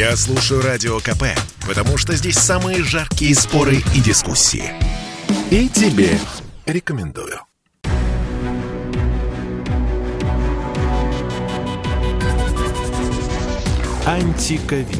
Я 0.00 0.16
слушаю 0.16 0.62
Радио 0.62 0.98
КП, 0.98 1.24
потому 1.68 1.98
что 1.98 2.14
здесь 2.14 2.38
самые 2.38 2.82
жаркие 2.82 3.34
споры 3.34 3.82
и 3.94 4.00
дискуссии. 4.00 4.72
И 5.50 5.68
тебе 5.68 6.18
рекомендую. 6.64 7.38
Антиковид. 14.06 14.96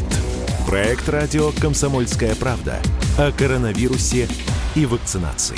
Проект 0.67 1.09
радио 1.09 1.51
«Комсомольская 1.53 2.35
правда» 2.35 2.79
о 3.17 3.33
коронавирусе 3.33 4.29
и 4.75 4.85
вакцинации. 4.85 5.57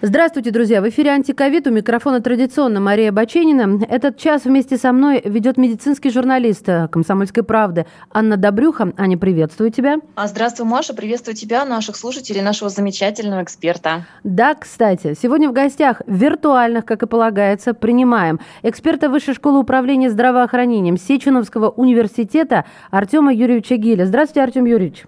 Здравствуйте, 0.00 0.52
друзья! 0.52 0.80
В 0.80 0.88
эфире 0.90 1.10
«Антиковид» 1.10 1.66
у 1.66 1.72
микрофона 1.72 2.20
традиционно 2.20 2.78
Мария 2.78 3.10
Баченина. 3.10 3.84
Этот 3.88 4.16
час 4.16 4.44
вместе 4.44 4.76
со 4.76 4.92
мной 4.92 5.20
ведет 5.24 5.56
медицинский 5.56 6.10
журналист 6.10 6.68
«Комсомольской 6.92 7.42
правды» 7.42 7.84
Анна 8.12 8.36
Добрюха. 8.36 8.92
Аня, 8.96 9.18
приветствую 9.18 9.72
тебя. 9.72 9.96
А 10.14 10.28
здравствуй, 10.28 10.66
Маша. 10.66 10.94
Приветствую 10.94 11.34
тебя, 11.34 11.64
наших 11.64 11.96
слушателей, 11.96 12.42
нашего 12.42 12.70
замечательного 12.70 13.42
эксперта. 13.42 14.06
Да, 14.22 14.54
кстати, 14.54 15.16
сегодня 15.20 15.48
в 15.48 15.52
гостях 15.52 16.00
виртуальных, 16.06 16.84
как 16.84 17.02
и 17.02 17.06
полагается, 17.08 17.74
принимаем 17.74 18.38
эксперта 18.62 19.08
Высшей 19.08 19.34
школы 19.34 19.58
управления 19.58 20.10
здравоохранением 20.10 20.96
Сеченовского 20.96 21.70
университета 21.70 22.66
Артема 22.92 23.34
Юрьевича 23.34 23.74
Гиля. 23.74 24.06
Здравствуйте, 24.06 24.44
Артем 24.44 24.64
Юрьевич. 24.64 25.06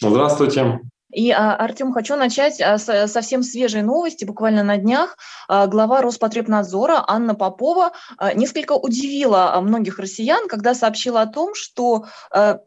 Здравствуйте. 0.00 0.78
И, 1.12 1.30
а, 1.30 1.56
Артем, 1.56 1.92
хочу 1.92 2.16
начать 2.16 2.60
а, 2.60 2.78
совсем 2.78 3.42
свежей 3.42 3.82
новости. 3.82 4.24
Буквально 4.24 4.62
на 4.62 4.76
днях 4.76 5.16
а, 5.48 5.66
глава 5.66 6.02
Роспотребнадзора 6.02 7.04
Анна 7.06 7.34
Попова 7.34 7.92
несколько 8.34 8.72
удивила 8.72 9.58
многих 9.60 9.98
россиян, 9.98 10.46
когда 10.48 10.74
сообщила 10.74 11.22
о 11.22 11.26
том, 11.26 11.54
что 11.54 12.06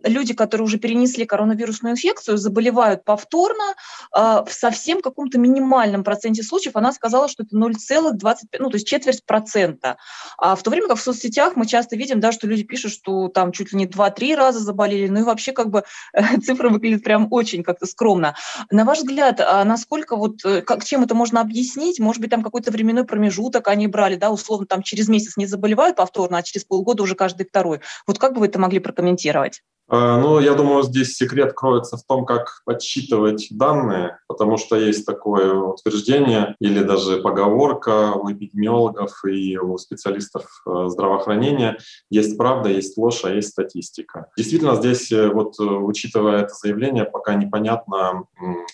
люди, 0.04 0.34
которые 0.34 0.66
уже 0.66 0.78
перенесли 0.78 1.26
коронавирусную 1.26 1.94
инфекцию, 1.94 2.38
заболевают 2.38 3.04
повторно 3.04 3.76
в 4.12 4.48
совсем 4.50 5.02
каком-то 5.02 5.38
минимальном 5.38 6.04
проценте 6.04 6.44
случаев. 6.44 6.76
Она 6.76 6.92
сказала, 6.92 7.28
что 7.28 7.44
это 7.44 7.56
0,25, 7.56 8.36
ну, 8.60 8.70
то 8.70 8.76
есть 8.76 8.88
четверть 8.88 9.26
процента. 9.26 9.98
А 10.38 10.56
в 10.56 10.64
то 10.64 10.70
время 10.70 10.88
как 10.88 10.98
в 10.98 11.02
соцсетях 11.02 11.56
мы 11.56 11.66
часто 11.66 11.96
видим, 11.96 12.20
да, 12.20 12.32
что 12.32 12.48
люди 12.48 12.64
пишут, 12.64 12.92
что 12.92 13.28
там 13.28 13.52
чуть 13.52 13.72
ли 13.72 13.80
не 13.80 13.88
2-3 13.88 14.36
раза 14.36 14.60
заболели, 14.60 15.08
ну 15.08 15.20
и 15.20 15.24
вообще 15.24 15.52
как 15.52 15.70
бы 15.70 15.84
цифра 16.44 16.70
выглядит 16.70 17.04
прям 17.04 17.28
очень 17.32 17.64
как-то 17.64 17.86
скромно. 17.86 18.33
На 18.72 18.86
ваш 18.86 19.00
взгляд, 19.00 19.40
а 19.42 19.64
насколько 19.66 20.16
вот, 20.16 20.44
э, 20.46 20.62
как, 20.62 20.84
чем 20.84 21.04
это 21.04 21.16
можно 21.16 21.42
объяснить? 21.42 22.00
Может 22.00 22.22
быть, 22.22 22.32
там 22.32 22.44
какой-то 22.44 22.72
временной 22.72 23.06
промежуток 23.06 23.68
они 23.68 23.88
брали, 23.88 24.16
да, 24.16 24.32
условно, 24.32 24.66
там 24.68 24.82
через 24.84 25.08
месяц 25.10 25.38
не 25.38 25.46
заболевают 25.46 25.96
повторно, 25.98 26.38
а 26.38 26.44
через 26.44 26.66
полгода 26.66 27.04
уже 27.04 27.16
каждый 27.16 27.46
второй. 27.46 27.82
Вот 28.08 28.20
как 28.20 28.34
бы 28.34 28.42
вы 28.42 28.48
это 28.48 28.60
могли 28.60 28.80
прокомментировать? 28.80 29.62
А, 29.90 30.18
ну, 30.18 30.40
я 30.40 30.54
думаю, 30.54 30.84
здесь 30.84 31.16
секрет 31.16 31.54
кроется 31.54 31.98
в 31.98 32.04
том, 32.04 32.26
как 32.26 32.62
подсчитывать 32.66 33.48
данные, 33.52 34.20
потому 34.28 34.58
что 34.58 34.78
есть 34.78 35.06
такое 35.06 35.54
утверждение 35.54 36.56
или 36.60 36.82
даже 36.84 37.18
поговорка 37.18 38.14
у 38.14 38.32
эпидемиологов 38.32 39.24
и 39.26 39.58
у 39.58 39.78
специалистов 39.78 40.46
э, 40.66 40.86
здравоохранения. 40.88 41.78
Есть 42.10 42.38
правда, 42.38 42.70
есть 42.70 42.98
ложь, 42.98 43.26
а 43.26 43.32
есть 43.32 43.50
статистика. 43.50 44.28
Действительно, 44.38 44.76
здесь, 44.76 45.12
э, 45.12 45.30
вот 45.30 45.60
э, 45.60 45.64
учитывая 45.64 46.44
это 46.44 46.54
заявление, 46.54 47.04
пока 47.04 47.36
непонятно, 47.36 48.24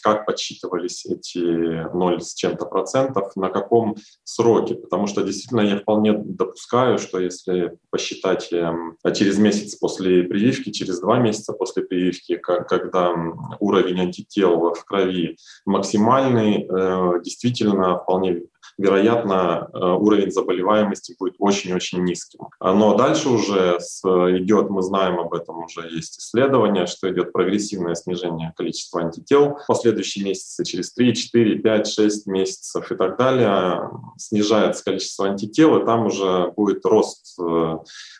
как 0.04 0.26
подсчитывались 0.26 1.06
эти 1.06 1.40
0 1.94 2.22
с 2.22 2.34
чем-то 2.36 2.66
процентов, 2.66 3.36
на 3.36 3.50
каком 3.50 3.96
сроке, 4.24 4.76
потому 4.76 5.08
что 5.08 5.24
действительно 5.24 5.62
я 5.62 5.78
вполне 5.78 6.14
допускаю, 6.14 7.00
что 7.00 7.20
если 7.20 7.78
посчитать 7.90 8.50
эм, 8.52 8.96
через 9.16 9.38
месяц 9.38 9.76
после 9.76 10.24
прививки, 10.24 10.72
через 10.72 10.99
два 11.00 11.20
месяца 11.20 11.54
после 11.54 11.84
прививки, 11.84 12.36
когда 12.38 13.14
уровень 13.60 14.00
антител 14.02 14.74
в 14.74 14.86
крови 14.86 15.38
максимальный, 15.66 16.66
э, 16.66 17.22
действительно 17.24 18.00
вполне 18.00 18.44
вероятно, 18.80 19.70
э, 19.74 19.78
уровень 19.78 20.32
заболеваемости 20.32 21.16
будет 21.20 21.36
очень-очень 21.38 22.04
низким. 22.04 22.48
Но 22.62 22.96
дальше 22.96 23.30
уже 23.30 23.78
идет, 24.40 24.70
мы 24.70 24.82
знаем 24.82 25.20
об 25.20 25.34
этом, 25.34 25.64
уже 25.64 25.82
есть 25.90 26.20
исследования, 26.20 26.86
что 26.86 27.12
идет 27.12 27.34
прогрессивное 27.34 27.96
снижение 27.96 28.54
количества 28.56 29.02
антител. 29.02 29.58
В 29.64 29.68
последующие 29.68 30.24
месяцы, 30.24 30.64
через 30.64 30.94
3, 30.94 31.14
4, 31.14 31.60
5, 31.60 31.88
6 31.88 32.28
месяцев 32.28 32.92
и 32.92 32.96
так 32.96 33.18
далее, 33.18 33.90
снижается 34.18 34.84
количество 34.84 35.28
антител, 35.28 35.78
и 35.78 35.86
там 35.86 36.06
уже 36.06 36.52
будет 36.56 36.86
рост 36.86 37.38
э, 37.38 37.78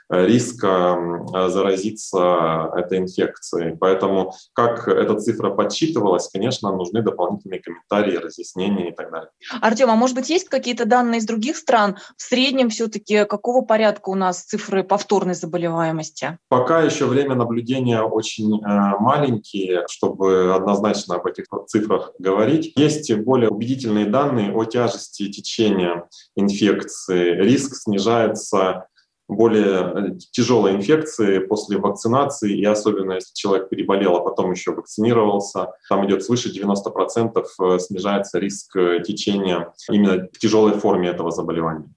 риска 0.10 1.24
заразиться 1.48 2.72
этой 2.76 2.98
инфекцией. 2.98 3.78
Поэтому 3.78 4.34
как 4.54 4.88
эта 4.88 5.16
цифра 5.20 5.52
подсчитывалась, 5.52 6.28
конечно, 6.28 6.76
нужны 6.76 7.02
дополнительные 7.02 7.62
комментарии, 7.62 8.18
разъяснения 8.18 8.90
и 8.90 8.96
так 8.96 9.12
далее. 9.12 9.30
Артем, 9.62 9.90
а 9.90 9.96
может 9.96 10.16
быть 10.16 10.30
есть 10.30 10.49
какие-то 10.50 10.86
данные 10.86 11.20
из 11.20 11.26
других 11.26 11.58
стран? 11.58 11.98
В 12.18 12.22
среднем 12.22 12.70
все-таки 12.70 13.26
какого 13.26 13.64
порядка 13.64 14.10
у 14.10 14.16
нас 14.16 14.44
цифры 14.44 14.84
повторной 14.84 15.36
заболеваемости? 15.36 16.38
Пока 16.50 16.82
еще 16.82 17.06
время 17.06 17.36
наблюдения 17.36 18.02
очень 18.02 18.62
э, 18.62 19.00
маленькие, 19.00 19.86
чтобы 19.90 20.54
однозначно 20.56 21.16
об 21.16 21.28
этих 21.28 21.46
цифрах 21.68 22.12
говорить. 22.20 22.74
Есть 22.76 23.14
более 23.14 23.50
убедительные 23.50 24.06
данные 24.06 24.54
о 24.54 24.66
тяжести 24.66 25.30
течения 25.32 26.08
инфекции. 26.36 27.36
Риск 27.42 27.76
снижается 27.76 28.88
более 29.30 30.14
э, 30.14 30.18
тяжелой 30.32 30.76
инфекции 30.76 31.40
после 31.40 31.78
вакцинации, 31.78 32.58
и 32.58 32.66
особенно 32.66 33.14
если 33.14 33.34
человек 33.34 33.70
переболел, 33.70 34.16
а 34.16 34.22
потом 34.22 34.52
еще 34.52 34.72
вакцинировался, 34.72 35.74
там 35.88 36.06
идет 36.08 36.24
свыше 36.24 36.52
90% 36.52 37.46
э, 37.62 37.80
снижается 37.80 38.40
риск 38.40 38.76
э, 38.76 39.02
течения 39.06 39.72
именно 39.90 40.28
в 40.34 40.40
тяжелой 40.40 40.74
форме 40.74 41.10
этого 41.10 41.32
заболевания. 41.32 41.88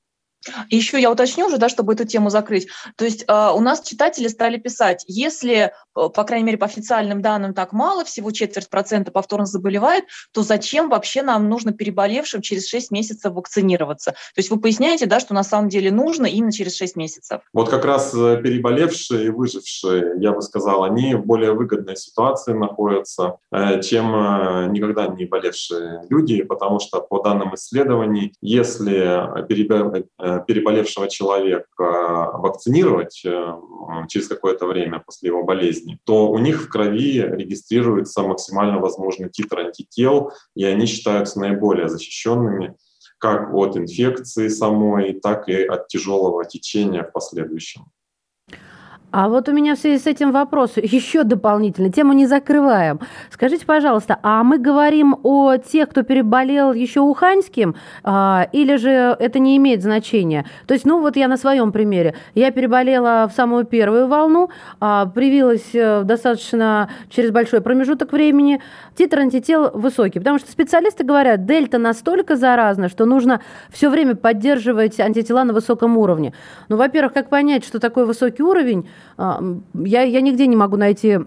Еще 0.69 1.01
я 1.01 1.11
уточню 1.11 1.47
уже, 1.47 1.59
да, 1.59 1.69
чтобы 1.69 1.95
эту 1.95 2.05
тему 2.05 2.31
закрыть. 2.31 2.69
То 2.97 3.05
есть 3.05 3.25
э, 3.27 3.51
у 3.55 3.61
нас 3.61 3.81
читатели 3.81 4.29
стали 4.29 4.59
писать, 4.59 5.05
если, 5.07 5.73
по 5.95 6.25
крайней 6.25 6.47
мере, 6.47 6.59
по 6.59 6.67
официальным 6.67 7.23
данным 7.23 7.55
так 7.55 7.73
мало, 7.73 8.05
всего 8.05 8.31
четверть 8.31 8.69
процента 8.69 9.11
повторно 9.11 9.47
заболевает, 9.47 10.05
то 10.33 10.43
зачем 10.43 10.89
вообще 10.89 11.23
нам 11.23 11.49
нужно 11.49 11.73
переболевшим 11.73 12.43
через 12.43 12.69
6 12.69 12.91
месяцев 12.91 13.33
вакцинироваться? 13.33 14.13
То 14.13 14.39
есть 14.39 14.51
вы 14.51 14.61
поясняете, 14.61 15.07
да, 15.07 15.21
что 15.21 15.35
на 15.35 15.45
самом 15.45 15.69
деле 15.69 15.91
нужно 15.91 16.27
именно 16.27 16.53
через 16.53 16.77
6 16.77 16.97
месяцев? 16.97 17.41
Вот 17.53 17.69
как 17.69 17.85
раз 17.85 18.15
э, 18.15 18.41
переболевшие 18.43 19.27
и 19.27 19.31
выжившие, 19.31 20.15
я 20.19 20.33
бы 20.33 20.43
сказал, 20.43 20.85
они 20.85 21.15
в 21.15 21.25
более 21.27 21.53
выгодной 21.53 21.97
ситуации 21.97 22.53
находятся, 22.53 23.37
э, 23.53 23.81
чем 23.83 24.15
э, 24.15 24.69
никогда 24.71 25.07
не 25.07 25.25
болевшие 25.25 26.03
люди, 26.09 26.43
потому 26.43 26.81
что 26.81 27.01
по 27.01 27.23
данным 27.23 27.55
исследований, 27.55 28.35
если 28.41 28.93
переболевшего 30.47 31.09
человека 31.09 32.31
вакцинировать 32.33 33.23
э, 33.25 33.55
через 34.09 34.29
какое-то 34.29 34.67
время 34.67 35.03
после 35.05 35.29
его 35.29 35.43
болезни, 35.45 35.82
то 36.05 36.31
у 36.31 36.39
них 36.39 36.63
в 36.63 36.69
крови 36.69 37.21
регистрируется 37.21 38.23
максимально 38.23 38.79
возможный 38.79 39.31
титр 39.31 39.61
антител, 39.61 40.33
и 40.55 40.65
они 40.65 40.87
считаются 40.87 41.41
наиболее 41.41 41.89
защищенными 41.89 42.77
как 43.19 43.55
от 43.55 43.77
инфекции 43.77 44.49
самой, 44.49 45.13
так 45.13 45.49
и 45.49 45.63
от 45.63 45.87
тяжелого 45.87 46.45
течения 46.45 47.05
в 47.05 47.13
последующем. 47.13 47.85
А 49.13 49.29
вот 49.29 49.47
у 49.51 49.53
меня 49.53 49.77
в 49.77 49.79
связи 49.79 50.03
с 50.03 50.07
этим 50.07 50.33
вопрос 50.33 50.79
еще 50.79 51.23
дополнительно. 51.23 51.93
Тему 51.93 52.15
не 52.15 52.27
закрываем. 52.27 52.99
Скажите, 53.31 53.67
пожалуйста, 53.67 54.19
а 54.23 54.43
мы 54.43 54.57
говорим 54.57 55.17
о 55.23 55.59
тех, 55.59 55.91
кто 55.91 56.03
переболел 56.03 56.73
еще 56.73 57.01
уханьским, 57.01 57.77
а, 58.03 58.49
или 58.53 58.77
же 58.77 58.91
это 58.91 59.39
не 59.39 59.59
имеет 59.59 59.83
значения? 59.83 60.47
То 60.67 60.73
есть, 60.73 60.87
ну 60.87 60.99
вот 61.01 61.17
я 61.17 61.29
на 61.29 61.37
своем 61.37 61.73
примере. 61.73 62.15
Я 62.35 62.51
переболела 62.53 63.29
в 63.31 63.37
самую 63.37 63.67
первую 63.67 64.07
волну, 64.07 64.49
а, 64.81 65.05
привилась 65.05 65.75
э, 65.75 66.05
достаточно 66.05 66.89
через 67.11 67.31
большой 67.33 67.61
промежуток 67.61 68.13
времени. 68.13 68.63
Титр 68.97 69.19
антител 69.19 69.73
высокий, 69.75 70.21
потому 70.21 70.39
что 70.39 70.51
специалисты 70.51 71.05
говорят, 71.05 71.45
дельта 71.45 71.77
настолько 71.77 72.35
заразна, 72.37 72.89
что 72.89 73.05
нужно 73.05 73.43
все 73.71 73.91
время 73.91 74.15
поддерживать 74.15 74.99
антитела 75.01 75.45
на 75.45 75.53
высоком 75.53 75.99
уровне. 75.99 76.33
Ну, 76.71 76.77
во-первых, 76.77 77.13
как 77.13 77.29
понять, 77.29 77.67
что 77.67 77.79
такой 77.79 78.07
высокий 78.07 78.43
уровень? 78.43 78.87
А, 79.17 79.43
я, 79.75 80.03
я 80.03 80.21
нигде 80.21 80.47
не 80.47 80.57
могу 80.57 80.77
найти 80.77 81.19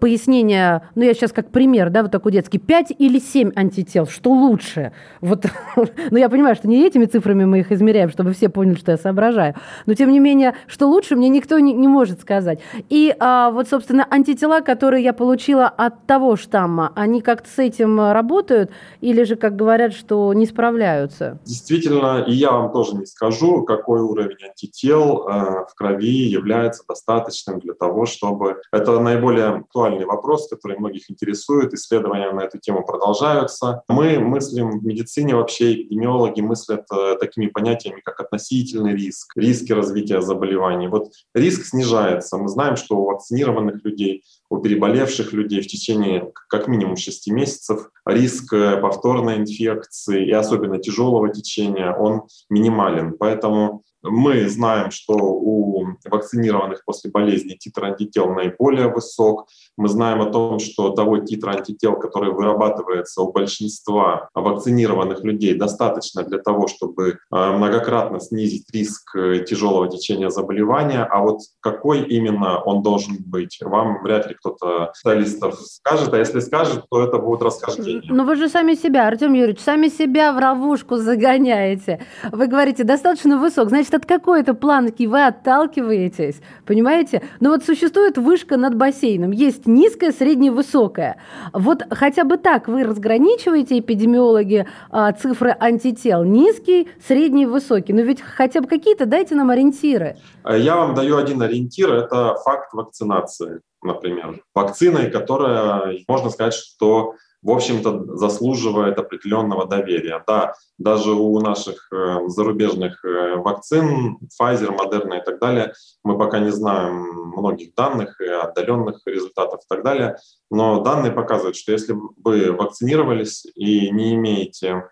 пояснение, 0.00 0.82
ну, 0.94 1.04
я 1.04 1.14
сейчас 1.14 1.32
как 1.32 1.50
пример, 1.50 1.90
да, 1.90 2.02
вот 2.02 2.10
такой 2.10 2.32
детский, 2.32 2.58
5 2.58 2.92
или 2.98 3.18
7 3.18 3.52
антител, 3.54 4.06
что 4.06 4.30
лучше? 4.32 4.92
Вот, 5.20 5.46
ну, 6.10 6.16
я 6.16 6.28
понимаю, 6.28 6.56
что 6.56 6.68
не 6.68 6.84
этими 6.84 7.04
цифрами 7.04 7.44
мы 7.44 7.60
их 7.60 7.70
измеряем, 7.70 8.10
чтобы 8.10 8.32
все 8.32 8.48
поняли, 8.48 8.76
что 8.76 8.92
я 8.92 8.98
соображаю, 8.98 9.54
но, 9.86 9.94
тем 9.94 10.10
не 10.10 10.18
менее, 10.18 10.54
что 10.66 10.88
лучше, 10.88 11.14
мне 11.14 11.28
никто 11.28 11.58
не, 11.58 11.72
не 11.72 11.88
может 11.88 12.20
сказать. 12.20 12.60
И 12.88 13.14
а, 13.18 13.50
вот, 13.50 13.68
собственно, 13.68 14.06
антитела, 14.10 14.60
которые 14.60 15.04
я 15.04 15.12
получила 15.12 15.66
от 15.66 16.06
того 16.06 16.36
штамма, 16.36 16.92
они 16.96 17.20
как-то 17.20 17.48
с 17.48 17.58
этим 17.58 18.12
работают 18.12 18.70
или 19.00 19.22
же, 19.22 19.36
как 19.36 19.56
говорят, 19.56 19.92
что 19.92 20.32
не 20.34 20.46
справляются? 20.46 21.38
Действительно, 21.44 22.24
и 22.26 22.32
я 22.32 22.50
вам 22.50 22.72
тоже 22.72 22.96
не 22.96 23.06
скажу, 23.06 23.62
какой 23.62 24.00
уровень 24.00 24.36
антител 24.48 25.28
э, 25.28 25.66
в 25.70 25.74
крови 25.76 26.28
является 26.28 26.55
является 26.56 26.84
достаточным 26.88 27.60
для 27.60 27.74
того, 27.74 28.06
чтобы... 28.06 28.60
Это 28.72 28.98
наиболее 28.98 29.46
актуальный 29.46 30.04
вопрос, 30.04 30.48
который 30.48 30.78
многих 30.78 31.10
интересует. 31.10 31.74
Исследования 31.74 32.32
на 32.32 32.40
эту 32.40 32.58
тему 32.58 32.84
продолжаются. 32.84 33.82
Мы 33.88 34.18
мыслим 34.18 34.80
в 34.80 34.84
медицине 34.84 35.34
вообще, 35.34 35.74
эпидемиологи 35.74 36.40
мыслят 36.40 36.84
э, 36.92 37.16
такими 37.20 37.46
понятиями, 37.46 38.00
как 38.04 38.20
относительный 38.20 38.94
риск, 38.94 39.36
риски 39.36 39.72
развития 39.72 40.20
заболеваний. 40.20 40.88
Вот 40.88 41.12
риск 41.34 41.66
снижается. 41.66 42.36
Мы 42.38 42.48
знаем, 42.48 42.76
что 42.76 42.96
у 42.96 43.04
вакцинированных 43.06 43.84
людей, 43.84 44.24
у 44.50 44.58
переболевших 44.58 45.32
людей 45.32 45.60
в 45.60 45.66
течение 45.66 46.32
как 46.48 46.68
минимум 46.68 46.96
6 46.96 47.28
месяцев 47.28 47.90
риск 48.06 48.52
э, 48.52 48.78
повторной 48.80 49.36
инфекции 49.36 50.26
и 50.26 50.32
особенно 50.32 50.78
тяжелого 50.78 51.28
течения, 51.28 51.92
он 51.92 52.22
минимален. 52.48 53.16
Поэтому 53.18 53.82
мы 54.08 54.48
знаем, 54.48 54.90
что 54.90 55.14
у 55.14 55.86
вакцинированных 56.04 56.84
после 56.84 57.10
болезни 57.10 57.54
титр 57.54 57.84
антител 57.84 58.32
наиболее 58.32 58.88
высок. 58.88 59.48
Мы 59.76 59.88
знаем 59.88 60.22
о 60.22 60.26
том, 60.26 60.58
что 60.58 60.90
того 60.90 61.18
титра 61.18 61.52
антител, 61.52 61.96
который 61.98 62.32
вырабатывается 62.32 63.22
у 63.22 63.32
большинства 63.32 64.28
вакцинированных 64.34 65.22
людей, 65.24 65.54
достаточно 65.54 66.22
для 66.22 66.38
того, 66.38 66.68
чтобы 66.68 67.10
э, 67.10 67.16
многократно 67.30 68.20
снизить 68.20 68.66
риск 68.72 69.14
э, 69.16 69.44
тяжелого 69.46 69.88
течения 69.88 70.30
заболевания. 70.30 71.04
А 71.04 71.20
вот 71.20 71.40
какой 71.60 72.02
именно 72.02 72.62
он 72.62 72.82
должен 72.82 73.16
быть, 73.18 73.58
вам 73.60 74.02
вряд 74.02 74.28
ли 74.28 74.34
кто-то 74.34 74.92
специалистов 74.94 75.60
скажет. 75.60 76.12
А 76.12 76.18
если 76.18 76.40
скажет, 76.40 76.84
то 76.90 77.02
это 77.02 77.18
будут 77.18 77.42
расхождения. 77.42 78.12
Но 78.12 78.24
вы 78.24 78.36
же 78.36 78.48
сами 78.48 78.74
себя, 78.74 79.06
Артем 79.06 79.32
Юрьевич, 79.34 79.60
сами 79.60 79.88
себя 79.88 80.32
в 80.32 80.36
ловушку 80.36 80.96
загоняете. 80.96 82.00
Вы 82.30 82.46
говорите, 82.46 82.84
достаточно 82.84 83.38
высок. 83.38 83.68
Значит, 83.68 83.94
от 83.96 84.06
какой-то 84.06 84.54
планки 84.54 85.04
вы 85.04 85.26
отталкиваетесь, 85.26 86.40
понимаете? 86.64 87.22
Но 87.40 87.50
вот 87.50 87.64
существует 87.64 88.18
вышка 88.18 88.56
над 88.56 88.76
бассейном, 88.76 89.32
есть 89.32 89.66
низкая, 89.66 90.12
средняя, 90.12 90.52
высокая. 90.52 91.16
Вот 91.52 91.82
хотя 91.90 92.24
бы 92.24 92.36
так 92.36 92.68
вы 92.68 92.84
разграничиваете, 92.84 93.78
эпидемиологи, 93.78 94.66
а, 94.90 95.12
цифры 95.12 95.56
антител, 95.58 96.24
низкий, 96.24 96.88
средний, 97.06 97.46
высокий. 97.46 97.92
Но 97.92 98.02
ведь 98.02 98.20
хотя 98.20 98.60
бы 98.60 98.68
какие-то 98.68 99.06
дайте 99.06 99.34
нам 99.34 99.50
ориентиры. 99.50 100.16
Я 100.48 100.76
вам 100.76 100.94
даю 100.94 101.16
один 101.16 101.42
ориентир, 101.42 101.92
это 101.92 102.36
факт 102.44 102.72
вакцинации 102.72 103.60
например, 103.82 104.42
вакциной, 104.52 105.10
которая, 105.10 105.98
можно 106.08 106.30
сказать, 106.30 106.54
что 106.54 107.14
в 107.46 107.50
общем-то, 107.50 108.16
заслуживает 108.16 108.98
определенного 108.98 109.66
доверия. 109.66 110.22
Да, 110.26 110.54
даже 110.78 111.12
у 111.12 111.40
наших 111.40 111.88
э, 111.92 112.26
зарубежных 112.26 113.04
э, 113.04 113.36
вакцин, 113.36 114.18
Pfizer, 114.24 114.76
Moderna 114.76 115.20
и 115.20 115.24
так 115.24 115.38
далее, 115.38 115.72
мы 116.02 116.18
пока 116.18 116.40
не 116.40 116.50
знаем 116.50 117.32
многих 117.36 117.72
данных, 117.76 118.20
и 118.20 118.26
отдаленных 118.26 119.00
результатов 119.06 119.60
и 119.60 119.66
так 119.68 119.84
далее, 119.84 120.16
но 120.50 120.80
данные 120.80 121.12
показывают, 121.12 121.56
что 121.56 121.70
если 121.70 121.94
вы 122.24 122.50
вакцинировались 122.50 123.46
и 123.54 123.90
не 123.90 124.14
имеете 124.14 124.82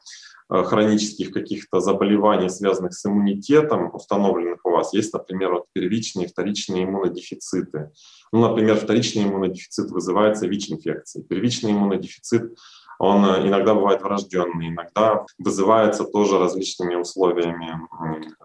Э, 0.52 0.62
хронических 0.62 1.32
каких-то 1.32 1.80
заболеваний, 1.80 2.50
связанных 2.50 2.92
с 2.92 3.06
иммунитетом, 3.06 3.94
установленных 3.94 4.63
вас, 4.84 4.94
есть, 4.94 5.12
например, 5.12 5.52
вот 5.52 5.66
первичные 5.72 6.26
и 6.26 6.28
вторичные 6.28 6.84
иммунодефициты. 6.84 7.90
Ну, 8.32 8.40
например, 8.40 8.76
вторичный 8.76 9.24
иммунодефицит 9.24 9.90
вызывается 9.90 10.46
ВИЧ-инфекцией. 10.46 11.24
Первичный 11.24 11.72
иммунодефицит 11.72 12.56
он 12.98 13.24
э, 13.24 13.48
иногда 13.48 13.74
бывает 13.74 14.02
врожденный, 14.02 14.68
иногда 14.68 15.24
вызывается 15.38 16.04
тоже 16.04 16.38
различными 16.38 16.94
условиями 16.94 17.80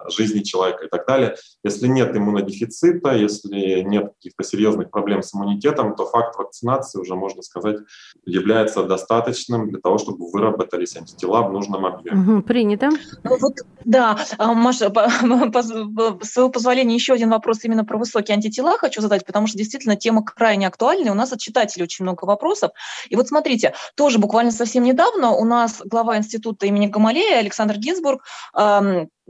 жизни 0.10 0.42
человека 0.42 0.86
и 0.86 0.90
так 0.90 1.06
далее. 1.08 1.36
Если 1.64 1.88
нет 1.88 2.16
иммунодефицита, 2.16 3.16
если 3.16 3.82
нет 3.82 4.14
каких-то 4.14 4.44
серьезных 4.44 4.90
проблем 4.90 5.22
с 5.22 5.34
иммунитетом, 5.34 5.96
то 5.96 6.06
факт 6.06 6.38
вакцинации 6.38 7.00
уже, 7.00 7.16
можно 7.16 7.42
сказать, 7.42 7.78
является 8.26 8.84
достаточным 8.84 9.70
для 9.70 9.80
того, 9.80 9.98
чтобы 9.98 10.30
выработались 10.32 10.96
антитела 10.96 11.42
в 11.44 11.52
нужном 11.52 11.86
объеме. 11.86 12.22
Угу, 12.22 12.44
принято. 12.44 12.90
Ну, 13.24 13.38
вот, 13.40 13.54
да, 13.86 14.18
а, 14.38 14.54
Маша, 14.54 14.90
по, 14.90 15.04
по, 15.54 15.62
с 15.62 16.32
своего 16.32 16.50
позволения 16.50 16.96
еще 16.96 17.14
один 17.14 17.30
вопрос 17.30 17.64
именно 17.64 17.86
про 17.86 17.98
высокие 17.98 18.36
антитела 18.36 18.78
хочу 18.78 19.02
задать, 19.02 19.26
потому 19.26 19.48
что 19.48 19.58
действительно 19.58 19.96
тема 19.96 20.24
крайне 20.24 20.68
актуальная. 20.68 21.12
У 21.12 21.16
нас 21.16 21.34
от 21.34 21.40
читателей 21.40 21.84
очень 21.84 22.04
много 22.04 22.26
вопросов. 22.26 22.72
И 23.10 23.16
вот 23.16 23.28
смотрите, 23.28 23.74
тоже 23.96 24.20
буквально 24.20 24.39
буквально 24.40 24.54
совсем 24.54 24.84
недавно 24.84 25.32
у 25.32 25.44
нас 25.44 25.82
глава 25.84 26.16
института 26.16 26.66
имени 26.66 26.88
Гамалея 26.88 27.40
Александр 27.40 27.76
Гинзбург 27.78 28.24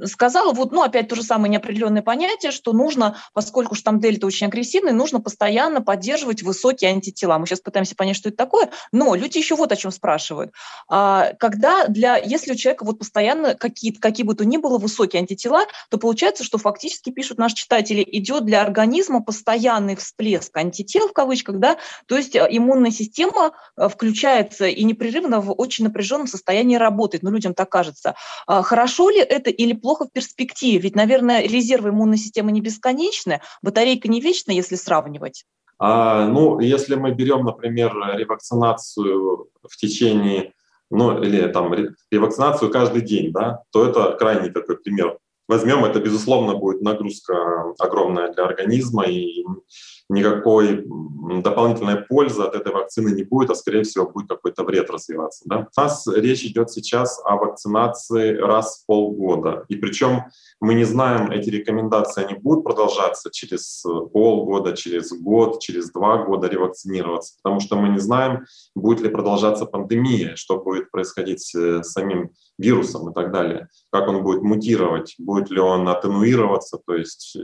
сказала, 0.06 0.54
вот, 0.54 0.72
ну, 0.72 0.84
опять 0.84 1.08
то 1.08 1.16
же 1.16 1.24
самое 1.24 1.52
неопределенное 1.52 2.02
понятие, 2.02 2.52
что 2.52 2.74
нужно, 2.74 3.18
поскольку 3.34 3.76
там 3.76 4.00
дельта 4.00 4.28
очень 4.28 4.48
агрессивный, 4.48 4.92
нужно 4.92 5.20
постоянно 5.20 5.82
поддерживать 5.82 6.44
высокие 6.44 6.92
антитела. 6.92 7.38
Мы 7.38 7.48
сейчас 7.48 7.62
пытаемся 7.62 7.96
понять, 7.96 8.16
что 8.16 8.30
это 8.30 8.38
такое, 8.38 8.70
но 8.92 9.16
люди 9.16 9.38
еще 9.38 9.56
вот 9.56 9.72
о 9.72 9.76
чем 9.76 9.92
спрашивают. 9.92 10.52
А, 10.90 11.34
когда 11.40 11.88
для, 11.88 12.18
если 12.18 12.52
у 12.52 12.56
человека 12.56 12.86
вот 12.86 13.00
постоянно 13.00 13.56
какие, 13.56 13.92
какие 13.92 14.26
бы 14.26 14.36
то 14.36 14.46
ни 14.46 14.58
было 14.58 14.78
высокие 14.78 15.22
антитела, 15.22 15.66
то 15.90 15.98
получается, 15.98 16.44
что 16.44 16.58
фактически, 16.58 17.10
пишут 17.10 17.38
наши 17.38 17.56
читатели, 17.56 18.06
идет 18.06 18.46
для 18.46 18.62
организма 18.62 19.24
постоянный 19.24 19.96
всплеск 19.96 20.56
антител, 20.56 21.08
в 21.08 21.14
кавычках, 21.14 21.60
да, 21.60 21.78
то 22.06 22.18
есть 22.18 22.36
э, 22.36 22.48
иммунная 22.50 22.92
система 22.92 23.54
э, 23.78 23.88
включается 23.90 24.68
и 24.68 24.84
непрерывно 25.00 25.42
в 25.42 25.54
очень 25.54 25.86
напряженном 25.86 26.28
состоянии 26.28 26.76
работает, 26.76 27.24
ну, 27.24 27.32
людям 27.32 27.54
так 27.54 27.70
кажется. 27.70 28.16
А, 28.48 28.62
хорошо 28.62 29.10
ли 29.10 29.20
это 29.20 29.50
или 29.50 29.74
плохо? 29.74 30.00
в 30.06 30.12
перспективе. 30.12 30.80
Ведь, 30.80 30.96
наверное, 30.96 31.44
резервы 31.46 31.90
иммунной 31.90 32.18
системы 32.18 32.52
не 32.52 32.62
бесконечны, 32.62 33.42
батарейка 33.62 34.08
не 34.08 34.22
вечна, 34.22 34.52
если 34.52 34.76
сравнивать. 34.76 35.46
А, 35.78 36.26
ну, 36.28 36.60
если 36.60 36.96
мы 36.96 37.12
берем, 37.12 37.44
например, 37.44 37.94
ревакцинацию 38.16 39.48
в 39.62 39.78
течение, 39.78 40.54
ну, 40.90 41.22
или 41.22 41.48
там 41.52 41.74
ревакцинацию 42.12 42.72
каждый 42.72 43.02
день, 43.02 43.32
да, 43.32 43.64
то 43.72 43.86
это 43.86 44.16
крайний 44.18 44.52
такой 44.52 44.78
пример. 44.78 45.18
Возьмем, 45.48 45.84
это, 45.84 46.00
безусловно, 46.00 46.56
будет 46.56 46.82
нагрузка 46.82 47.74
огромная 47.80 48.32
для 48.32 48.46
организма, 48.46 49.04
и 49.04 49.44
никакой 50.10 50.86
дополнительной 51.44 51.98
пользы 51.98 52.42
от 52.42 52.56
этой 52.56 52.74
вакцины 52.74 53.10
не 53.10 53.24
будет, 53.24 53.52
а 53.52 53.56
скорее 53.56 53.84
всего 53.84 54.10
будет 54.10 54.30
какой-то 54.30 54.64
вред 54.64 54.90
развиваться. 54.90 55.44
Да? 55.46 55.68
У 55.78 55.82
нас 55.82 56.08
речь 56.08 56.44
идет 56.44 56.72
сейчас 56.72 57.22
о 57.24 57.36
вакцинации 57.36 58.36
раз 58.36 58.82
в 58.82 58.86
полгода. 58.88 59.66
И 59.68 59.76
причем 59.76 60.24
мы 60.60 60.74
не 60.74 60.86
знаем, 60.86 61.30
эти 61.30 61.50
рекомендации, 61.50 62.26
они 62.26 62.40
будут 62.40 62.64
продолжаться 62.64 63.30
через 63.32 63.86
полгода, 64.12 64.76
через 64.76 65.12
год, 65.12 65.60
через 65.60 65.92
два 65.92 66.24
года 66.24 66.48
ревакцинироваться, 66.48 67.36
потому 67.42 67.60
что 67.60 67.76
мы 67.76 67.90
не 67.90 68.00
знаем, 68.00 68.46
будет 68.76 69.02
ли 69.02 69.10
продолжаться 69.10 69.66
пандемия, 69.66 70.36
что 70.36 70.58
будет 70.60 70.90
происходить 70.90 71.42
с 71.42 71.84
самим 71.84 72.32
вирусом 72.58 73.12
и 73.12 73.14
так 73.14 73.32
далее, 73.32 73.70
как 73.92 74.10
он 74.10 74.24
будет 74.24 74.42
мутировать, 74.42 75.16
будет 75.18 75.50
ли 75.50 75.60
он 75.60 75.88
атенуироваться, 75.88 76.80
то 76.86 76.96
есть 76.96 77.38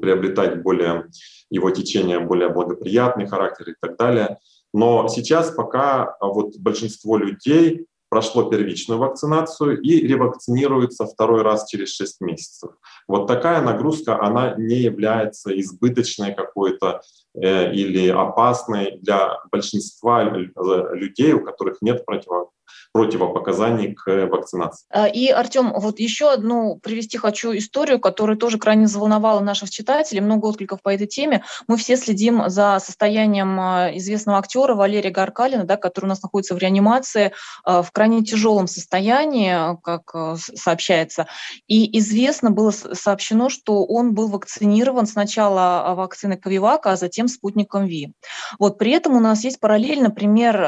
приобретать 0.00 0.62
более 0.62 1.06
его 1.50 1.70
течение 1.70 1.83
более 2.26 2.48
благоприятный 2.48 3.26
характер 3.26 3.70
и 3.70 3.74
так 3.80 3.96
далее. 3.96 4.38
Но 4.72 5.06
сейчас 5.08 5.50
пока 5.50 6.16
а, 6.20 6.26
вот 6.26 6.56
большинство 6.58 7.16
людей 7.16 7.86
прошло 8.08 8.44
первичную 8.44 8.98
вакцинацию 8.98 9.80
и 9.80 10.06
ревакцинируется 10.06 11.06
второй 11.06 11.42
раз 11.42 11.68
через 11.68 11.94
6 11.94 12.20
месяцев. 12.20 12.70
Вот 13.08 13.26
такая 13.26 13.60
нагрузка, 13.60 14.20
она 14.22 14.54
не 14.56 14.76
является 14.76 15.58
избыточной 15.60 16.34
какой-то 16.34 17.00
или 17.34 18.08
опасной 18.08 18.98
для 19.00 19.38
большинства 19.50 20.22
людей, 20.24 21.32
у 21.32 21.44
которых 21.44 21.78
нет 21.80 22.04
противопоказаний 22.04 22.54
противопоказаний 22.92 23.92
к 23.94 24.26
вакцинации. 24.26 24.86
А, 24.88 25.08
и, 25.08 25.28
Артем, 25.28 25.72
вот 25.74 25.98
еще 25.98 26.30
одну 26.30 26.78
привести 26.80 27.18
хочу 27.18 27.56
историю, 27.56 27.98
которая 27.98 28.36
тоже 28.36 28.56
крайне 28.58 28.86
заволновала 28.86 29.40
наших 29.40 29.70
читателей, 29.70 30.20
много 30.20 30.46
откликов 30.46 30.80
по 30.80 30.90
этой 30.94 31.08
теме. 31.08 31.42
Мы 31.66 31.76
все 31.76 31.96
следим 31.96 32.48
за 32.48 32.78
состоянием 32.78 33.58
известного 33.96 34.38
актера 34.38 34.74
Валерия 34.74 35.10
Гаркалина, 35.10 35.64
да, 35.64 35.76
который 35.76 36.04
у 36.04 36.08
нас 36.08 36.22
находится 36.22 36.54
в 36.54 36.58
реанимации 36.58 37.32
в 37.64 37.86
крайне 37.92 38.22
тяжелом 38.22 38.68
состоянии, 38.68 39.76
как 39.82 40.38
сообщается. 40.38 41.26
И 41.66 41.98
известно 41.98 42.52
было 42.52 42.70
сообщено, 42.70 43.48
что 43.48 43.84
он 43.84 44.14
был 44.14 44.28
вакцинирован 44.28 45.06
сначала 45.06 45.94
вакциной 45.96 46.36
Ковивака, 46.36 46.92
а 46.92 46.96
затем 46.96 47.23
спутником 47.28 47.86
Ви. 47.86 48.12
Вот 48.58 48.78
при 48.78 48.92
этом 48.92 49.16
у 49.16 49.20
нас 49.20 49.44
есть 49.44 49.60
параллельно 49.60 50.10
пример 50.10 50.60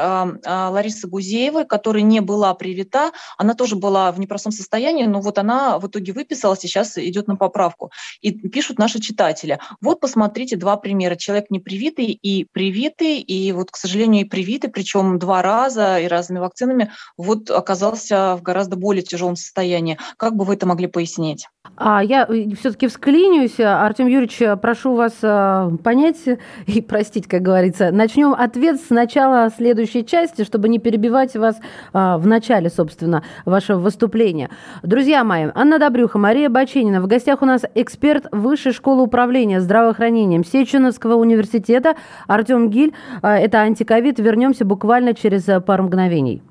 Ларисы 0.45 1.07
Гузеевой, 1.07 1.65
которая 1.65 2.03
не 2.03 2.19
была 2.19 2.53
привита, 2.53 3.11
она 3.37 3.53
тоже 3.53 3.75
была 3.75 4.11
в 4.11 4.19
непростом 4.19 4.51
состоянии, 4.51 5.05
но 5.05 5.21
вот 5.21 5.37
она 5.37 5.79
в 5.79 5.87
итоге 5.87 6.13
выписалась, 6.13 6.59
сейчас 6.59 6.97
идет 6.97 7.27
на 7.27 7.35
поправку. 7.35 7.91
И 8.21 8.31
пишут 8.31 8.79
наши 8.79 8.99
читатели, 8.99 9.59
вот 9.81 9.99
посмотрите 9.99 10.55
два 10.55 10.77
примера. 10.77 11.15
Человек 11.15 11.47
не 11.49 11.59
привитый 11.59 12.07
и 12.07 12.45
привитый, 12.45 13.19
и 13.19 13.51
вот, 13.51 13.71
к 13.71 13.75
сожалению, 13.77 14.25
и 14.25 14.29
привитый, 14.29 14.69
причем 14.69 15.19
два 15.19 15.41
раза 15.41 15.99
и 15.99 16.07
разными 16.07 16.39
вакцинами, 16.39 16.91
вот 17.17 17.49
оказался 17.49 18.35
в 18.35 18.41
гораздо 18.41 18.75
более 18.75 19.03
тяжелом 19.03 19.35
состоянии. 19.35 19.97
Как 20.17 20.35
бы 20.35 20.45
вы 20.45 20.55
это 20.55 20.65
могли 20.65 20.87
пояснить? 20.87 21.47
А 21.75 22.03
я 22.03 22.25
э, 22.29 22.49
все-таки 22.55 22.87
всклинюсь. 22.87 23.59
Артем 23.59 24.07
Юрьевич, 24.07 24.41
прошу 24.61 24.95
вас 24.95 25.13
э, 25.21 25.71
понять 25.83 26.17
и 26.65 26.81
простить, 26.81 27.27
как 27.27 27.41
говорится. 27.41 27.91
Начнем 27.91 28.33
ответ 28.33 28.79
с 28.81 28.89
начала 28.89 29.49
следующей 29.55 30.05
части, 30.05 30.43
чтобы 30.43 30.69
не 30.69 30.79
перебивать 30.79 31.35
вас 31.35 31.57
э, 31.57 32.17
в 32.17 32.25
начале, 32.25 32.69
собственно, 32.69 33.23
вашего 33.45 33.79
выступления. 33.79 34.49
Друзья 34.83 35.23
мои, 35.23 35.47
Анна 35.53 35.79
Добрюха, 35.79 36.17
Мария 36.17 36.49
Баченина. 36.49 37.01
В 37.01 37.07
гостях 37.07 37.41
у 37.41 37.45
нас 37.45 37.63
эксперт 37.75 38.25
Высшей 38.31 38.71
школы 38.71 39.03
управления 39.03 39.61
здравоохранением 39.61 40.45
Сеченовского 40.45 41.15
университета 41.15 41.95
Артем 42.27 42.69
Гиль. 42.69 42.93
Это 43.21 43.59
антиковид. 43.59 44.19
Вернемся 44.19 44.65
буквально 44.65 45.13
через 45.13 45.43
пару 45.63 45.83
мгновений. 45.83 46.41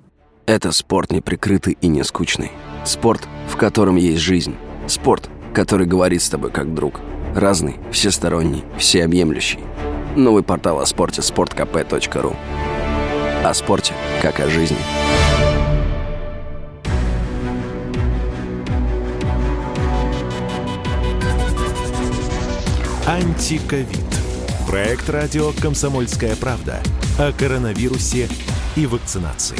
Это 0.46 0.70
спорт 0.70 1.10
неприкрытый 1.10 1.76
и 1.80 1.88
не 1.88 2.04
скучный. 2.04 2.52
Спорт, 2.84 3.28
в 3.48 3.56
котором 3.56 3.96
есть 3.96 4.20
жизнь. 4.20 4.54
Спорт, 4.86 5.28
который 5.52 5.86
говорит 5.86 6.22
с 6.22 6.28
тобой 6.28 6.52
как 6.52 6.72
друг. 6.72 7.00
Разный, 7.34 7.76
всесторонний, 7.90 8.64
всеобъемлющий. 8.78 9.58
Новый 10.14 10.42
портал 10.42 10.80
о 10.80 10.86
спорте– 10.86 11.20
sportkp.ru 11.22 12.36
О 13.44 13.54
спорте, 13.54 13.94
как 14.22 14.38
о 14.40 14.48
жизни. 14.48 14.78
Антиковид. 23.06 23.86
Проект 24.68 25.08
радио 25.10 25.52
«Комсомольская 25.60 26.36
правда» 26.36 26.80
о 27.18 27.32
коронавирусе 27.32 28.28
и 28.76 28.86
вакцинации. 28.86 29.58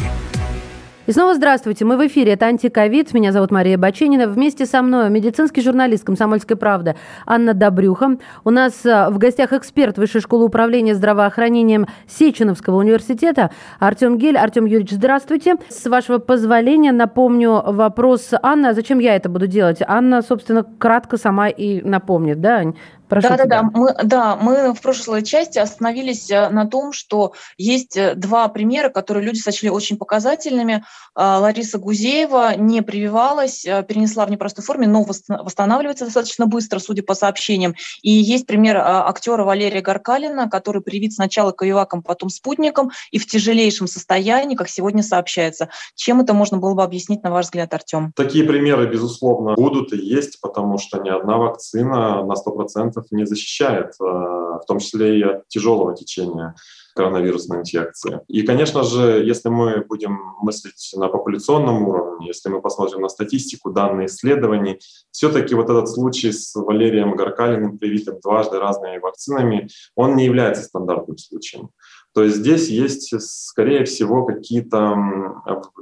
И 1.06 1.12
снова 1.12 1.36
здравствуйте. 1.36 1.84
Мы 1.84 1.96
в 1.96 2.04
эфире. 2.08 2.32
Это 2.32 2.46
«Антиковид». 2.46 3.14
Меня 3.14 3.30
зовут 3.30 3.52
Мария 3.52 3.78
Баченина. 3.78 4.26
Вместе 4.26 4.66
со 4.66 4.82
мной 4.82 5.08
медицинский 5.08 5.62
журналист 5.62 6.04
«Комсомольской 6.04 6.56
правды» 6.56 6.96
Анна 7.26 7.54
Добрюха. 7.54 8.16
У 8.42 8.50
нас 8.50 8.84
э, 8.84 9.08
в 9.10 9.18
гостях 9.18 9.52
эксперт 9.52 9.98
Высшей 9.98 10.20
школы 10.20 10.46
управления 10.46 10.96
здравоохранением 10.96 11.86
Сеченовского 12.08 12.78
университета 12.78 13.52
Артем 13.78 14.18
Гель. 14.18 14.36
Артем 14.36 14.64
Юрьевич, 14.64 14.90
здравствуйте. 14.90 15.58
С 15.68 15.86
вашего 15.86 16.18
позволения 16.18 16.90
напомню 16.90 17.62
вопрос 17.64 18.32
Анны. 18.42 18.66
А 18.66 18.74
зачем 18.74 18.98
я 18.98 19.14
это 19.14 19.28
буду 19.28 19.46
делать? 19.46 19.78
Анна, 19.86 20.22
собственно, 20.22 20.64
кратко 20.64 21.18
сама 21.18 21.46
и 21.46 21.82
напомнит, 21.82 22.40
да, 22.40 22.64
Прошу 23.08 23.28
да, 23.28 23.36
тебя. 23.36 23.46
да, 23.46 23.62
да. 23.62 23.70
Мы, 23.72 23.94
да, 24.04 24.36
мы 24.36 24.74
в 24.74 24.80
прошлой 24.80 25.22
части 25.22 25.58
остановились 25.58 26.30
э, 26.30 26.48
на 26.48 26.66
том, 26.66 26.92
что 26.92 27.32
есть 27.56 27.96
э, 27.96 28.14
два 28.14 28.48
примера, 28.48 28.88
которые 28.88 29.24
люди 29.24 29.38
сочли 29.38 29.70
очень 29.70 29.96
показательными. 29.96 30.84
А, 31.14 31.38
Лариса 31.38 31.78
Гузеева 31.78 32.56
не 32.56 32.82
прививалась, 32.82 33.64
э, 33.64 33.82
перенесла 33.84 34.26
в 34.26 34.30
непростой 34.30 34.64
форме, 34.64 34.86
но 34.86 35.04
восстанавливается 35.28 36.04
достаточно 36.04 36.46
быстро, 36.46 36.78
судя 36.78 37.02
по 37.02 37.14
сообщениям. 37.14 37.74
И 38.02 38.10
есть 38.10 38.46
пример 38.46 38.76
а, 38.78 39.08
актера 39.08 39.44
Валерия 39.44 39.80
Гаркалина, 39.80 40.50
который 40.50 40.82
привит 40.82 41.12
сначала 41.12 41.52
ковиваком, 41.52 42.02
потом 42.02 42.28
спутником, 42.28 42.90
и 43.10 43.18
в 43.18 43.26
тяжелейшем 43.26 43.86
состоянии, 43.86 44.56
как 44.56 44.68
сегодня 44.68 45.02
сообщается. 45.02 45.68
Чем 45.94 46.20
это 46.20 46.34
можно 46.34 46.58
было 46.58 46.74
бы 46.74 46.82
объяснить, 46.82 47.22
на 47.22 47.30
ваш 47.30 47.46
взгляд, 47.46 47.72
Артем? 47.72 48.12
Такие 48.16 48.44
примеры, 48.44 48.86
безусловно, 48.86 49.54
будут 49.54 49.92
и 49.92 49.98
есть, 49.98 50.40
потому 50.40 50.78
что 50.78 50.98
ни 50.98 51.08
одна 51.08 51.36
вакцина 51.38 52.24
на 52.24 52.32
100% 52.32 52.95
не 53.10 53.26
защищает, 53.26 53.94
э, 54.00 54.04
в 54.04 54.62
том 54.66 54.78
числе 54.78 55.18
и 55.18 55.22
от 55.22 55.48
тяжелого 55.48 55.94
течения 55.94 56.54
коронавирусной 56.94 57.60
инфекции. 57.60 58.20
И, 58.26 58.42
конечно 58.42 58.82
же, 58.82 59.22
если 59.22 59.50
мы 59.50 59.84
будем 59.84 60.18
мыслить 60.40 60.92
на 60.96 61.08
популяционном 61.08 61.86
уровне, 61.86 62.28
если 62.28 62.48
мы 62.48 62.62
посмотрим 62.62 63.02
на 63.02 63.08
статистику, 63.08 63.70
данные 63.70 64.06
исследований, 64.06 64.80
все-таки 65.10 65.54
вот 65.54 65.68
этот 65.68 65.90
случай 65.90 66.32
с 66.32 66.54
Валерием 66.54 67.14
Гаркалиным, 67.14 67.78
привитым 67.78 68.18
дважды 68.20 68.58
разными 68.58 68.98
вакцинами, 68.98 69.68
он 69.94 70.16
не 70.16 70.24
является 70.24 70.62
стандартным 70.62 71.18
случаем. 71.18 71.68
То 72.16 72.22
есть 72.24 72.36
здесь 72.36 72.70
есть, 72.70 73.12
скорее 73.20 73.84
всего, 73.84 74.24
какие-то, 74.24 74.96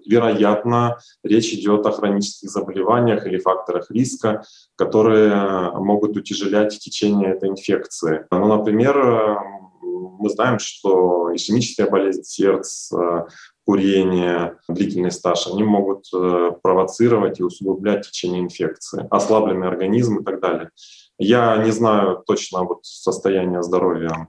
вероятно, 0.04 0.98
речь 1.22 1.52
идет 1.52 1.86
о 1.86 1.92
хронических 1.92 2.50
заболеваниях 2.50 3.24
или 3.24 3.38
факторах 3.38 3.88
риска, 3.92 4.42
которые 4.74 5.70
могут 5.74 6.16
утяжелять 6.16 6.76
течение 6.76 7.34
этой 7.34 7.50
инфекции. 7.50 8.26
Ну, 8.32 8.48
например, 8.48 9.38
мы 9.80 10.28
знаем, 10.28 10.58
что 10.58 11.32
ишемическая 11.32 11.88
болезнь 11.88 12.24
сердца, 12.24 13.28
курение, 13.64 14.56
длительный 14.68 15.12
стаж, 15.12 15.46
они 15.46 15.62
могут 15.62 16.06
э, 16.12 16.50
провоцировать 16.62 17.38
и 17.38 17.44
усугублять 17.44 18.08
течение 18.08 18.42
инфекции, 18.42 19.06
ослабленный 19.08 19.68
организм 19.68 20.18
и 20.18 20.24
так 20.24 20.40
далее. 20.40 20.70
Я 21.16 21.56
не 21.64 21.70
знаю 21.70 22.24
точно 22.26 22.64
вот 22.64 22.80
состояние 22.82 23.62
здоровья 23.62 24.28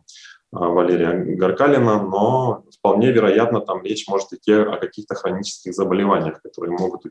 Валерия 0.55 1.35
Гаркалина, 1.35 2.03
но 2.03 2.63
вполне 2.77 3.11
вероятно, 3.11 3.59
там 3.59 3.83
речь 3.83 4.07
может 4.07 4.31
идти 4.33 4.53
о 4.53 4.77
каких-то 4.77 5.15
хронических 5.15 5.73
заболеваниях, 5.73 6.41
которые 6.41 6.71
могут 6.71 7.01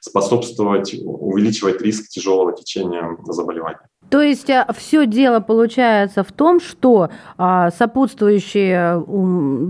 способствовать, 0.00 0.94
увеличивать 1.04 1.80
риск 1.82 2.08
тяжелого 2.08 2.54
течения 2.54 3.16
заболевания. 3.24 3.80
То 4.08 4.22
есть 4.22 4.48
а, 4.50 4.66
все 4.76 5.04
дело 5.06 5.40
получается 5.40 6.22
в 6.22 6.30
том, 6.30 6.60
что 6.60 7.10
а, 7.36 7.70
сопутствующие 7.72 9.04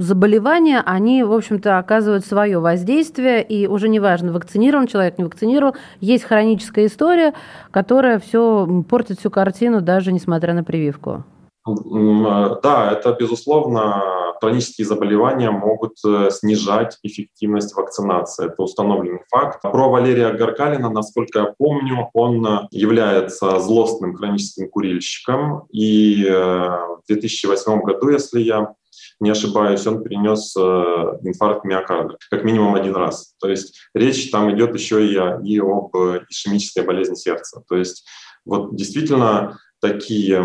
заболевания, 0.03 0.83
они, 0.85 1.23
в 1.23 1.33
общем-то, 1.33 1.79
оказывают 1.79 2.27
свое 2.27 2.59
воздействие, 2.59 3.43
и 3.43 3.67
уже 3.67 3.89
неважно, 3.89 4.33
вакцинирован 4.33 4.87
человек, 4.87 5.17
не 5.19 5.25
вакцинирован, 5.25 5.75
есть 6.01 6.25
хроническая 6.25 6.87
история, 6.87 7.33
которая 7.71 8.19
все 8.19 8.85
портит 8.89 9.19
всю 9.19 9.31
картину, 9.31 9.81
даже 9.81 10.13
несмотря 10.13 10.53
на 10.53 10.63
прививку. 10.63 11.25
Да, 11.67 12.93
это, 12.93 13.17
безусловно, 13.19 14.27
хронические 14.41 14.87
заболевания 14.87 15.51
могут 15.51 15.97
э, 16.07 16.31
снижать 16.31 16.99
эффективность 17.03 17.75
вакцинации. 17.75 18.47
Это 18.47 18.63
установленный 18.63 19.23
факт. 19.29 19.63
Про 19.63 19.89
Валерия 19.89 20.33
Гаркалина, 20.33 20.91
насколько 20.91 21.39
я 21.41 21.55
помню, 21.59 22.11
он 22.13 22.47
э, 22.47 22.69
является 22.71 23.59
злостным 23.59 24.15
хроническим 24.15 24.69
курильщиком. 24.69 25.67
И 25.73 26.25
э, 26.25 26.33
в 26.33 27.03
2008 27.09 27.81
году, 27.83 28.11
если 28.11 28.41
я 28.41 28.75
не 29.21 29.31
ошибаюсь, 29.31 29.87
он 29.87 30.03
перенес 30.03 30.57
инфаркт 30.57 31.65
миокарда, 31.65 32.17
как 32.31 32.45
минимум 32.45 32.75
один 32.75 32.97
раз. 32.97 33.35
То 33.41 33.49
есть 33.49 33.79
речь 33.95 34.31
там 34.31 34.51
идет 34.55 34.75
еще 34.75 35.07
и, 35.07 35.17
о, 35.17 35.41
и 35.43 35.59
об 35.59 35.95
ишемической 36.31 36.85
болезни 36.85 37.15
сердца. 37.15 37.63
То 37.69 37.77
есть 37.77 38.07
вот 38.45 38.75
действительно 38.75 39.59
такие 39.89 40.43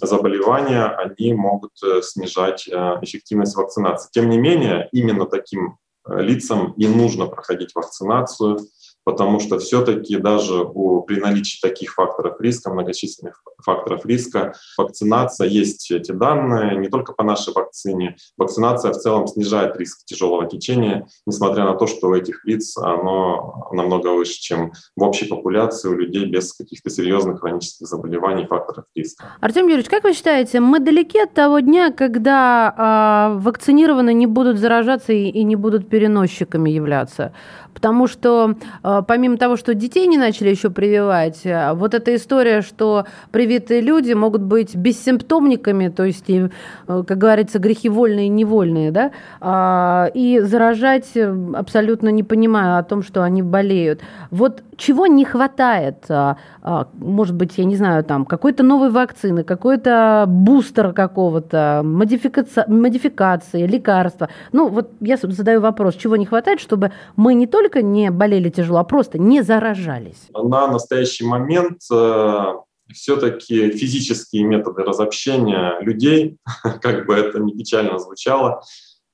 заболевания, 0.00 0.86
они 0.86 1.34
могут 1.34 1.72
э, 1.82 2.02
снижать 2.02 2.68
э, 2.68 2.72
эффективность 3.02 3.56
вакцинации. 3.56 4.10
Тем 4.12 4.28
не 4.28 4.38
менее, 4.38 4.88
именно 4.92 5.26
таким 5.26 5.78
э, 6.08 6.20
лицам 6.20 6.72
и 6.72 6.86
нужно 6.86 7.26
проходить 7.26 7.74
вакцинацию, 7.74 8.58
потому 9.06 9.38
что 9.38 9.60
все-таки 9.60 10.16
даже 10.16 10.64
у, 10.64 11.00
при 11.02 11.20
наличии 11.20 11.60
таких 11.60 11.94
факторов 11.94 12.40
риска, 12.40 12.72
многочисленных 12.72 13.40
факторов 13.64 14.04
риска, 14.04 14.54
вакцинация, 14.76 15.46
есть 15.46 15.92
эти 15.92 16.10
данные, 16.10 16.76
не 16.76 16.88
только 16.88 17.12
по 17.12 17.22
нашей 17.22 17.54
вакцине, 17.54 18.16
вакцинация 18.36 18.92
в 18.92 18.96
целом 18.96 19.28
снижает 19.28 19.76
риск 19.76 20.04
тяжелого 20.04 20.46
течения, 20.46 21.06
несмотря 21.24 21.64
на 21.64 21.74
то, 21.74 21.86
что 21.86 22.08
у 22.08 22.14
этих 22.16 22.44
лиц 22.44 22.76
оно 22.76 23.68
намного 23.70 24.08
выше, 24.08 24.40
чем 24.40 24.72
в 24.96 25.02
общей 25.04 25.26
популяции 25.26 25.88
у 25.88 25.94
людей 25.94 26.26
без 26.26 26.52
каких-то 26.52 26.90
серьезных 26.90 27.40
хронических 27.40 27.86
заболеваний, 27.86 28.44
факторов 28.46 28.86
риска. 28.96 29.36
Артем 29.40 29.68
Юрьевич, 29.68 29.88
как 29.88 30.02
вы 30.02 30.14
считаете, 30.14 30.58
мы 30.58 30.80
далеки 30.80 31.20
от 31.20 31.32
того 31.32 31.60
дня, 31.60 31.92
когда 31.92 33.36
э, 33.36 33.40
вакцинированные 33.40 34.14
не 34.14 34.26
будут 34.26 34.58
заражаться 34.58 35.12
и, 35.12 35.28
и 35.28 35.44
не 35.44 35.54
будут 35.54 35.88
переносчиками 35.88 36.70
являться? 36.70 37.32
Потому 37.72 38.06
что 38.06 38.56
э, 38.82 38.95
помимо 39.02 39.36
того, 39.36 39.56
что 39.56 39.74
детей 39.74 40.06
не 40.06 40.18
начали 40.18 40.50
еще 40.50 40.70
прививать, 40.70 41.40
э, 41.44 41.72
вот 41.74 41.94
эта 41.94 42.14
история, 42.14 42.62
что 42.62 43.06
привитые 43.30 43.80
люди 43.80 44.12
могут 44.12 44.42
быть 44.42 44.74
бессимптомниками, 44.74 45.88
то 45.88 46.04
есть, 46.04 46.28
э, 46.28 46.48
как 46.86 47.18
говорится, 47.18 47.58
грехи 47.58 47.88
вольные 47.88 48.26
и 48.26 48.30
невольные, 48.30 48.90
да, 48.90 49.12
а, 49.40 50.10
и 50.14 50.40
заражать 50.40 51.16
абсолютно 51.54 52.08
не 52.10 52.22
понимая 52.22 52.78
о 52.78 52.82
том, 52.82 53.02
что 53.02 53.22
они 53.22 53.42
болеют. 53.42 54.00
Вот 54.30 54.62
чего 54.76 55.06
не 55.06 55.24
хватает? 55.24 56.04
А, 56.08 56.36
а, 56.62 56.88
может 56.94 57.34
быть, 57.34 57.58
я 57.58 57.64
не 57.64 57.76
знаю, 57.76 58.04
там 58.04 58.24
какой-то 58.24 58.62
новой 58.62 58.90
вакцины, 58.90 59.44
какой-то 59.44 60.24
бустер 60.26 60.92
какого-то, 60.92 61.82
модификация, 61.84 62.66
модификации, 62.68 63.66
лекарства. 63.66 64.28
Ну, 64.52 64.68
вот 64.68 64.90
я 65.00 65.16
задаю 65.16 65.60
вопрос, 65.60 65.94
чего 65.94 66.16
не 66.16 66.26
хватает, 66.26 66.60
чтобы 66.60 66.92
мы 67.16 67.34
не 67.34 67.46
только 67.46 67.82
не 67.82 68.10
болели 68.10 68.50
тяжело, 68.50 68.78
а 68.78 68.84
просто 68.84 69.18
не 69.18 69.42
заражались? 69.42 70.28
На 70.32 70.66
настоящий 70.66 71.24
момент 71.24 71.80
э, 71.92 72.44
все-таки 72.92 73.70
физические 73.70 74.44
методы 74.44 74.82
разобщения 74.82 75.78
людей, 75.80 76.38
как 76.82 77.06
бы 77.06 77.14
это 77.14 77.40
ни 77.40 77.52
печально 77.52 77.98
звучало, 77.98 78.62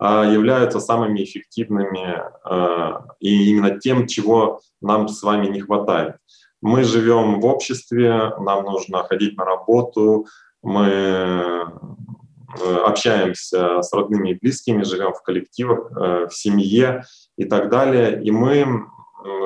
являются 0.05 0.81
самыми 0.81 1.23
эффективными 1.23 2.23
э, 2.45 2.93
и 3.21 3.51
именно 3.51 3.79
тем, 3.79 4.07
чего 4.07 4.61
нам 4.81 5.09
с 5.09 5.23
вами 5.23 5.47
не 5.47 5.61
хватает. 5.61 6.17
Мы 6.61 6.85
живем 6.85 7.41
в 7.41 7.47
обществе, 7.47 8.33
нам 8.39 8.65
нужно 8.65 9.05
ходить 9.05 9.37
на 9.37 9.45
работу, 9.45 10.27
мы 10.63 10.87
э, 10.89 11.65
общаемся 12.85 13.83
с 13.83 13.93
родными 13.93 14.31
и 14.31 14.39
близкими, 14.41 14.83
живем 14.83 15.13
в 15.13 15.23
коллективах, 15.23 15.91
э, 15.93 16.27
в 16.29 16.35
семье 16.35 17.05
и 17.37 17.45
так 17.45 17.71
далее. 17.71 18.23
И 18.23 18.31
мы 18.31 18.87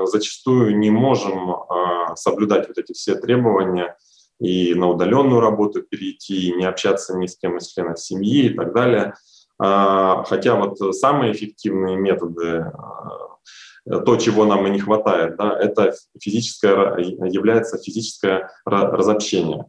зачастую 0.07 0.79
не 0.79 0.91
можем 0.91 1.51
а, 1.51 2.17
соблюдать 2.17 2.67
вот 2.69 2.79
эти 2.79 2.93
все 2.93 3.15
требования 3.15 3.97
и 4.41 4.75
на 4.75 4.89
удаленную 4.89 5.41
работу 5.41 5.83
перейти, 5.83 6.49
и 6.49 6.55
не 6.55 6.65
общаться 6.65 7.17
ни 7.17 7.27
с 7.27 7.37
кем 7.37 7.59
из 7.59 7.69
членов 7.69 7.99
семьи 7.99 8.47
и 8.47 8.55
так 8.55 8.75
далее. 8.75 9.15
А, 9.59 10.25
хотя 10.25 10.55
вот 10.55 10.79
самые 10.95 11.33
эффективные 11.33 11.97
методы 11.97 12.71
а, 12.73 14.01
то, 14.05 14.17
чего 14.17 14.45
нам 14.45 14.67
и 14.67 14.71
не 14.71 14.81
хватает, 14.81 15.37
да, 15.37 15.57
это 15.59 15.95
физическое, 16.21 16.99
является 16.99 17.79
физическое 17.79 18.51
разобщение. 18.65 19.67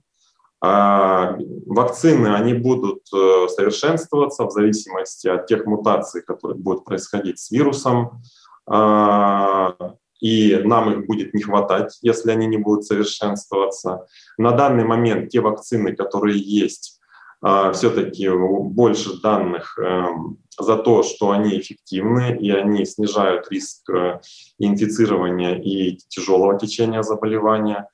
А 0.60 1.38
вакцины, 1.68 2.30
они 2.30 2.56
будут 2.56 3.04
э, 3.14 3.48
совершенствоваться 3.48 4.46
в 4.46 4.52
зависимости 4.52 5.28
от 5.28 5.46
тех 5.46 5.68
мутаций, 5.68 6.24
которые 6.24 6.58
будут 6.58 6.84
происходить 6.84 7.38
с 7.38 7.52
вирусом, 7.52 8.24
а, 8.66 9.76
и 10.20 10.60
нам 10.64 10.92
их 10.92 11.06
будет 11.06 11.36
не 11.36 11.44
хватать, 11.44 12.00
если 12.02 12.32
они 12.32 12.48
не 12.48 12.58
будут 12.58 12.86
совершенствоваться. 12.86 14.08
На 14.40 14.52
данный 14.52 14.84
момент 14.84 15.30
те 15.30 15.42
вакцины, 15.42 15.96
которые 15.96 16.40
есть, 16.40 16.97
все-таки 17.42 18.30
больше 18.30 19.22
данных 19.22 19.78
эм, 19.78 20.40
за 20.60 20.78
то, 20.78 21.04
что 21.04 21.32
они 21.32 21.60
эффективны 21.60 22.38
и 22.38 22.52
они 22.52 22.86
снижают 22.86 23.52
риск 23.52 23.90
э, 23.90 24.20
инфицирования 24.58 25.56
и 25.56 25.98
тяжелого 26.08 26.58
течения 26.58 27.04
заболевания. 27.04 27.88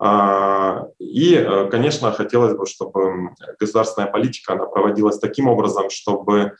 А, 0.00 0.86
и, 0.98 1.34
э, 1.34 1.68
конечно, 1.70 2.12
хотелось 2.12 2.56
бы, 2.56 2.66
чтобы 2.66 3.30
государственная 3.60 4.10
политика 4.10 4.54
она 4.54 4.64
проводилась 4.64 5.18
таким 5.18 5.48
образом, 5.48 5.90
чтобы 5.90 6.54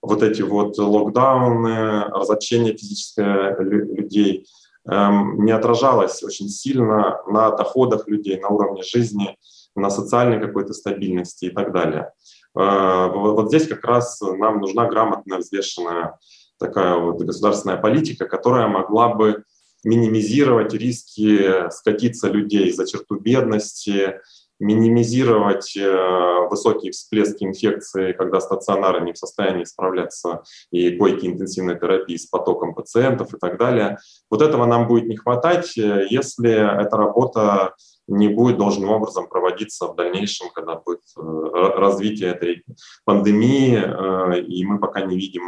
вот 0.00 0.22
эти 0.22 0.42
вот 0.42 0.78
локдауны, 0.78 2.04
разобщение 2.04 2.76
физическое 2.76 3.56
людей 3.58 4.46
эм, 4.88 5.44
не 5.44 5.52
отражалось 5.52 6.24
очень 6.24 6.48
сильно 6.48 7.20
на 7.28 7.50
доходах 7.52 8.08
людей, 8.08 8.38
на 8.40 8.48
уровне 8.48 8.82
жизни, 8.82 9.38
на 9.74 9.90
социальной 9.90 10.40
какой-то 10.40 10.72
стабильности 10.72 11.46
и 11.46 11.50
так 11.50 11.72
далее. 11.72 12.12
Э, 12.58 13.08
вот 13.12 13.48
здесь 13.48 13.68
как 13.68 13.84
раз 13.84 14.20
нам 14.20 14.60
нужна 14.60 14.86
грамотная, 14.86 15.38
взвешенная 15.38 16.18
такая 16.58 16.96
вот 16.96 17.20
государственная 17.22 17.76
политика, 17.76 18.26
которая 18.26 18.68
могла 18.68 19.14
бы 19.14 19.44
минимизировать 19.84 20.72
риски 20.74 21.70
скатиться 21.70 22.28
людей 22.28 22.72
за 22.72 22.86
черту 22.86 23.18
бедности, 23.18 24.20
минимизировать 24.62 25.76
э, 25.76 26.46
высокие 26.48 26.92
всплески 26.92 27.42
инфекции, 27.44 28.12
когда 28.12 28.40
стационары 28.40 29.04
не 29.04 29.12
в 29.12 29.18
состоянии 29.18 29.64
справляться, 29.64 30.44
и 30.70 30.96
койки 30.96 31.26
интенсивной 31.26 31.78
терапии 31.78 32.16
с 32.16 32.26
потоком 32.26 32.74
пациентов 32.74 33.34
и 33.34 33.38
так 33.38 33.58
далее. 33.58 33.98
Вот 34.30 34.40
этого 34.40 34.64
нам 34.64 34.86
будет 34.86 35.06
не 35.06 35.16
хватать, 35.16 35.76
э, 35.76 36.06
если 36.08 36.50
эта 36.50 36.96
работа 36.96 37.74
не 38.06 38.28
будет 38.28 38.56
должным 38.56 38.90
образом 38.90 39.28
проводиться 39.28 39.88
в 39.88 39.96
дальнейшем, 39.96 40.48
когда 40.54 40.76
будет 40.76 41.00
э, 41.16 41.20
развитие 41.20 42.30
этой 42.30 42.64
пандемии, 43.04 44.42
и 44.46 44.64
мы 44.64 44.78
пока 44.78 45.00
не 45.00 45.16
видим 45.16 45.42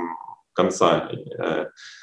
конца 0.53 1.09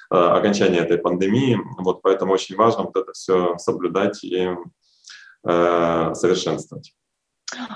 окончания 0.10 0.80
этой 0.80 0.98
пандемии. 0.98 1.58
Вот 1.80 2.02
поэтому 2.02 2.34
очень 2.34 2.56
важно 2.56 2.84
вот 2.84 2.96
это 2.98 3.14
все 3.14 3.58
соблюдать 3.58 4.24
и 4.24 4.50
совершенствовать. 5.44 6.94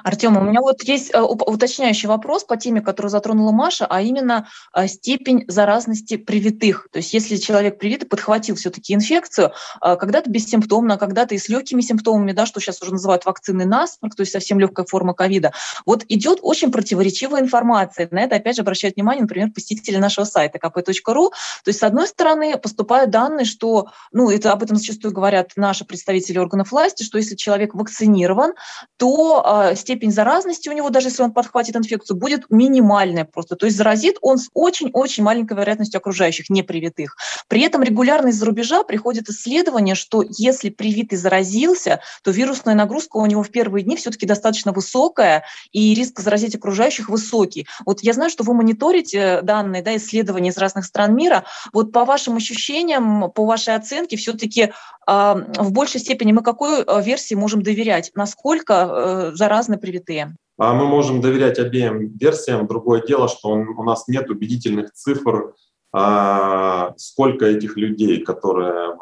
Артем, 0.04 0.38
у 0.38 0.42
меня 0.42 0.62
вот 0.62 0.84
есть 0.84 1.14
э, 1.14 1.20
уточняющий 1.22 2.08
вопрос 2.08 2.44
по 2.44 2.58
теме, 2.58 2.82
которую 2.82 3.10
затронула 3.10 3.52
Маша, 3.52 3.86
а 3.90 4.02
именно 4.02 4.48
э, 4.74 4.88
степень 4.88 5.46
заразности 5.48 6.18
привитых. 6.18 6.88
То 6.92 7.00
есть 7.00 7.14
если 7.14 7.36
человек 7.38 7.78
привитый 7.78 8.08
подхватил 8.08 8.56
все-таки 8.56 8.94
инфекцию, 8.94 9.52
э, 9.82 9.96
когда-то 9.96 10.30
бессимптомно, 10.30 10.98
когда-то 10.98 11.36
и 11.36 11.38
с 11.38 11.50
легкими 11.50 11.82
симптомами, 11.82 12.32
да, 12.32 12.46
что 12.46 12.60
сейчас 12.60 12.82
уже 12.82 12.92
называют 12.92 13.26
вакцины 13.26 13.66
насморк, 13.66 14.16
то 14.16 14.22
есть 14.22 14.32
совсем 14.32 14.60
легкая 14.60 14.86
форма 14.86 15.14
ковида, 15.14 15.52
вот 15.86 16.06
идет 16.08 16.40
очень 16.42 16.72
противоречивая 16.72 17.42
информация. 17.42 18.08
На 18.12 18.22
это 18.22 18.36
опять 18.36 18.56
же 18.56 18.62
обращают 18.62 18.96
внимание, 18.96 19.24
например, 19.24 19.52
посетители 19.52 19.98
нашего 19.98 20.26
сайта 20.26 20.58
kp.ru. 20.58 21.30
То 21.30 21.70
есть 21.70 21.80
с 21.80 21.84
одной 21.84 22.08
стороны 22.08 22.58
поступают 22.58 23.10
данные, 23.10 23.46
что, 23.46 23.90
ну 24.12 24.30
это 24.30 24.52
об 24.52 24.64
этом 24.64 24.78
зачастую 24.78 25.14
говорят 25.14 25.52
наши 25.56 25.86
представители 25.86 26.38
органов 26.38 26.72
власти, 26.72 27.04
что 27.04 27.18
если 27.18 27.36
человек 27.36 27.74
вакцинирован, 27.74 28.54
то 28.98 29.65
степень 29.76 30.12
заразности 30.12 30.70
у 30.70 30.74
него, 30.74 30.90
даже 30.90 31.08
если 31.08 31.24
он 31.24 31.32
подхватит 31.32 31.76
инфекцию, 31.76 32.18
будет 32.18 32.46
минимальная 32.50 33.26
просто. 33.26 33.56
То 33.56 33.66
есть 33.66 33.78
заразит 33.78 34.18
он 34.22 34.38
с 34.38 34.50
очень-очень 34.54 35.24
маленькой 35.24 35.58
вероятностью 35.58 35.98
окружающих, 35.98 36.50
непривитых. 36.50 37.18
При 37.48 37.62
этом 37.62 37.82
регулярно 37.84 38.28
из-за 38.30 38.46
рубежа 38.46 38.84
приходит 38.84 39.30
исследование, 39.30 39.96
что 39.96 40.24
если 40.28 40.70
привитый 40.70 41.18
заразился, 41.18 42.02
то 42.24 42.32
вирусная 42.32 42.76
нагрузка 42.76 43.18
у 43.18 43.26
него 43.26 43.44
в 43.44 43.50
первые 43.50 43.84
дни 43.84 43.96
все-таки 43.96 44.26
достаточно 44.26 44.72
высокая, 44.72 45.44
и 45.72 45.94
риск 45.94 46.20
заразить 46.20 46.56
окружающих 46.56 47.10
высокий. 47.10 47.68
Вот 47.86 48.02
я 48.02 48.14
знаю, 48.14 48.30
что 48.30 48.44
вы 48.44 48.54
мониторите 48.54 49.42
данные, 49.42 49.82
да, 49.82 49.96
исследования 49.96 50.50
из 50.50 50.58
разных 50.58 50.86
стран 50.86 51.16
мира. 51.16 51.46
Вот 51.74 51.92
по 51.92 52.06
вашим 52.06 52.36
ощущениям, 52.36 53.32
по 53.32 53.46
вашей 53.46 53.76
оценке, 53.76 54.18
все-таки 54.18 54.62
э, 54.62 54.72
в 55.08 55.72
большей 55.72 56.00
степени 56.00 56.32
мы 56.32 56.42
какой 56.42 56.84
э, 56.84 57.02
версии 57.02 57.36
можем 57.36 57.62
доверять? 57.62 58.12
Насколько 58.16 58.74
э, 58.74 59.32
заразны 59.56 59.78
привитые? 59.78 60.36
А 60.58 60.74
мы 60.74 60.86
можем 60.86 61.22
доверять 61.22 61.60
обеим 61.60 62.18
версиям. 62.18 62.68
Другое 62.68 63.02
дело, 63.02 63.28
что 63.28 63.50
у 63.50 63.84
нас 63.84 64.08
нет 64.08 64.30
убедительных 64.30 64.92
цифр, 64.94 65.54
а, 65.94 66.94
сколько 66.98 67.46
этих 67.46 67.78
людей, 67.78 68.24
которые 68.24 68.92
а, 68.92 68.96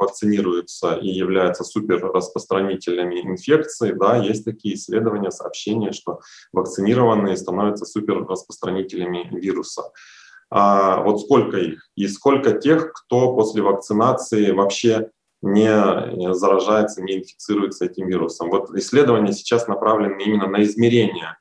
вакцинируются 0.00 0.94
и 0.94 1.08
являются 1.08 1.64
суперраспространителями 1.64 3.20
инфекции, 3.20 3.92
да, 3.92 4.16
есть 4.16 4.44
такие 4.44 4.74
исследования, 4.74 5.30
сообщения, 5.30 5.92
что 5.92 6.20
вакцинированные 6.52 7.36
становятся 7.36 7.84
суперраспространителями 7.86 9.28
вируса. 9.32 9.90
А 10.52 11.02
вот 11.02 11.20
сколько 11.20 11.56
их? 11.56 11.88
И 11.94 12.08
сколько 12.08 12.52
тех, 12.52 12.92
кто 12.92 13.34
после 13.34 13.62
вакцинации 13.62 14.50
вообще 14.50 15.10
не 15.42 16.34
заражается, 16.34 17.02
не 17.02 17.18
инфицируется 17.18 17.86
этим 17.86 18.06
вирусом. 18.06 18.50
Вот 18.50 18.70
исследования 18.76 19.32
сейчас 19.32 19.68
направлены 19.68 20.22
именно 20.22 20.48
на 20.48 20.62
измерение 20.62 21.36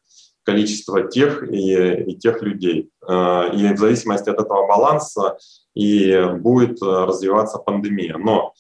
количества 0.50 1.04
тех 1.04 1.44
и, 1.44 2.04
и 2.04 2.18
тех 2.18 2.42
людей. 2.42 2.90
Э, 3.08 3.50
и 3.54 3.74
в 3.74 3.78
зависимости 3.78 4.30
от 4.30 4.40
этого 4.40 4.68
баланса 4.68 5.38
и 5.76 6.20
будет 6.40 6.82
развиваться 6.82 7.60
пандемия. 7.60 8.18
Но 8.18 8.54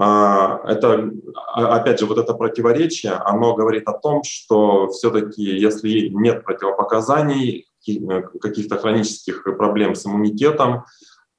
э, 0.00 0.02
это, 0.02 1.10
опять 1.54 2.00
же, 2.00 2.06
вот 2.06 2.18
это 2.18 2.34
противоречие, 2.34 3.12
оно 3.12 3.54
говорит 3.54 3.86
о 3.88 3.98
том, 3.98 4.22
что 4.24 4.88
все-таки, 4.88 5.42
если 5.42 6.08
нет 6.08 6.44
противопоказаний, 6.44 7.66
э, 7.86 8.22
каких-то 8.40 8.78
хронических 8.78 9.44
проблем 9.58 9.94
с 9.94 10.06
иммунитетом, 10.06 10.84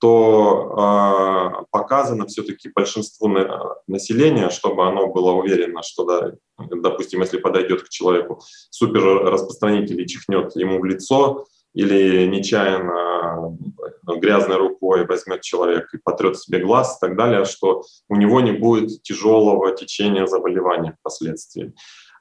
то 0.02 1.62
э, 1.62 1.66
показано 1.70 2.26
все-таки 2.26 2.72
большинству 2.76 3.28
на, 3.28 3.76
населения, 3.88 4.50
чтобы 4.50 4.88
оно 4.88 5.08
было 5.08 5.32
уверено, 5.32 5.84
что, 5.84 6.06
да, 6.06 6.32
допустим, 6.58 7.22
если 7.22 7.38
подойдет 7.38 7.84
к 7.84 7.90
человеку 7.90 8.42
супер 8.72 9.04
распространитель 9.04 10.02
и 10.02 10.08
чихнет 10.08 10.56
ему 10.56 10.80
в 10.80 10.86
лицо, 10.86 11.46
или 11.74 12.26
нечаянно 12.26 13.58
грязной 14.20 14.58
рукой 14.58 15.06
возьмет 15.06 15.42
человек 15.42 15.94
и 15.94 16.00
потрет 16.04 16.38
себе 16.38 16.60
глаз 16.60 16.98
и 16.98 17.06
так 17.06 17.16
далее, 17.16 17.46
что 17.46 17.84
у 18.10 18.16
него 18.16 18.42
не 18.42 18.52
будет 18.52 19.04
тяжелого 19.04 19.74
течения 19.76 20.26
заболевания 20.26 20.98
впоследствии. 21.00 21.74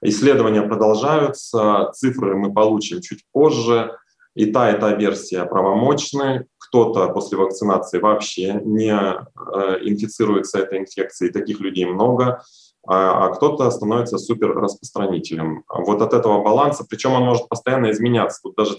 Исследования 0.03 0.63
продолжаются, 0.63 1.91
цифры 1.95 2.37
мы 2.37 2.53
получим 2.53 3.01
чуть 3.01 3.25
позже. 3.33 3.99
И 4.35 4.47
та, 4.47 4.71
и 4.71 4.81
та 4.81 4.95
версия 4.95 5.45
правомочны 5.45 6.47
кто-то 6.59 7.09
после 7.09 7.37
вакцинации 7.37 7.99
вообще 7.99 8.61
не 8.65 8.93
э, 8.93 9.79
инфицируется 9.83 10.61
этой 10.61 10.79
инфекцией, 10.79 11.33
таких 11.33 11.61
людей 11.61 11.85
много, 11.85 12.43
а, 12.87 13.27
а 13.27 13.29
кто-то 13.31 13.71
становится 13.71 14.19
суперраспространителем. 14.19 15.65
Вот 15.69 16.01
от 16.01 16.15
этого 16.15 16.43
баланса, 16.43 16.87
причем 16.89 17.13
он 17.13 17.25
может 17.25 17.49
постоянно 17.49 17.91
изменяться. 17.91 18.41
Тут 18.43 18.57
даже 18.57 18.79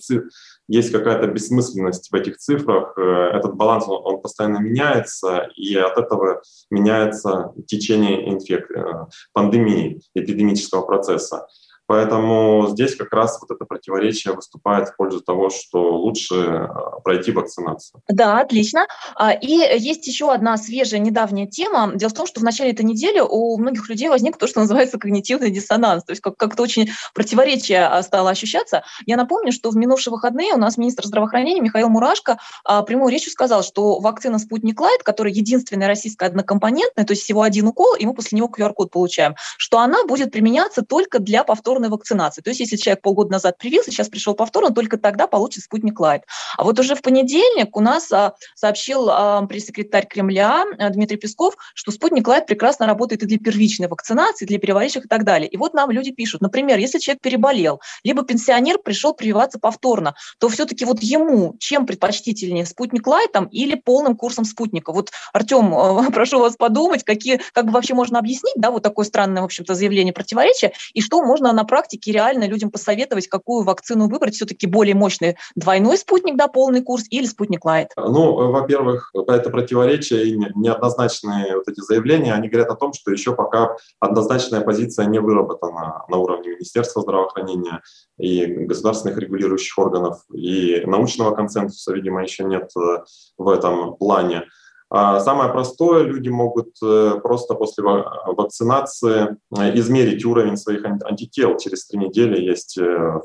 есть 0.67 0.91
какая-то 0.91 1.27
бессмысленность 1.27 2.11
в 2.11 2.15
этих 2.15 2.37
цифрах. 2.37 2.97
Э, 2.97 3.01
этот 3.33 3.55
баланс, 3.55 3.87
он, 3.87 4.01
он 4.03 4.21
постоянно 4.21 4.57
меняется, 4.57 5.49
и 5.55 5.75
от 5.75 5.97
этого 5.97 6.41
меняется 6.69 7.53
течение 7.67 8.29
инфек... 8.29 8.71
Э, 8.71 9.05
пандемии, 9.33 10.01
эпидемического 10.15 10.81
процесса. 10.81 11.47
Поэтому 11.91 12.67
здесь 12.69 12.95
как 12.95 13.11
раз 13.11 13.37
вот 13.41 13.53
это 13.53 13.65
противоречие 13.65 14.33
выступает 14.33 14.87
в 14.87 14.95
пользу 14.95 15.19
того, 15.19 15.49
что 15.49 15.97
лучше 15.97 16.35
э, 16.35 16.67
пройти 17.03 17.33
вакцинацию. 17.33 18.01
Да, 18.07 18.39
отлично. 18.39 18.87
А, 19.17 19.33
и 19.33 19.49
есть 19.77 20.07
еще 20.07 20.31
одна 20.31 20.55
свежая 20.55 21.01
недавняя 21.01 21.47
тема. 21.47 21.91
Дело 21.93 22.09
в 22.09 22.13
том, 22.13 22.27
что 22.27 22.39
в 22.39 22.43
начале 22.43 22.71
этой 22.71 22.85
недели 22.85 23.19
у 23.19 23.57
многих 23.57 23.89
людей 23.89 24.07
возник 24.07 24.37
то, 24.37 24.47
что 24.47 24.61
называется 24.61 24.97
когнитивный 24.97 25.51
диссонанс. 25.51 26.05
То 26.05 26.13
есть 26.13 26.21
как- 26.21 26.37
как-то 26.37 26.63
очень 26.63 26.91
противоречие 27.13 27.85
а, 27.85 28.01
стало 28.03 28.29
ощущаться. 28.29 28.85
Я 29.05 29.17
напомню, 29.17 29.51
что 29.51 29.69
в 29.69 29.75
минувшие 29.75 30.13
выходные 30.13 30.53
у 30.53 30.57
нас 30.57 30.77
министр 30.77 31.05
здравоохранения 31.05 31.59
Михаил 31.59 31.89
Мурашко 31.89 32.39
а, 32.63 32.83
прямой 32.83 33.11
речью 33.11 33.33
сказал, 33.33 33.63
что 33.63 33.99
вакцина 33.99 34.39
«Спутник 34.39 34.79
Лайт», 34.79 35.03
которая 35.03 35.33
единственная 35.33 35.89
российская 35.89 36.27
однокомпонентная, 36.27 37.03
то 37.03 37.11
есть 37.11 37.23
всего 37.23 37.41
один 37.41 37.67
укол, 37.67 37.95
и 37.95 38.05
мы 38.05 38.13
после 38.13 38.37
него 38.37 38.47
QR-код 38.47 38.91
получаем, 38.91 39.35
что 39.57 39.79
она 39.79 40.05
будет 40.05 40.31
применяться 40.31 40.83
только 40.83 41.19
для 41.19 41.43
повторной 41.81 41.89
вакцинации. 41.89 42.41
То 42.41 42.49
есть 42.49 42.59
если 42.59 42.75
человек 42.75 43.01
полгода 43.01 43.31
назад 43.31 43.57
привился, 43.57 43.91
сейчас 43.91 44.09
пришел 44.09 44.33
повторно, 44.33 44.71
только 44.71 44.97
тогда 44.97 45.27
получит 45.27 45.63
«Спутник 45.63 45.99
Лайт». 45.99 46.23
А 46.57 46.63
вот 46.63 46.79
уже 46.79 46.95
в 46.95 47.01
понедельник 47.01 47.75
у 47.75 47.79
нас 47.79 48.11
а, 48.11 48.33
сообщил 48.55 49.09
а, 49.09 49.45
пресс-секретарь 49.45 50.07
Кремля 50.07 50.65
а, 50.77 50.89
Дмитрий 50.89 51.17
Песков, 51.17 51.55
что 51.73 51.91
«Спутник 51.91 52.27
Лайт» 52.27 52.45
прекрасно 52.45 52.85
работает 52.85 53.23
и 53.23 53.25
для 53.25 53.37
первичной 53.37 53.87
вакцинации, 53.87 54.45
для 54.45 54.59
переболевших 54.59 55.05
и 55.05 55.07
так 55.07 55.23
далее. 55.23 55.47
И 55.47 55.57
вот 55.57 55.73
нам 55.73 55.91
люди 55.91 56.11
пишут, 56.11 56.41
например, 56.41 56.77
если 56.77 56.99
человек 56.99 57.21
переболел, 57.21 57.81
либо 58.03 58.23
пенсионер 58.23 58.77
пришел 58.77 59.13
прививаться 59.13 59.59
повторно, 59.59 60.13
то 60.39 60.49
все-таки 60.49 60.85
вот 60.85 61.01
ему 61.01 61.55
чем 61.59 61.85
предпочтительнее, 61.85 62.65
«Спутник 62.65 63.07
Лайтом» 63.07 63.45
или 63.45 63.75
полным 63.75 64.15
курсом 64.15 64.45
«Спутника»? 64.45 64.91
Вот, 64.91 65.11
Артем, 65.33 66.11
прошу 66.13 66.39
вас 66.39 66.55
подумать, 66.55 67.03
какие, 67.03 67.41
как 67.53 67.65
бы 67.65 67.71
вообще 67.71 67.93
можно 67.93 68.19
объяснить, 68.19 68.55
да, 68.55 68.71
вот 68.71 68.83
такое 68.83 69.05
странное, 69.05 69.41
в 69.41 69.45
общем-то, 69.45 69.73
заявление 69.73 70.13
противоречия, 70.13 70.73
и 70.93 71.01
что 71.01 71.23
можно 71.23 71.53
на 71.53 71.63
практике 71.71 72.11
реально 72.11 72.47
людям 72.47 72.69
посоветовать, 72.69 73.27
какую 73.27 73.63
вакцину 73.63 74.09
выбрать, 74.09 74.35
все-таки 74.35 74.67
более 74.67 74.93
мощный 74.93 75.37
двойной 75.55 75.97
спутник, 75.97 76.35
да, 76.35 76.49
полный 76.49 76.83
курс, 76.83 77.05
или 77.09 77.25
Спутник 77.25 77.63
Лайт? 77.63 77.87
Ну, 77.95 78.51
во-первых, 78.51 79.09
это 79.15 79.49
противоречие 79.49 80.25
и 80.25 80.35
неоднозначные 80.35 81.55
вот 81.55 81.69
эти 81.69 81.79
заявления, 81.79 82.33
они 82.33 82.49
говорят 82.49 82.69
о 82.71 82.75
том, 82.75 82.91
что 82.91 83.09
еще 83.11 83.33
пока 83.33 83.77
однозначная 84.01 84.59
позиция 84.59 85.05
не 85.05 85.19
выработана 85.19 86.03
на 86.09 86.17
уровне 86.17 86.49
Министерства 86.49 87.03
здравоохранения 87.03 87.81
и 88.17 88.45
государственных 88.45 89.17
регулирующих 89.17 89.77
органов, 89.77 90.25
и 90.33 90.81
научного 90.85 91.33
консенсуса, 91.33 91.93
видимо, 91.93 92.21
еще 92.21 92.43
нет 92.43 92.69
э, 92.75 92.97
в 93.37 93.47
этом 93.47 93.95
плане. 93.95 94.43
А 94.93 95.21
самое 95.21 95.49
простое, 95.49 96.03
люди 96.03 96.27
могут 96.27 96.75
э, 96.83 97.13
просто 97.23 97.55
после 97.55 97.85
вакцинации 97.85 99.37
э, 99.57 99.79
измерить 99.79 100.25
уровень 100.25 100.57
своих 100.57 100.83
антител. 100.83 101.57
Через 101.57 101.87
три 101.87 101.97
недели 101.97 102.41
есть 102.41 102.77
э, 102.77 103.21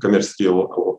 коммерческие 0.00 0.50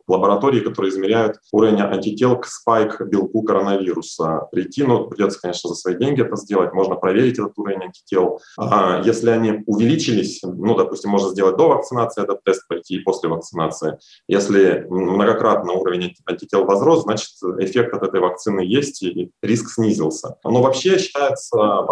лаборатории, 0.08 0.60
которые 0.60 0.90
измеряют 0.90 1.36
уровень 1.52 1.80
антител 1.80 2.38
к 2.38 2.46
спайк-белку 2.46 3.42
коронавируса. 3.42 4.48
Прийти, 4.52 4.82
ну, 4.82 5.06
придется, 5.08 5.40
конечно, 5.40 5.68
за 5.68 5.74
свои 5.74 5.96
деньги 5.96 6.22
это 6.22 6.36
сделать, 6.36 6.72
можно 6.72 6.94
проверить 6.94 7.38
этот 7.38 7.58
уровень 7.58 7.84
антител. 7.84 8.40
А 8.58 9.02
если 9.04 9.30
они 9.30 9.62
увеличились, 9.66 10.40
ну, 10.42 10.74
допустим, 10.76 11.10
можно 11.10 11.30
сделать 11.30 11.56
до 11.56 11.68
вакцинации 11.68 12.22
этот 12.22 12.42
тест, 12.44 12.66
пройти 12.68 12.96
и 12.96 13.00
после 13.00 13.28
вакцинации. 13.28 13.98
Если 14.28 14.86
многократно 14.88 15.72
уровень 15.72 16.14
антител 16.26 16.64
возрос, 16.64 17.02
значит, 17.02 17.30
эффект 17.58 17.94
от 17.94 18.02
этой 18.02 18.20
вакцины 18.20 18.60
есть 18.60 19.02
и 19.02 19.30
риск 19.42 19.70
снизился. 19.70 20.36
Но 20.44 20.62
вообще 20.62 20.98
считается 20.98 21.86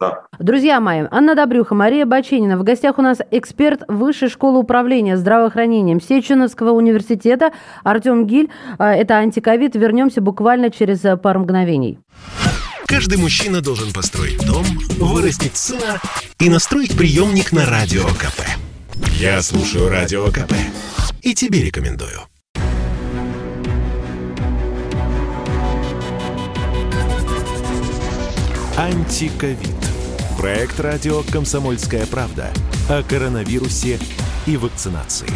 да. 0.00 0.22
Друзья 0.38 0.80
мои, 0.80 1.04
Анна 1.10 1.34
Добрюха, 1.34 1.74
Мария 1.74 2.06
Баченина. 2.06 2.58
В 2.58 2.64
гостях 2.64 2.98
у 2.98 3.02
нас 3.02 3.18
эксперт 3.30 3.82
Высшей 3.86 4.28
школы 4.28 4.58
управления 4.58 5.16
здравоохранением 5.16 6.00
Сеченовского 6.00 6.70
университета 6.70 7.52
Артем 7.84 8.26
Гиль. 8.26 8.50
А, 8.78 8.94
это 8.94 9.16
антиковид. 9.16 9.76
Вернемся 9.76 10.20
буквально 10.20 10.70
через 10.70 11.04
э, 11.04 11.16
пару 11.16 11.40
мгновений. 11.40 11.98
Каждый 12.86 13.18
мужчина 13.18 13.60
должен 13.60 13.92
построить 13.92 14.44
дом, 14.44 14.64
вырастить 14.98 15.56
сына 15.56 16.00
и 16.40 16.48
настроить 16.48 16.96
приемник 16.96 17.52
на 17.52 17.66
Радио 17.66 18.04
КП. 18.04 18.40
Я 19.20 19.40
слушаю 19.42 19.88
Радио 19.88 20.26
КП 20.26 20.54
и 21.22 21.34
тебе 21.34 21.62
рекомендую. 21.62 22.20
Антиковид. 28.76 29.79
Проект 30.40 30.80
радио 30.80 31.20
«Комсомольская 31.30 32.06
правда» 32.06 32.46
о 32.88 33.02
коронавирусе 33.02 33.98
и 34.46 34.56
вакцинации. 34.56 35.28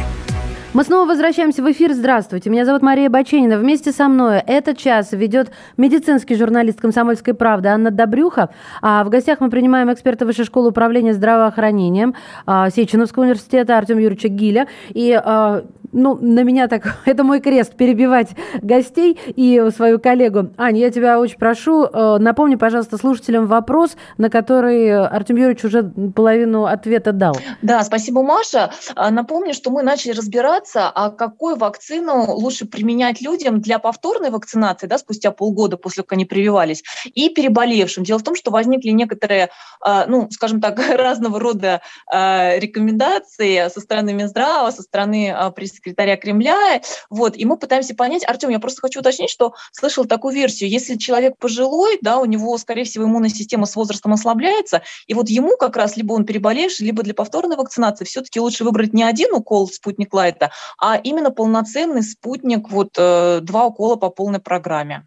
Мы 0.72 0.82
снова 0.82 1.06
возвращаемся 1.06 1.62
в 1.62 1.70
эфир. 1.70 1.92
Здравствуйте. 1.92 2.48
Меня 2.48 2.64
зовут 2.64 2.80
Мария 2.80 3.10
Баченина. 3.10 3.58
Вместе 3.58 3.92
со 3.92 4.08
мной 4.08 4.38
этот 4.38 4.78
час 4.78 5.12
ведет 5.12 5.52
медицинский 5.76 6.36
журналист 6.36 6.80
«Комсомольской 6.80 7.34
правды» 7.34 7.68
Анна 7.68 7.90
Добрюха. 7.90 8.48
А 8.80 9.04
в 9.04 9.10
гостях 9.10 9.40
мы 9.40 9.50
принимаем 9.50 9.92
эксперта 9.92 10.24
Высшей 10.24 10.46
школы 10.46 10.70
управления 10.70 11.12
здравоохранением 11.12 12.14
а, 12.46 12.70
Сеченовского 12.70 13.24
университета 13.24 13.76
Артем 13.76 13.98
Юрьевича 13.98 14.28
Гиля. 14.28 14.68
И 14.88 15.12
а, 15.12 15.66
ну, 15.94 16.18
на 16.20 16.42
меня 16.42 16.68
так, 16.68 16.98
это 17.06 17.24
мой 17.24 17.40
крест, 17.40 17.74
перебивать 17.74 18.30
гостей 18.60 19.18
и 19.36 19.70
свою 19.74 19.98
коллегу. 19.98 20.50
Аня, 20.58 20.80
я 20.80 20.90
тебя 20.90 21.20
очень 21.20 21.38
прошу, 21.38 21.84
э, 21.84 22.18
напомни, 22.18 22.56
пожалуйста, 22.56 22.98
слушателям 22.98 23.46
вопрос, 23.46 23.96
на 24.18 24.28
который 24.28 25.06
Артем 25.06 25.36
Юрьевич 25.36 25.64
уже 25.64 25.84
половину 25.84 26.64
ответа 26.64 27.12
дал. 27.12 27.36
Да, 27.62 27.82
спасибо, 27.84 28.22
Маша. 28.22 28.72
А, 28.96 29.10
напомню, 29.10 29.54
что 29.54 29.70
мы 29.70 29.82
начали 29.82 30.12
разбираться, 30.12 30.88
а 30.88 31.10
какую 31.10 31.56
вакцину 31.56 32.32
лучше 32.34 32.66
применять 32.66 33.20
людям 33.20 33.60
для 33.60 33.78
повторной 33.78 34.30
вакцинации, 34.30 34.86
да, 34.86 34.98
спустя 34.98 35.30
полгода 35.30 35.76
после 35.76 36.02
как 36.02 36.12
они 36.12 36.24
прививались, 36.24 36.82
и 37.14 37.28
переболевшим. 37.28 38.04
Дело 38.04 38.18
в 38.18 38.24
том, 38.24 38.34
что 38.34 38.50
возникли 38.50 38.90
некоторые, 38.90 39.50
а, 39.80 40.06
ну, 40.06 40.28
скажем 40.30 40.60
так, 40.60 40.78
разного 40.96 41.38
рода 41.38 41.82
а, 42.12 42.56
рекомендации 42.58 43.68
со 43.68 43.80
стороны 43.80 44.12
Минздрава, 44.12 44.70
со 44.70 44.82
стороны 44.82 45.34
пресс 45.54 45.74
секретаря 45.84 46.16
Кремля. 46.16 46.80
Вот, 47.10 47.36
и 47.36 47.44
мы 47.44 47.56
пытаемся 47.56 47.94
понять, 47.94 48.24
Артем, 48.26 48.50
я 48.50 48.58
просто 48.58 48.80
хочу 48.80 49.00
уточнить, 49.00 49.30
что 49.30 49.54
слышал 49.72 50.04
такую 50.04 50.34
версию, 50.34 50.70
если 50.70 50.96
человек 50.96 51.34
пожилой, 51.38 51.98
да, 52.00 52.18
у 52.18 52.24
него, 52.24 52.56
скорее 52.58 52.84
всего, 52.84 53.04
иммунная 53.04 53.28
система 53.28 53.66
с 53.66 53.76
возрастом 53.76 54.12
ослабляется, 54.12 54.82
и 55.06 55.14
вот 55.14 55.28
ему 55.28 55.56
как 55.56 55.76
раз 55.76 55.96
либо 55.96 56.12
он 56.12 56.24
переболевший, 56.24 56.86
либо 56.86 57.02
для 57.02 57.14
повторной 57.14 57.56
вакцинации 57.56 58.04
все-таки 58.04 58.40
лучше 58.40 58.64
выбрать 58.64 58.94
не 58.94 59.02
один 59.02 59.32
укол 59.34 59.68
спутник 59.68 60.12
Лайта, 60.14 60.50
а 60.80 60.96
именно 60.96 61.30
полноценный 61.30 62.02
спутник, 62.02 62.70
вот 62.70 62.90
э, 62.96 63.40
два 63.42 63.66
укола 63.66 63.96
по 63.96 64.10
полной 64.10 64.40
программе. 64.40 65.06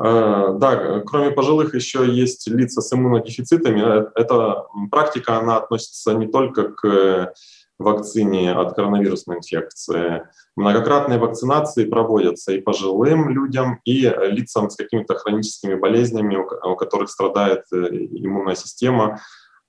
Э, 0.00 0.54
да, 0.54 1.00
кроме 1.00 1.32
пожилых 1.32 1.74
еще 1.74 2.06
есть 2.08 2.46
лица 2.48 2.80
с 2.80 2.92
иммунодефицитами. 2.92 3.80
Э, 3.80 4.10
эта 4.14 4.64
практика, 4.90 5.38
она 5.38 5.56
относится 5.56 6.14
не 6.14 6.28
только 6.28 6.68
к 6.68 7.32
вакцине 7.78 8.52
от 8.52 8.74
коронавирусной 8.74 9.38
инфекции. 9.38 10.22
Многократные 10.56 11.18
вакцинации 11.18 11.84
проводятся 11.84 12.52
и 12.52 12.60
пожилым 12.60 13.28
людям, 13.28 13.80
и 13.84 14.12
лицам 14.30 14.68
с 14.70 14.76
какими-то 14.76 15.14
хроническими 15.14 15.74
болезнями, 15.74 16.36
у 16.36 16.76
которых 16.76 17.08
страдает 17.08 17.64
э, 17.72 17.76
иммунная 17.76 18.56
система, 18.56 19.20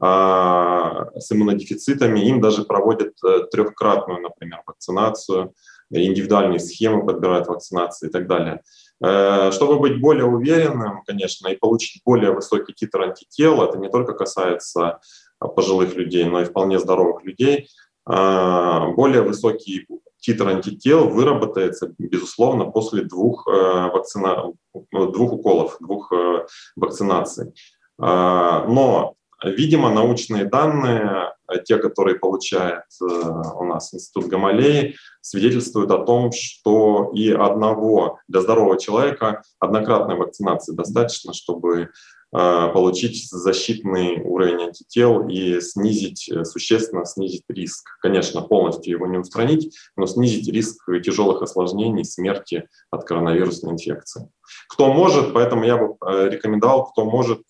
а, 0.02 1.08
с 1.20 1.30
иммунодефицитами. 1.32 2.22
Им 2.22 2.40
даже 2.40 2.64
проводят 2.64 3.14
э, 3.22 3.42
трехкратную, 3.52 4.22
например, 4.22 4.62
вакцинацию, 4.66 5.54
индивидуальные 5.92 6.60
схемы 6.60 7.06
подбирают 7.06 7.48
вакцинации 7.48 8.08
и 8.08 8.12
так 8.12 8.26
далее. 8.28 8.62
Э, 9.04 9.52
чтобы 9.52 9.78
быть 9.78 10.00
более 10.00 10.26
уверенным, 10.26 11.04
конечно, 11.06 11.50
и 11.50 11.58
получить 11.58 12.02
более 12.06 12.32
высокий 12.32 12.74
титр 12.74 13.02
антител, 13.02 13.62
это 13.62 13.78
не 13.78 13.90
только 13.90 14.14
касается 14.14 15.00
пожилых 15.40 15.96
людей, 15.96 16.24
но 16.26 16.42
и 16.42 16.46
вполне 16.46 16.80
здоровых 16.80 17.24
людей, 17.26 17.68
более 18.10 19.22
высокий 19.22 19.86
титр 20.20 20.48
антител 20.48 21.10
выработается, 21.10 21.94
безусловно, 21.98 22.66
после 22.66 23.04
двух, 23.04 23.48
э, 23.48 23.52
вакцина... 23.52 24.54
двух 24.92 25.34
уколов, 25.34 25.78
двух 25.80 26.12
э, 26.12 26.46
вакцинаций. 26.76 27.54
А, 28.02 28.66
но, 28.66 29.16
видимо, 29.44 29.92
научные 29.92 30.46
данные, 30.46 31.34
те, 31.66 31.78
которые 31.78 32.20
получает 32.20 32.84
э, 33.02 33.06
у 33.06 33.64
нас 33.64 33.94
Институт 33.94 34.28
Гамалеи, 34.28 34.96
свидетельствуют 35.22 35.92
о 35.92 36.04
том, 36.04 36.32
что 36.32 37.12
и 37.14 37.32
одного 37.32 38.20
для 38.28 38.42
здорового 38.42 38.80
человека 38.80 39.42
однократной 39.60 40.16
вакцинации 40.16 40.76
достаточно, 40.76 41.34
чтобы 41.34 41.90
Э, 42.19 42.19
получить 42.32 43.28
защитный 43.30 44.22
уровень 44.22 44.68
антител 44.68 45.28
и 45.28 45.60
снизить, 45.62 46.30
э, 46.30 46.46
существенно 46.46 47.06
снизить 47.06 47.44
риск. 47.50 47.86
Конечно, 48.02 48.42
полностью 48.42 48.92
его 48.94 49.08
не 49.08 49.18
устранить, 49.18 49.76
но 49.96 50.06
снизить 50.06 50.48
риск 50.48 50.86
тяжелых 51.04 51.42
осложнений, 51.42 52.06
смерти 52.06 52.68
от 52.92 53.06
коронавирусной 53.06 53.74
инфекции. 53.74 54.30
Кто 54.68 54.94
может, 54.94 55.34
поэтому 55.34 55.64
я 55.64 55.78
бы 55.78 55.96
э, 56.06 56.30
рекомендовал, 56.30 56.86
кто 56.92 57.06
может, 57.06 57.42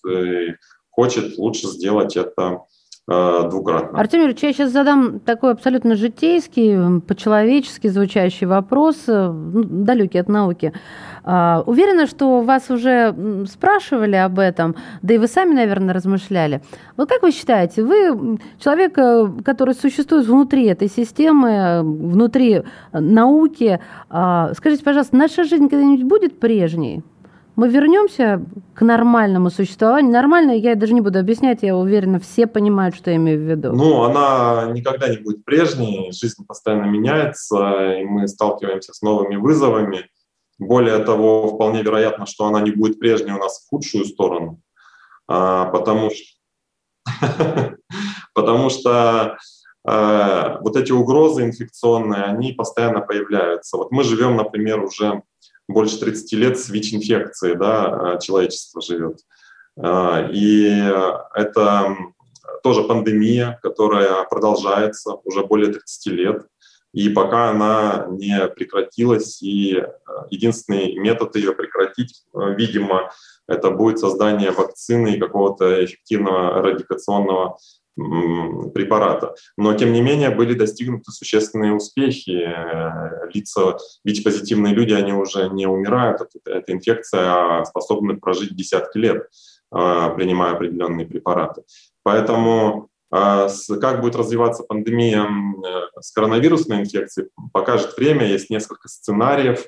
хочет, 0.90 1.38
лучше 1.38 1.68
сделать 1.68 2.18
это 2.18 2.62
двукратно. 3.10 4.00
Артем 4.00 4.20
Юрьевич, 4.20 4.44
я 4.44 4.54
сейчас 4.54 4.72
задам 4.72 5.20
такой 5.20 5.52
абсолютно 5.52 5.96
житейский, 5.96 7.02
по-человечески 7.02 7.88
звучащий 7.88 8.46
вопрос, 8.46 9.04
ну, 9.08 9.64
далекий 9.64 10.20
от 10.20 10.30
науки. 10.30 10.74
А, 11.24 11.64
уверена, 11.66 12.08
что 12.08 12.42
вас 12.42 12.70
уже 12.70 13.16
спрашивали 13.48 14.16
об 14.16 14.40
этом, 14.40 14.76
да 15.02 15.16
и 15.16 15.18
вы 15.18 15.28
сами, 15.28 15.54
наверное, 15.54 15.94
размышляли. 15.94 16.62
Вот 16.98 17.10
как 17.10 17.22
вы 17.22 17.32
считаете, 17.32 17.84
вы 17.84 18.40
человек, 18.60 18.94
который 19.44 19.74
существует 19.74 20.28
внутри 20.28 20.66
этой 20.66 20.90
системы, 20.90 21.82
внутри 21.84 22.64
науки, 22.94 23.80
а, 24.10 24.54
скажите, 24.54 24.84
пожалуйста, 24.84 25.16
наша 25.16 25.44
жизнь 25.44 25.68
когда-нибудь 25.68 26.04
будет 26.04 26.40
прежней? 26.40 27.04
Мы 27.60 27.68
вернемся 27.68 28.42
к 28.74 28.82
нормальному 28.82 29.50
существованию. 29.50 30.14
Нормально, 30.14 30.52
я 30.52 30.76
даже 30.76 30.94
не 30.94 31.02
буду 31.02 31.20
объяснять, 31.20 31.62
я 31.62 31.76
уверена, 31.76 32.18
все 32.22 32.48
понимают, 32.48 32.96
что 32.96 33.12
я 33.12 33.18
имею 33.18 33.38
в 33.38 33.42
виду. 33.42 33.74
Ну, 33.74 34.04
она 34.04 34.72
никогда 34.72 35.10
не 35.10 35.18
будет 35.18 35.44
прежней, 35.44 36.10
жизнь 36.14 36.46
постоянно 36.48 36.86
меняется, 36.86 37.98
и 38.00 38.06
мы 38.06 38.30
сталкиваемся 38.30 38.94
с 38.94 39.02
новыми 39.02 39.36
вызовами. 39.36 40.10
Более 40.58 41.00
того, 41.00 41.50
вполне 41.50 41.84
вероятно, 41.84 42.26
что 42.26 42.46
она 42.46 42.62
не 42.62 42.72
будет 42.72 42.98
прежней 42.98 43.34
у 43.34 43.40
нас 43.40 43.60
в 43.60 43.70
худшую 43.70 44.06
сторону, 44.06 44.62
а, 45.28 45.66
потому 45.66 46.12
что, 46.12 46.26
потому 48.34 48.70
что 48.70 49.38
э, 49.86 50.58
вот 50.62 50.78
эти 50.78 50.94
угрозы 50.94 51.44
инфекционные, 51.44 52.24
они 52.24 52.54
постоянно 52.54 53.02
появляются. 53.02 53.76
Вот 53.76 53.92
мы 53.92 54.06
живем, 54.06 54.38
например, 54.38 54.82
уже 54.82 55.24
больше 55.70 56.00
30 56.00 56.34
лет 56.34 56.60
с 56.60 56.70
ВИЧ-инфекцией, 56.70 57.56
да, 57.56 58.16
э, 58.16 58.20
человечество 58.20 58.82
живет. 58.82 59.20
Э, 59.78 60.30
и 60.32 60.66
это 61.36 61.96
тоже 62.64 62.84
пандемия, 62.84 63.60
которая 63.62 64.24
продолжается 64.26 65.14
уже 65.24 65.46
более 65.46 65.72
30 65.72 66.08
лет. 66.08 66.48
И 66.92 67.10
пока 67.10 67.52
она 67.52 68.08
не 68.10 68.48
прекратилась, 68.48 69.42
и 69.44 69.76
э, 69.76 69.86
единственный 70.32 70.96
метод 70.96 71.36
ее 71.36 71.54
прекратить, 71.54 72.26
видимо, 72.34 73.12
это 73.48 73.70
будет 73.70 74.00
создание 74.00 74.52
вакцины 74.52 75.16
и 75.16 75.20
какого-то 75.20 75.86
эффективного 75.86 76.62
радикационного 76.64 77.58
препарата. 78.74 79.36
Но, 79.58 79.74
тем 79.74 79.94
не 79.94 80.02
менее, 80.02 80.30
были 80.30 80.54
достигнуты 80.54 81.12
существенные 81.12 81.74
успехи. 81.74 82.32
Э, 82.32 83.30
лица 83.34 83.78
ВИЧ-позитивные 84.04 84.74
люди, 84.74 84.94
они 84.94 85.14
уже 85.14 85.50
не 85.50 85.68
умирают 85.68 86.22
от 86.22 86.30
этой 86.46 86.76
инфекции, 86.76 87.20
а 87.20 87.66
способны 87.66 88.18
прожить 88.18 88.56
десятки 88.56 88.98
лет, 88.98 89.28
э, 89.76 90.10
принимая 90.16 90.54
определенные 90.54 91.06
препараты. 91.06 91.64
Поэтому 92.04 92.90
э, 93.14 93.48
как 93.82 94.02
будет 94.02 94.16
развиваться 94.16 94.64
пандемия 94.64 95.28
с 96.00 96.12
коронавирусной 96.12 96.82
инфекцией, 96.82 97.30
покажет 97.54 97.98
время. 97.98 98.26
Есть 98.26 98.50
несколько 98.50 98.88
сценариев. 98.88 99.68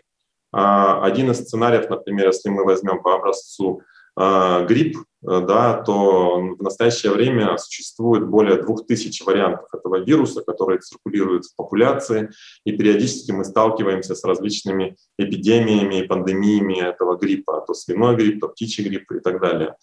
Один 0.53 1.31
из 1.31 1.37
сценариев, 1.37 1.89
например, 1.89 2.27
если 2.27 2.49
мы 2.49 2.65
возьмем 2.65 3.01
по 3.01 3.15
образцу 3.15 3.83
грипп, 4.17 4.97
да, 5.21 5.81
то 5.83 6.55
в 6.57 6.63
настоящее 6.63 7.11
время 7.11 7.57
существует 7.57 8.27
более 8.27 8.61
2000 8.61 9.23
вариантов 9.23 9.67
этого 9.73 9.97
вируса, 9.97 10.41
которые 10.41 10.79
циркулируют 10.79 11.45
в 11.45 11.55
популяции, 11.55 12.31
и 12.65 12.71
периодически 12.71 13.31
мы 13.31 13.45
сталкиваемся 13.45 14.15
с 14.15 14.23
различными 14.23 14.95
эпидемиями 15.17 15.99
и 15.99 16.07
пандемиями 16.07 16.81
этого 16.81 17.17
гриппа, 17.17 17.63
то 17.67 17.73
свиной 17.73 18.15
грипп, 18.15 18.41
то 18.41 18.47
птичий 18.47 18.83
грипп 18.83 19.11
и 19.11 19.19
так 19.19 19.39
далее. 19.39 19.75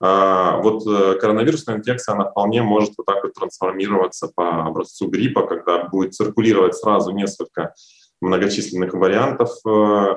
А, 0.00 0.58
вот 0.62 0.86
э, 0.86 1.18
коронавирусная 1.18 1.76
инфекция, 1.76 2.14
она 2.14 2.30
вполне 2.30 2.62
может 2.62 2.92
вот 2.96 3.06
так 3.06 3.22
вот 3.24 3.34
трансформироваться 3.34 4.30
по 4.34 4.64
образцу 4.64 5.08
гриппа, 5.08 5.46
когда 5.46 5.84
будет 5.84 6.14
циркулировать 6.14 6.76
сразу 6.76 7.10
несколько 7.10 7.74
многочисленных 8.20 8.94
вариантов 8.94 9.50
э, 9.66 9.70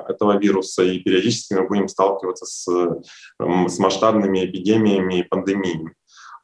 этого 0.08 0.38
вируса, 0.38 0.82
и 0.82 0.98
периодически 0.98 1.54
мы 1.54 1.68
будем 1.68 1.88
сталкиваться 1.88 2.46
с, 2.46 2.66
с 3.38 3.78
масштабными 3.78 4.44
эпидемиями 4.44 5.20
и 5.20 5.22
пандемиями. 5.22 5.94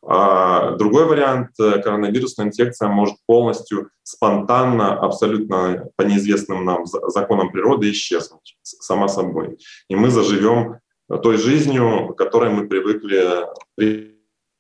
А 0.07 0.77
другой 0.77 1.07
вариант 1.07 1.51
э,– 1.61 1.83
коронавирусная 1.83 2.47
инфекция 2.47 2.89
может 2.89 3.17
полностью 3.27 3.91
спонтанно, 4.03 4.99
абсолютно 4.99 5.89
по 5.97 6.03
неизвестным 6.03 6.65
нам 6.65 6.87
законам 6.87 7.51
природы 7.51 7.91
исчезнуть 7.91 8.57
сама 8.63 9.09
собой. 9.09 9.59
И 9.89 9.97
мы 9.97 10.11
заживем 10.11 10.79
той 11.23 11.37
жизнью, 11.37 12.15
к 12.15 12.19
которой 12.19 12.51
мы 12.51 12.69
привыкли, 12.69 13.47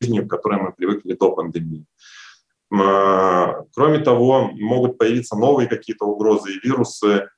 жизнью, 0.00 0.26
к 0.26 0.30
которой 0.30 0.60
мы 0.60 0.72
привыкли 0.72 1.12
до 1.14 1.32
пандемии. 1.32 1.86
А, 2.70 3.64
кроме 3.74 3.98
того, 3.98 4.50
могут 4.52 4.98
появиться 4.98 5.36
новые 5.36 5.68
какие-то 5.68 6.04
угрозы 6.04 6.52
и 6.52 6.60
вирусы, 6.66 7.28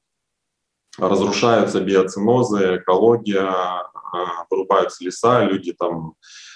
разрушаются 0.99 1.81
биоцинозы, 1.81 2.77
экология, 2.77 3.43
а, 3.43 4.47
вырубаются 4.51 5.05
леса, 5.05 5.45
люди 5.45 5.73
там 5.73 6.15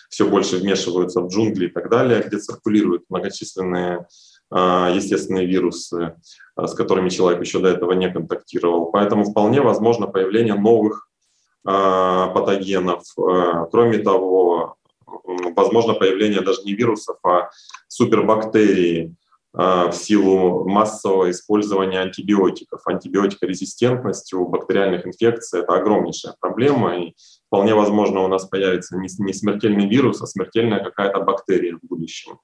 все 0.09 0.29
больше 0.29 0.57
вмешиваются 0.57 1.21
в 1.21 1.29
джунгли 1.29 1.67
и 1.67 1.71
так 1.71 1.89
далее, 1.89 2.23
где 2.23 2.39
циркулируют 2.39 3.05
многочисленные 3.09 4.07
а, 4.51 4.91
естественные 4.91 5.47
вирусы, 5.47 6.17
с 6.57 6.75
которыми 6.75 7.09
человек 7.11 7.41
еще 7.41 7.61
до 7.61 7.69
этого 7.69 7.93
не 7.93 8.11
контактировал. 8.11 8.87
Поэтому 8.87 9.25
вполне 9.25 9.61
возможно 9.61 10.07
появление 10.07 10.55
новых 10.55 11.09
патогенов. 11.65 13.05
Кроме 13.71 13.97
того, 13.97 14.77
возможно 15.57 15.95
появление 15.95 16.41
даже 16.41 16.63
не 16.63 16.75
вирусов, 16.75 17.17
а 17.25 17.51
супербактерий 17.89 19.15
а, 19.57 19.91
в 19.91 19.95
силу 19.95 20.69
массового 20.69 21.31
использования 21.31 22.01
антибиотиков. 22.01 22.81
Антибиотикорезистентность 22.87 24.33
у 24.35 24.49
бактериальных 24.49 25.07
инфекций– 25.07 25.61
это 25.63 25.75
огромнейшая 25.75 26.35
проблема, 26.41 26.99
и 26.99 27.15
вполне 27.47 27.75
возможно 27.75 28.21
у 28.21 28.29
нас 28.29 28.47
появится 28.47 28.97
не 28.97 29.33
смертельный 29.33 29.89
вирус, 29.89 30.21
а 30.23 30.27
смертельная 30.27 30.83
какая-то 30.83 31.21
бактерия 31.21 31.79
в 31.81 31.87
будущем. 31.87 32.41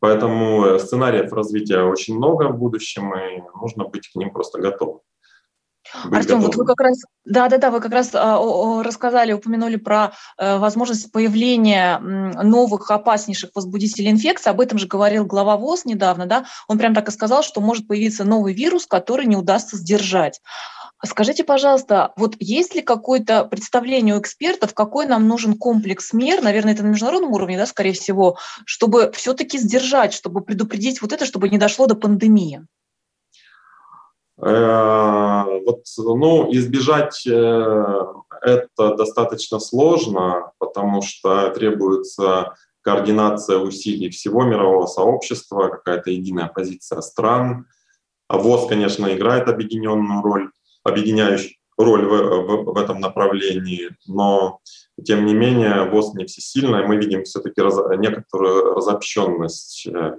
Поэтому 0.00 0.64
э, 0.64 0.78
сценариев 0.78 1.32
развития 1.32 1.82
очень 1.82 2.16
много 2.16 2.48
в 2.48 2.58
будущем, 2.58 3.12
и 3.14 3.42
нужно 3.60 3.84
быть 3.84 4.08
к 4.08 4.16
ним 4.16 4.30
просто 4.30 4.60
готовым. 4.60 5.00
Артем, 6.12 6.40
вот 6.40 6.54
вы 6.56 6.64
как 6.64 6.80
раз, 6.80 6.98
да, 7.24 7.48
да, 7.48 7.58
да, 7.58 7.70
вы 7.70 7.80
как 7.80 7.92
раз 7.92 8.10
а, 8.14 8.38
рассказали, 8.82 9.32
упомянули 9.32 9.76
про 9.76 10.12
а, 10.36 10.58
возможность 10.58 11.10
появления 11.12 11.98
новых 11.98 12.90
опаснейших 12.90 13.50
возбудителей 13.54 14.10
инфекции. 14.10 14.50
Об 14.50 14.60
этом 14.60 14.78
же 14.78 14.86
говорил 14.86 15.24
глава 15.24 15.56
ВОЗ 15.56 15.84
недавно, 15.84 16.26
да. 16.26 16.44
Он 16.68 16.78
прям 16.78 16.94
так 16.94 17.08
и 17.08 17.12
сказал, 17.12 17.42
что 17.42 17.60
может 17.60 17.86
появиться 17.86 18.24
новый 18.24 18.54
вирус, 18.54 18.86
который 18.86 19.26
не 19.26 19.36
удастся 19.36 19.76
сдержать. 19.76 20.40
Скажите, 21.04 21.44
пожалуйста, 21.44 22.12
вот 22.16 22.34
есть 22.40 22.74
ли 22.74 22.82
какое-то 22.82 23.44
представление 23.44 24.16
у 24.16 24.20
экспертов, 24.20 24.74
какой 24.74 25.06
нам 25.06 25.28
нужен 25.28 25.54
комплекс 25.54 26.12
мер, 26.12 26.42
наверное, 26.42 26.74
это 26.74 26.82
на 26.82 26.88
международном 26.88 27.32
уровне, 27.32 27.56
да, 27.56 27.66
скорее 27.66 27.92
всего, 27.92 28.36
чтобы 28.64 29.12
все-таки 29.14 29.58
сдержать, 29.58 30.12
чтобы 30.12 30.40
предупредить 30.40 31.00
вот 31.00 31.12
это, 31.12 31.24
чтобы 31.24 31.48
не 31.50 31.58
дошло 31.58 31.86
до 31.86 31.94
пандемии? 31.94 32.66
Э, 34.40 35.44
вот, 35.66 35.84
ну, 35.96 36.52
избежать 36.52 37.26
э, 37.26 38.04
это 38.40 38.94
достаточно 38.94 39.58
сложно, 39.58 40.52
потому 40.58 41.02
что 41.02 41.50
требуется 41.50 42.54
координация 42.82 43.58
усилий 43.58 44.10
всего 44.10 44.44
мирового 44.44 44.86
сообщества, 44.86 45.68
какая-то 45.68 46.10
единая 46.10 46.48
позиция 46.48 47.00
стран. 47.00 47.66
А 48.28 48.38
ВОЗ, 48.38 48.68
конечно, 48.68 49.12
играет 49.12 49.48
объединенную 49.48 50.22
роль, 50.22 50.50
объединяющую 50.84 51.56
роль 51.76 52.06
в, 52.06 52.10
в, 52.10 52.74
в 52.74 52.78
этом 52.78 53.00
направлении, 53.00 53.90
но 54.06 54.60
тем 55.04 55.26
не 55.26 55.34
менее 55.34 55.88
ВОЗ 55.90 56.14
не 56.14 56.26
всесильная, 56.26 56.86
мы 56.86 56.96
видим 56.96 57.24
все-таки 57.24 57.60
раз, 57.60 57.76
некоторую 57.98 58.74
разобщенность 58.74 59.86
э, 59.86 60.18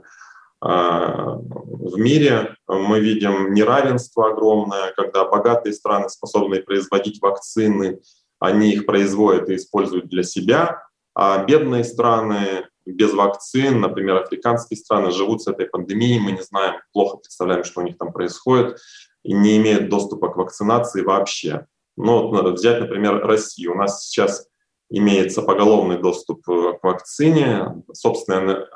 в 0.62 1.98
мире 1.98 2.56
мы 2.68 3.00
видим 3.00 3.54
неравенство 3.54 4.32
огромное, 4.32 4.92
когда 4.96 5.26
богатые 5.26 5.74
страны, 5.74 6.10
способные 6.10 6.62
производить 6.62 7.22
вакцины, 7.22 8.02
они 8.40 8.72
их 8.72 8.86
производят 8.86 9.50
и 9.50 9.56
используют 9.56 10.08
для 10.08 10.24
себя, 10.24 10.84
а 11.16 11.44
бедные 11.44 11.84
страны 11.84 12.66
без 12.86 13.14
вакцин, 13.14 13.82
например, 13.82 14.18
африканские 14.18 14.78
страны, 14.78 15.12
живут 15.12 15.44
с 15.44 15.48
этой 15.48 15.66
пандемией, 15.66 16.20
мы 16.20 16.32
не 16.32 16.42
знаем, 16.42 16.76
плохо 16.92 17.18
представляем, 17.18 17.64
что 17.64 17.82
у 17.82 17.84
них 17.84 17.98
там 17.98 18.12
происходит, 18.12 18.78
и 19.24 19.34
не 19.34 19.58
имеют 19.58 19.90
доступа 19.90 20.30
к 20.30 20.38
вакцинации 20.38 21.02
вообще. 21.04 21.68
Ну, 21.98 22.30
вот 22.30 22.58
взять, 22.58 22.80
например, 22.80 23.26
Россию. 23.26 23.74
У 23.74 23.76
нас 23.76 24.06
сейчас 24.08 24.48
имеется 24.90 25.42
поголовный 25.42 25.98
доступ 25.98 26.48
э, 26.50 26.74
к 26.74 26.84
вакцине. 26.84 27.84
Собственное 27.94 28.68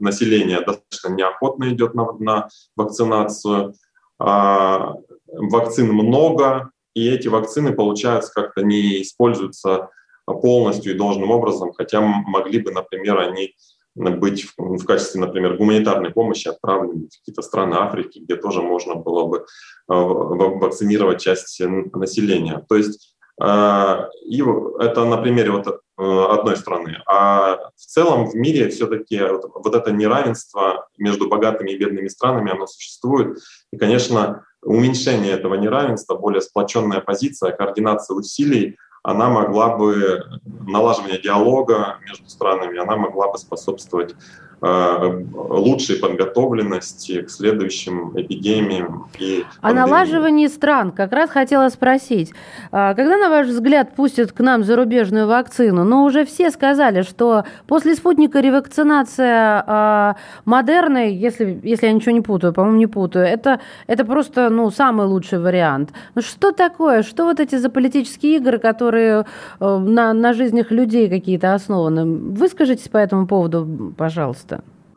население 0.00 0.60
достаточно 0.60 1.08
неохотно 1.08 1.70
идет 1.70 1.94
на, 1.94 2.12
на 2.12 2.48
вакцинацию. 2.76 3.74
А, 4.20 4.94
вакцин 5.26 5.92
много, 5.92 6.70
и 6.94 7.08
эти 7.08 7.28
вакцины, 7.28 7.72
получается, 7.72 8.32
как-то 8.34 8.62
не 8.62 9.02
используются 9.02 9.90
полностью 10.26 10.94
и 10.94 10.98
должным 10.98 11.30
образом, 11.30 11.72
хотя 11.72 12.00
могли 12.00 12.60
бы, 12.60 12.70
например, 12.70 13.18
они 13.18 13.54
быть 13.94 14.44
в, 14.44 14.54
в 14.58 14.84
качестве, 14.84 15.20
например, 15.20 15.56
гуманитарной 15.56 16.10
помощи 16.10 16.48
отправлены 16.48 17.06
в 17.06 17.18
какие-то 17.18 17.42
страны 17.42 17.74
Африки, 17.74 18.20
где 18.20 18.36
тоже 18.36 18.62
можно 18.62 18.94
было 18.94 19.26
бы 19.26 19.46
вакцинировать 19.88 21.20
часть 21.20 21.60
населения. 21.60 22.64
То 22.68 22.76
есть 22.76 23.17
и 23.40 24.42
это 24.80 25.04
на 25.04 25.16
примере 25.18 25.50
вот 25.50 25.80
одной 25.96 26.56
страны. 26.56 26.96
А 27.06 27.70
в 27.76 27.80
целом 27.80 28.26
в 28.26 28.34
мире 28.34 28.68
все-таки 28.68 29.20
вот, 29.20 29.74
это 29.74 29.92
неравенство 29.92 30.88
между 30.96 31.28
богатыми 31.28 31.70
и 31.70 31.78
бедными 31.78 32.08
странами, 32.08 32.52
оно 32.52 32.66
существует. 32.66 33.38
И, 33.72 33.76
конечно, 33.76 34.44
уменьшение 34.62 35.32
этого 35.32 35.54
неравенства, 35.54 36.16
более 36.16 36.40
сплоченная 36.40 37.00
позиция, 37.00 37.52
координация 37.52 38.14
усилий, 38.16 38.76
она 39.04 39.28
могла 39.28 39.76
бы, 39.76 40.24
налаживание 40.44 41.20
диалога 41.20 41.98
между 42.06 42.28
странами, 42.28 42.78
она 42.78 42.96
могла 42.96 43.30
бы 43.30 43.38
способствовать 43.38 44.14
Э, 44.14 44.47
лучшей 44.60 45.96
подготовленности 45.96 47.22
к 47.22 47.30
следующим 47.30 48.12
эпидемиям 48.16 49.06
и 49.18 49.44
О 49.60 49.72
налаживании 49.72 50.48
стран 50.48 50.90
как 50.90 51.12
раз 51.12 51.30
хотела 51.30 51.68
спросить. 51.68 52.32
А, 52.72 52.94
когда, 52.94 53.16
на 53.18 53.28
ваш 53.28 53.46
взгляд, 53.46 53.94
пустят 53.94 54.32
к 54.32 54.40
нам 54.40 54.64
зарубежную 54.64 55.28
вакцину? 55.28 55.84
Но 55.84 56.04
уже 56.04 56.24
все 56.24 56.50
сказали, 56.50 57.02
что 57.02 57.44
после 57.66 57.94
спутника 57.94 58.40
ревакцинация 58.40 59.64
а, 59.66 60.16
Модерны, 60.44 61.14
если, 61.14 61.60
если 61.62 61.86
я 61.86 61.92
ничего 61.92 62.12
не 62.12 62.20
путаю, 62.20 62.52
по-моему, 62.52 62.78
не 62.78 62.86
путаю, 62.86 63.26
это, 63.26 63.60
это 63.86 64.04
просто 64.04 64.50
ну, 64.50 64.70
самый 64.70 65.06
лучший 65.06 65.38
вариант. 65.38 65.92
Ну 66.16 66.22
что 66.22 66.50
такое? 66.50 67.02
Что 67.02 67.24
вот 67.24 67.38
эти 67.38 67.54
за 67.56 67.70
политические 67.70 68.36
игры, 68.36 68.58
которые 68.58 69.24
э, 69.60 69.78
на, 69.78 70.12
на 70.12 70.32
жизнях 70.32 70.72
людей 70.72 71.08
какие-то 71.08 71.54
основаны? 71.54 72.04
Выскажитесь 72.32 72.88
по 72.88 72.96
этому 72.96 73.28
поводу, 73.28 73.94
пожалуйста. 73.96 74.47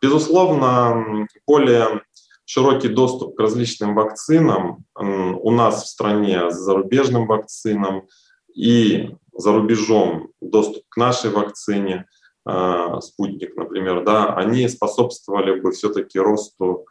Безусловно, 0.01 1.27
более 1.45 2.01
широкий 2.45 2.89
доступ 2.89 3.35
к 3.35 3.39
различным 3.39 3.95
вакцинам 3.95 4.85
у 4.95 5.51
нас 5.51 5.83
в 5.83 5.87
стране 5.87 6.49
с 6.49 6.55
зарубежным 6.55 7.27
вакцинам 7.27 8.07
и 8.53 9.15
за 9.33 9.53
рубежом 9.53 10.29
доступ 10.41 10.83
к 10.89 10.97
нашей 10.97 11.29
вакцине, 11.29 12.07
а, 12.43 12.99
спутник, 13.01 13.55
например, 13.55 14.03
да, 14.03 14.33
они 14.33 14.67
способствовали 14.67 15.59
бы 15.59 15.71
все-таки 15.71 16.19
росту 16.19 16.85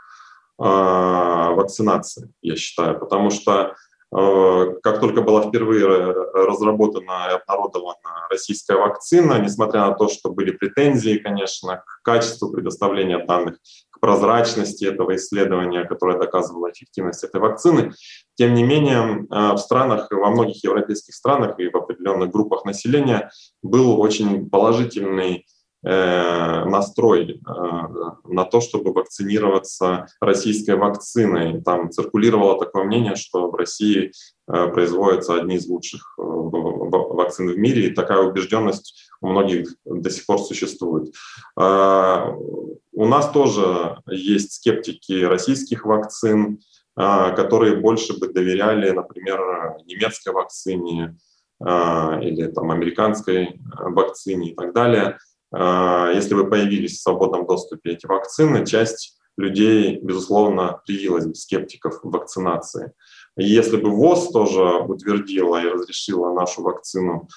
а, 0.59 1.51
вакцинации, 1.51 2.33
я 2.41 2.57
считаю, 2.57 2.99
потому 2.99 3.31
что 3.31 3.75
как 4.13 5.01
только 5.01 5.23
была 5.23 5.43
впервые 5.43 5.87
разработана 6.35 7.29
и 7.31 7.35
обнародована 7.35 8.27
российская 8.29 8.77
вакцина, 8.77 9.39
несмотря 9.41 9.83
на 9.83 9.93
то, 9.93 10.09
что 10.09 10.31
были 10.31 10.51
претензии, 10.51 11.19
конечно, 11.19 11.85
к 11.87 12.03
качеству 12.03 12.51
предоставления 12.51 13.25
данных, 13.25 13.59
к 13.91 14.01
прозрачности 14.01 14.85
этого 14.85 15.15
исследования, 15.15 15.85
которое 15.85 16.19
доказывало 16.19 16.71
эффективность 16.73 17.23
этой 17.23 17.41
вакцины, 17.41 17.93
тем 18.35 18.55
не 18.55 18.65
менее 18.65 19.27
э, 19.31 19.53
в 19.53 19.59
странах, 19.59 20.09
во 20.11 20.31
многих 20.31 20.65
европейских 20.65 21.15
странах 21.15 21.61
и 21.61 21.69
в 21.69 21.77
определенных 21.77 22.31
группах 22.31 22.65
населения 22.65 23.31
был 23.63 24.01
очень 24.01 24.51
положительный 24.51 25.47
Э, 25.60 25.60
настрой 25.83 27.31
э, 27.31 27.39
на 28.29 28.45
то, 28.45 28.61
чтобы 28.61 28.93
вакцинироваться 28.93 30.07
российской 30.21 30.77
вакциной. 30.77 31.63
Там 31.63 31.91
циркулировало 31.91 32.59
такое 32.59 32.85
мнение, 32.85 33.17
что 33.17 33.51
в 33.51 33.55
России 33.55 34.13
э, 34.47 34.69
производятся 34.69 35.37
одни 35.37 35.57
из 35.57 35.67
лучших 35.67 36.15
вакцин 36.19 37.49
в 37.49 37.57
мире, 37.57 37.87
и 37.87 37.95
такая 37.95 38.19
убежденность 38.21 39.11
у 39.23 39.29
многих 39.29 39.69
до 39.85 40.11
сих 40.11 40.27
пор 40.27 40.39
существует. 40.39 41.15
У 41.57 43.07
нас 43.07 43.31
тоже 43.31 43.99
есть 44.09 44.55
скептики 44.55 45.23
российских 45.23 45.85
вакцин, 45.85 46.61
которые 46.97 47.77
больше 47.77 48.19
бы 48.19 48.29
доверяли, 48.33 48.91
например, 48.91 49.39
немецкой 49.85 50.33
вакцине 50.33 51.17
или 51.61 52.51
там, 52.51 52.71
американской 52.71 53.61
вакцине 53.79 54.51
и 54.51 54.55
так 54.55 54.73
далее– 54.75 55.19
если 55.53 56.35
бы 56.35 56.49
появились 56.49 56.99
в 56.99 57.03
свободном 57.03 57.47
доступе 57.47 57.93
эти 57.93 58.07
вакцины, 58.07 58.65
часть 58.65 59.21
людей, 59.37 59.99
безусловно, 60.01 60.81
привилась 60.87 61.27
бы 61.27 61.35
скептиков 61.35 62.01
вакцинации. 62.03 62.93
И 63.37 63.45
если 63.45 63.77
бы 63.77 63.91
ВОЗ 63.91 64.31
тоже 64.31 64.63
утвердила 64.63 65.63
и 65.63 65.69
разрешила 65.69 66.33
нашу 66.35 66.63
вакцину 66.63 67.29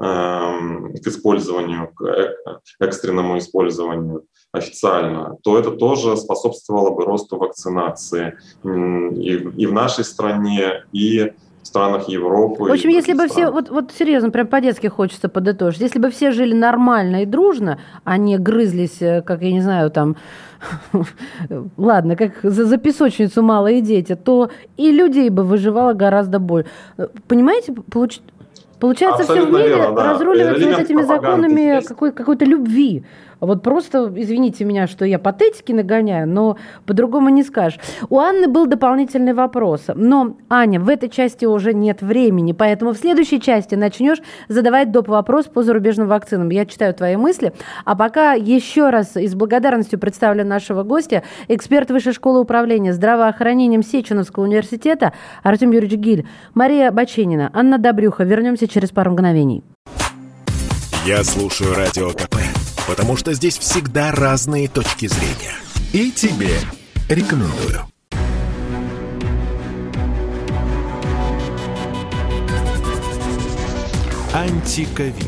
эм, 0.00 0.94
к 0.94 1.06
использованию, 1.06 1.92
к 1.94 2.04
э, 2.04 2.34
экстренному 2.80 3.38
использованию 3.38 4.26
официально, 4.52 5.36
то 5.42 5.58
это 5.58 5.72
тоже 5.72 6.16
способствовало 6.16 6.90
бы 6.90 7.04
росту 7.04 7.36
вакцинации 7.38 8.38
и, 8.64 9.34
и 9.62 9.66
в 9.66 9.72
нашей 9.72 10.04
стране, 10.04 10.84
и 10.92 11.32
странах 11.62 12.08
Европы. 12.08 12.64
В 12.64 12.72
общем, 12.72 12.90
если 12.90 13.12
бы 13.12 13.28
все, 13.28 13.50
вот, 13.50 13.70
вот 13.70 13.92
серьезно, 13.92 14.30
прям 14.30 14.46
по-детски 14.46 14.88
хочется 14.88 15.28
подытожить, 15.28 15.80
если 15.80 15.98
бы 15.98 16.10
все 16.10 16.32
жили 16.32 16.54
нормально 16.54 17.22
и 17.22 17.26
дружно, 17.26 17.78
а 18.04 18.16
не 18.18 18.38
грызлись, 18.38 19.00
э, 19.00 19.22
как, 19.22 19.42
я 19.42 19.52
не 19.52 19.60
знаю, 19.60 19.90
там, 19.90 20.16
ладно, 21.76 22.16
как 22.16 22.32
за, 22.42 22.64
за 22.64 22.76
песочницу 22.76 23.42
малые 23.42 23.80
дети, 23.80 24.14
то 24.14 24.50
и 24.76 24.90
людей 24.90 25.30
бы 25.30 25.44
выживало 25.44 25.92
гораздо 25.92 26.38
больше. 26.38 26.68
Понимаете, 27.28 27.74
получ... 27.90 28.20
Получается, 28.78 29.22
Абсолютно 29.22 29.58
все 29.58 29.58
в 29.58 29.60
мире 29.60 29.76
верно, 29.76 29.94
да. 29.94 30.12
разруливается 30.12 30.68
вот 30.68 30.78
этими 30.80 31.02
законами 31.02 31.80
какой, 31.86 32.10
какой-то 32.10 32.44
любви. 32.44 33.04
Вот 33.42 33.64
просто, 33.64 34.10
извините 34.14 34.64
меня, 34.64 34.86
что 34.86 35.04
я 35.04 35.18
патетики 35.18 35.72
нагоняю, 35.72 36.28
но 36.28 36.56
по-другому 36.86 37.28
не 37.28 37.42
скажешь. 37.42 37.80
У 38.08 38.20
Анны 38.20 38.46
был 38.46 38.66
дополнительный 38.66 39.34
вопрос. 39.34 39.86
Но, 39.92 40.36
Аня, 40.48 40.78
в 40.78 40.88
этой 40.88 41.08
части 41.08 41.44
уже 41.44 41.74
нет 41.74 42.02
времени, 42.02 42.52
поэтому 42.52 42.92
в 42.92 42.96
следующей 42.96 43.40
части 43.40 43.74
начнешь 43.74 44.22
задавать 44.48 44.92
доп. 44.92 45.08
вопрос 45.08 45.46
по 45.46 45.64
зарубежным 45.64 46.06
вакцинам. 46.06 46.50
Я 46.50 46.66
читаю 46.66 46.94
твои 46.94 47.16
мысли. 47.16 47.52
А 47.84 47.96
пока 47.96 48.34
еще 48.34 48.90
раз 48.90 49.16
и 49.16 49.26
с 49.26 49.34
благодарностью 49.34 49.98
представлю 49.98 50.44
нашего 50.44 50.84
гостя, 50.84 51.24
эксперт 51.48 51.90
Высшей 51.90 52.12
школы 52.12 52.40
управления 52.40 52.92
здравоохранением 52.92 53.82
Сеченовского 53.82 54.44
университета 54.44 55.14
Артем 55.42 55.72
Юрьевич 55.72 55.98
Гиль, 55.98 56.26
Мария 56.54 56.92
Баченина, 56.92 57.50
Анна 57.52 57.78
Добрюха. 57.78 58.22
Вернемся 58.22 58.68
через 58.68 58.90
пару 58.90 59.10
мгновений. 59.10 59.64
Я 61.04 61.24
слушаю 61.24 61.74
Радио 61.74 62.10
КП 62.10 62.36
потому 62.92 63.16
что 63.16 63.32
здесь 63.32 63.56
всегда 63.56 64.12
разные 64.12 64.68
точки 64.68 65.06
зрения. 65.06 65.54
И 65.94 66.10
тебе 66.12 66.58
рекомендую. 67.08 67.86
Антиковид. 74.34 75.24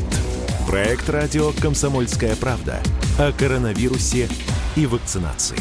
Проект 0.67 1.09
радио 1.09 1.53
«Комсомольская 1.59 2.35
правда» 2.35 2.83
о 3.17 3.31
коронавирусе 3.31 4.29
и 4.75 4.85
вакцинации. 4.85 5.57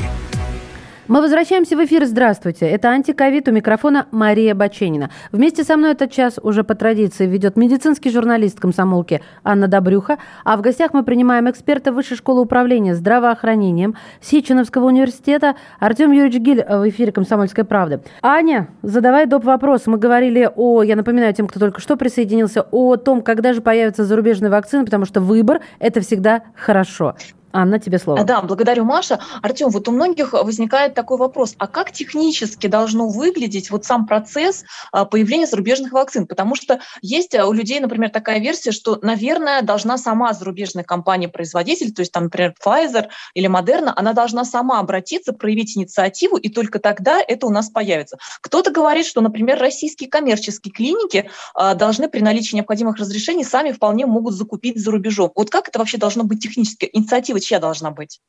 Мы 1.06 1.20
возвращаемся 1.20 1.76
в 1.76 1.84
эфир. 1.84 2.06
Здравствуйте. 2.06 2.64
Это 2.66 2.88
антиковид 2.88 3.46
у 3.48 3.52
микрофона 3.52 4.06
Мария 4.10 4.54
Баченина. 4.54 5.10
Вместе 5.32 5.62
со 5.62 5.76
мной 5.76 5.92
этот 5.92 6.10
час 6.10 6.38
уже 6.42 6.64
по 6.64 6.74
традиции 6.74 7.26
ведет 7.26 7.56
медицинский 7.56 8.08
журналист 8.08 8.58
комсомолки 8.58 9.20
Анна 9.42 9.68
Добрюха. 9.68 10.16
А 10.44 10.56
в 10.56 10.62
гостях 10.62 10.94
мы 10.94 11.04
принимаем 11.04 11.50
эксперта 11.50 11.92
Высшей 11.92 12.16
школы 12.16 12.40
управления 12.40 12.94
здравоохранением 12.94 13.96
Сеченовского 14.22 14.86
университета 14.86 15.56
Артем 15.78 16.10
Юрьевич 16.10 16.40
Гиль 16.40 16.64
в 16.64 16.88
эфире 16.88 17.12
«Комсомольской 17.12 17.64
правды». 17.64 18.00
Аня, 18.22 18.68
задавай 18.80 19.26
доп. 19.26 19.44
вопрос. 19.44 19.82
Мы 19.84 19.98
говорили 19.98 20.50
о, 20.56 20.82
я 20.82 20.96
напоминаю 20.96 21.34
тем, 21.34 21.48
кто 21.48 21.60
только 21.60 21.82
что 21.82 21.96
присоединился, 21.96 22.62
о 22.70 22.96
том, 22.96 23.20
когда 23.20 23.52
же 23.52 23.60
появятся 23.60 24.06
зарубежные 24.06 24.48
вакцины, 24.48 24.86
потому 24.86 25.04
что 25.04 25.20
выбор– 25.20 25.60
это 25.80 26.00
всегда 26.00 26.44
хорошо. 26.56 27.14
Анна, 27.54 27.78
тебе 27.78 28.00
слово. 28.00 28.24
Да, 28.24 28.42
благодарю, 28.42 28.84
Маша. 28.84 29.20
Артем, 29.40 29.68
вот 29.68 29.86
у 29.86 29.92
многих 29.92 30.32
возникает 30.32 30.94
такой 30.94 31.18
вопрос, 31.18 31.54
а 31.58 31.68
как 31.68 31.92
технически 31.92 32.66
должно 32.66 33.08
выглядеть 33.08 33.70
вот 33.70 33.84
сам 33.84 34.08
процесс 34.08 34.64
а, 34.90 35.04
появления 35.04 35.46
зарубежных 35.46 35.92
вакцин? 35.92 36.26
Потому 36.26 36.56
что 36.56 36.80
есть 37.00 37.32
у 37.32 37.52
людей, 37.52 37.78
например, 37.78 38.10
такая 38.10 38.40
версия, 38.40 38.72
что, 38.72 38.98
наверное, 39.02 39.62
должна 39.62 39.98
сама 39.98 40.32
зарубежная 40.32 40.82
компания-производитель, 40.82 41.94
то 41.94 42.00
есть 42.00 42.10
там, 42.10 42.24
например, 42.24 42.54
Pfizer 42.60 43.06
или 43.34 43.48
Moderna, 43.48 43.92
она 43.94 44.14
должна 44.14 44.44
сама 44.44 44.80
обратиться, 44.80 45.32
проявить 45.32 45.76
инициативу, 45.76 46.36
и 46.36 46.48
только 46.48 46.80
тогда 46.80 47.20
это 47.20 47.46
у 47.46 47.50
нас 47.50 47.70
появится. 47.70 48.18
Кто-то 48.40 48.72
говорит, 48.72 49.06
что, 49.06 49.20
например, 49.20 49.60
российские 49.60 50.10
коммерческие 50.10 50.72
клиники 50.72 51.30
а, 51.54 51.74
должны 51.74 52.08
при 52.08 52.18
наличии 52.18 52.56
необходимых 52.56 52.96
разрешений 52.96 53.44
сами 53.44 53.70
вполне 53.70 54.06
могут 54.06 54.34
закупить 54.34 54.82
за 54.82 54.90
рубежом. 54.90 55.30
Вот 55.36 55.50
как 55.50 55.68
это 55.68 55.78
вообще 55.78 55.98
должно 55.98 56.24
быть 56.24 56.42
технически? 56.42 56.90
Инициатива 56.92 57.43
чья 57.44 57.60
должна 57.60 57.90
быть? 57.90 58.20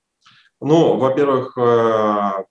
Ну, 0.61 0.97
во-первых, 0.97 1.57
э, 1.57 2.45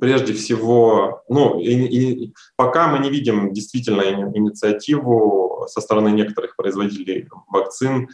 прежде 0.00 0.32
всего, 0.32 1.22
ну, 1.28 1.60
и, 1.60 1.72
и, 1.72 2.34
пока 2.56 2.88
мы 2.88 2.98
не 2.98 3.10
видим 3.10 3.52
действительно 3.52 4.02
инициативу 4.02 5.66
со 5.68 5.80
стороны 5.80 6.08
некоторых 6.08 6.56
производителей 6.56 7.28
вакцин 7.48 8.08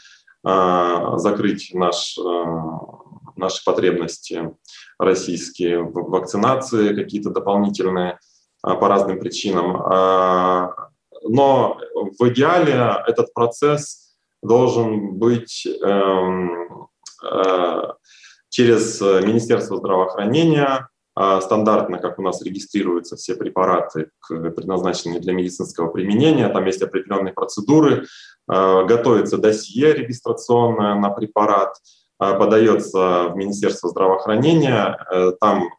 э, 0.46 1.12
закрыть 1.16 1.70
наш, 1.74 2.18
э, 2.18 2.44
наши 3.36 3.64
потребности 3.64 4.54
российские 4.98 5.82
в 5.82 6.11
вакцинации, 6.11 6.94
какие-то 6.94 7.30
дополнительные 7.30 8.18
по 8.62 8.88
разным 8.88 9.20
причинам. 9.20 9.72
Но 11.22 11.78
в 12.18 12.28
идеале 12.28 12.96
этот 13.06 13.32
процесс 13.32 14.16
должен 14.42 15.14
быть 15.14 15.66
эм, 15.66 16.88
через 18.50 19.00
Министерство 19.00 19.76
здравоохранения, 19.76 20.88
а, 21.20 21.40
стандартно, 21.40 21.98
как 21.98 22.20
у 22.20 22.22
нас 22.22 22.40
регистрируются 22.42 23.16
все 23.16 23.34
препараты, 23.34 24.12
предназначенные 24.28 25.18
для 25.18 25.32
медицинского 25.32 25.88
применения. 25.88 26.48
Там 26.48 26.64
есть 26.64 26.80
определенные 26.80 27.34
процедуры. 27.34 28.06
А, 28.48 28.84
готовится 28.84 29.36
досье 29.36 29.94
регистрационное 29.94 30.94
на 30.94 31.10
препарат, 31.10 31.74
а, 32.20 32.34
подается 32.34 33.30
в 33.30 33.32
Министерство 33.34 33.88
здравоохранения. 33.88 34.96
Э, 35.10 35.32
там 35.40 35.70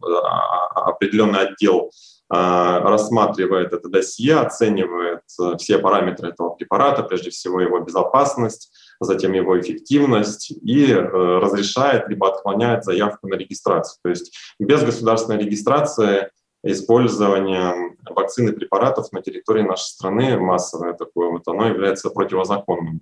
определенный 0.75 1.47
отдел 1.47 1.91
рассматривает 2.31 3.73
это 3.73 3.89
досье, 3.89 4.35
оценивает 4.35 5.21
э, 5.41 5.57
все 5.57 5.79
параметры 5.79 6.29
этого 6.29 6.51
препарата, 6.51 7.01
прежде 7.01 7.31
всего 7.31 7.59
его 7.59 7.79
безопасность, 7.79 8.71
затем 9.00 9.34
его 9.34 9.60
эффективность 9.60 10.52
и 10.52 10.91
э, 10.91 11.00
разрешает 11.02 12.08
либо 12.10 12.28
отклоняет 12.30 12.84
заявку 12.84 13.28
на 13.28 13.36
регистрацию. 13.36 14.00
То 14.04 14.10
есть 14.10 14.38
без 14.60 14.84
государственной 14.84 15.39
регистрации 15.39 16.30
использование 16.64 17.95
вакцин 18.10 18.50
и 18.50 18.52
препаратов 18.52 19.12
на 19.12 19.22
территории 19.22 19.62
нашей 19.62 19.89
страны 19.89 20.38
массовое 20.38 20.93
такое, 20.93 21.30
вот 21.30 21.47
оно 21.47 21.68
является 21.68 22.10
противозаконным. 22.10 23.02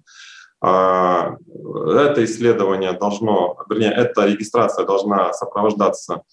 А, 0.59 1.35
это 1.35 2.23
исследование 2.25 2.93
должно, 2.93 3.57
вернее, 3.69 3.91
эта 3.91 4.25
регистрация 4.25 4.85
должна 4.85 5.33
сопровождаться 5.33 6.23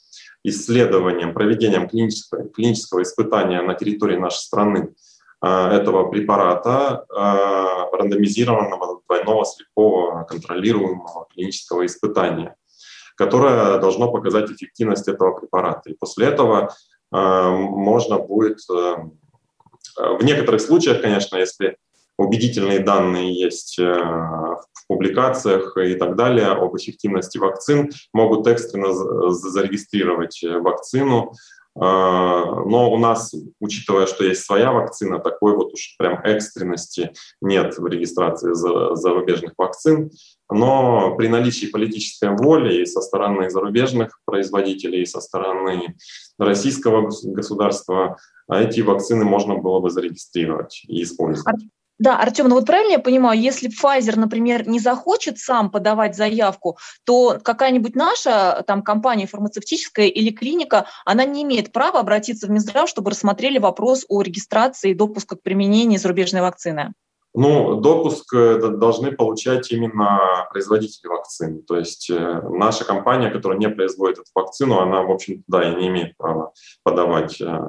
исследованием, 0.42 1.32
проведением 1.32 1.88
клинического, 1.88 2.48
клинического 2.48 3.02
испытания 3.02 3.62
на 3.62 3.74
территории 3.74 4.16
нашей 4.16 4.40
страны 4.40 4.94
этого 5.44 6.08
препарата, 6.10 7.04
а, 7.14 7.90
рандомизированного 7.92 9.02
двойного 9.06 9.44
слепого 9.44 10.24
контролируемого 10.24 11.26
клинического 11.34 11.84
испытания, 11.84 12.56
которое 13.16 13.78
должно 13.78 14.10
показать 14.10 14.50
эффективность 14.50 15.06
этого 15.08 15.38
препарата. 15.38 15.90
И 15.90 15.94
после 15.94 16.28
этого 16.28 16.74
а, 17.12 17.50
можно 17.50 18.18
будет 18.18 18.58
в 19.96 20.24
некоторых 20.24 20.60
случаях, 20.60 21.02
конечно, 21.02 21.36
если 21.36 21.76
убедительные 22.16 22.78
данные 22.78 23.38
есть 23.38 23.78
в 23.78 24.86
публикациях 24.88 25.76
и 25.76 25.94
так 25.94 26.16
далее 26.16 26.46
об 26.46 26.76
эффективности 26.76 27.38
вакцин, 27.38 27.90
могут 28.12 28.46
экстренно 28.46 28.92
зарегистрировать 29.32 30.40
вакцину 30.42 31.32
но 31.76 32.92
у 32.92 32.98
нас, 32.98 33.34
учитывая, 33.58 34.06
что 34.06 34.24
есть 34.24 34.44
своя 34.44 34.72
вакцина, 34.72 35.18
такой 35.18 35.56
вот 35.56 35.72
уж 35.72 35.96
прям 35.98 36.20
экстренности 36.22 37.12
нет 37.40 37.76
в 37.76 37.86
регистрации 37.86 38.52
зарубежных 38.52 39.54
вакцин. 39.58 40.10
Но 40.50 41.16
при 41.16 41.26
наличии 41.26 41.66
политической 41.66 42.30
воли 42.36 42.82
и 42.82 42.86
со 42.86 43.00
стороны 43.00 43.50
зарубежных 43.50 44.20
производителей, 44.24 45.02
и 45.02 45.06
со 45.06 45.20
стороны 45.20 45.96
российского 46.38 47.10
государства 47.24 48.18
эти 48.48 48.80
вакцины 48.80 49.24
можно 49.24 49.56
было 49.56 49.80
бы 49.80 49.90
зарегистрировать 49.90 50.84
и 50.86 51.02
использовать. 51.02 51.64
Да, 52.04 52.18
Артем, 52.18 52.48
ну 52.48 52.56
вот 52.56 52.66
правильно 52.66 52.92
я 52.92 52.98
понимаю, 52.98 53.40
если 53.40 53.70
Pfizer, 53.70 54.18
например, 54.18 54.68
не 54.68 54.78
захочет 54.78 55.38
сам 55.38 55.70
подавать 55.70 56.14
заявку, 56.14 56.76
то 57.06 57.38
какая-нибудь 57.42 57.96
наша 57.96 58.62
там 58.66 58.82
компания 58.82 59.26
фармацевтическая 59.26 60.08
или 60.08 60.28
клиника, 60.28 60.84
она 61.06 61.24
не 61.24 61.44
имеет 61.44 61.72
права 61.72 62.00
обратиться 62.00 62.46
в 62.46 62.50
Минздрав, 62.50 62.90
чтобы 62.90 63.12
рассмотрели 63.12 63.56
вопрос 63.58 64.04
о 64.10 64.20
регистрации 64.20 64.90
и 64.90 64.94
допуске 64.94 65.36
к 65.36 65.42
применению 65.42 65.98
зарубежной 65.98 66.42
вакцины? 66.42 66.92
Ну, 67.32 67.76
допуск 67.76 68.34
э, 68.34 68.58
должны 68.58 69.10
получать 69.10 69.72
именно 69.72 70.46
производители 70.52 71.08
вакцин. 71.08 71.62
То 71.62 71.78
есть 71.78 72.10
э, 72.10 72.42
наша 72.50 72.84
компания, 72.84 73.30
которая 73.30 73.58
не 73.58 73.70
производит 73.70 74.18
эту 74.18 74.30
вакцину, 74.34 74.78
она, 74.78 75.02
в 75.02 75.10
общем-то, 75.10 75.42
да, 75.46 75.72
и 75.72 75.74
не 75.74 75.88
имеет 75.88 76.18
права 76.18 76.52
подавать 76.82 77.40
э, 77.40 77.60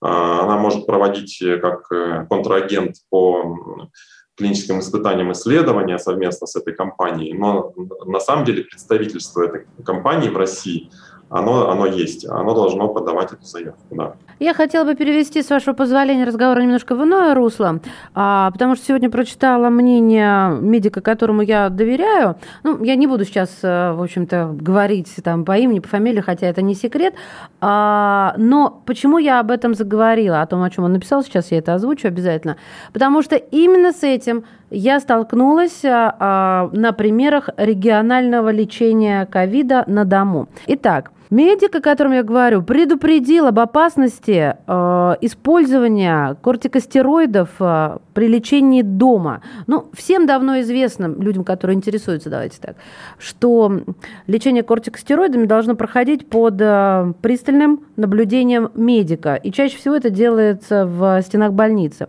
она 0.00 0.56
может 0.56 0.86
проводить 0.86 1.40
э, 1.42 1.58
как 1.58 1.90
э, 1.92 2.26
контрагент 2.28 2.96
по 3.10 3.88
клиническим 4.36 4.80
испытаниям 4.80 5.32
исследования 5.32 5.98
совместно 5.98 6.46
с 6.46 6.56
этой 6.56 6.74
компанией, 6.74 7.34
но 7.34 7.74
на 8.06 8.20
самом 8.20 8.44
деле 8.46 8.64
представительство 8.64 9.42
этой 9.42 9.66
компании 9.84 10.30
в 10.30 10.36
России– 10.36 10.90
оно, 11.30 11.70
оно 11.70 11.86
есть, 11.86 12.26
оно 12.26 12.54
должно 12.54 12.88
подавать 12.88 13.32
эту 13.32 13.44
заявку, 13.44 13.82
да. 13.90 14.14
Я 14.40 14.54
хотела 14.54 14.84
бы 14.84 14.94
перевести, 14.94 15.42
с 15.42 15.50
вашего 15.50 15.74
позволения, 15.74 16.24
разговор 16.24 16.60
немножко 16.60 16.96
в 16.96 17.04
иное 17.04 17.34
русло, 17.34 17.80
а, 18.14 18.50
потому 18.50 18.74
что 18.74 18.86
сегодня 18.86 19.10
прочитала 19.10 19.68
мнение 19.68 20.50
медика, 20.60 21.00
которому 21.02 21.42
я 21.42 21.68
доверяю. 21.68 22.36
Ну, 22.64 22.82
я 22.82 22.96
не 22.96 23.06
буду 23.06 23.24
сейчас, 23.26 23.50
э, 23.62 23.92
в 23.92 24.02
общем-то, 24.02 24.56
говорить 24.58 25.14
там 25.22 25.44
по 25.44 25.58
имени, 25.58 25.80
по 25.80 25.88
фамилии, 25.88 26.20
хотя 26.20 26.46
это 26.46 26.62
не 26.62 26.74
секрет. 26.74 27.14
А, 27.60 28.34
но 28.38 28.82
почему 28.86 29.18
я 29.18 29.40
об 29.40 29.50
этом 29.50 29.74
заговорила, 29.74 30.40
о 30.40 30.46
том, 30.46 30.62
о 30.62 30.70
чем 30.70 30.84
он 30.84 30.94
написал, 30.94 31.22
сейчас 31.22 31.52
я 31.52 31.58
это 31.58 31.74
озвучу 31.74 32.08
обязательно. 32.08 32.56
Потому 32.94 33.22
что 33.22 33.36
именно 33.36 33.92
с 33.92 34.02
этим 34.02 34.44
я 34.70 34.98
столкнулась 35.00 35.84
а, 35.84 36.16
а 36.18 36.70
на 36.72 36.92
примерах 36.92 37.50
регионального 37.58 38.50
лечения 38.50 39.26
ковида 39.26 39.84
на 39.86 40.06
дому. 40.06 40.48
Итак, 40.66 41.10
Медик, 41.30 41.76
о 41.76 41.80
котором 41.80 42.12
я 42.12 42.24
говорю, 42.24 42.62
предупредил 42.62 43.46
об 43.46 43.60
опасности 43.60 44.56
э, 44.66 45.16
использования 45.20 46.34
кортикостероидов 46.42 47.50
э, 47.60 47.98
при 48.20 48.28
лечении 48.28 48.82
дома. 48.82 49.40
Ну, 49.66 49.88
всем 49.94 50.26
давно 50.26 50.60
известно, 50.60 51.06
людям, 51.06 51.42
которые 51.42 51.74
интересуются, 51.74 52.28
давайте 52.28 52.58
так, 52.60 52.76
что 53.18 53.80
лечение 54.26 54.62
кортикостероидами 54.62 55.46
должно 55.46 55.74
проходить 55.74 56.28
под 56.28 56.60
э, 56.60 57.14
пристальным 57.22 57.80
наблюдением 57.96 58.72
медика. 58.74 59.36
И 59.36 59.50
чаще 59.50 59.78
всего 59.78 59.94
это 59.94 60.10
делается 60.10 60.84
в 60.84 61.22
стенах 61.22 61.54
больницы. 61.54 62.08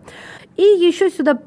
И 0.56 0.62
еще 0.62 1.08
сюда 1.10 1.38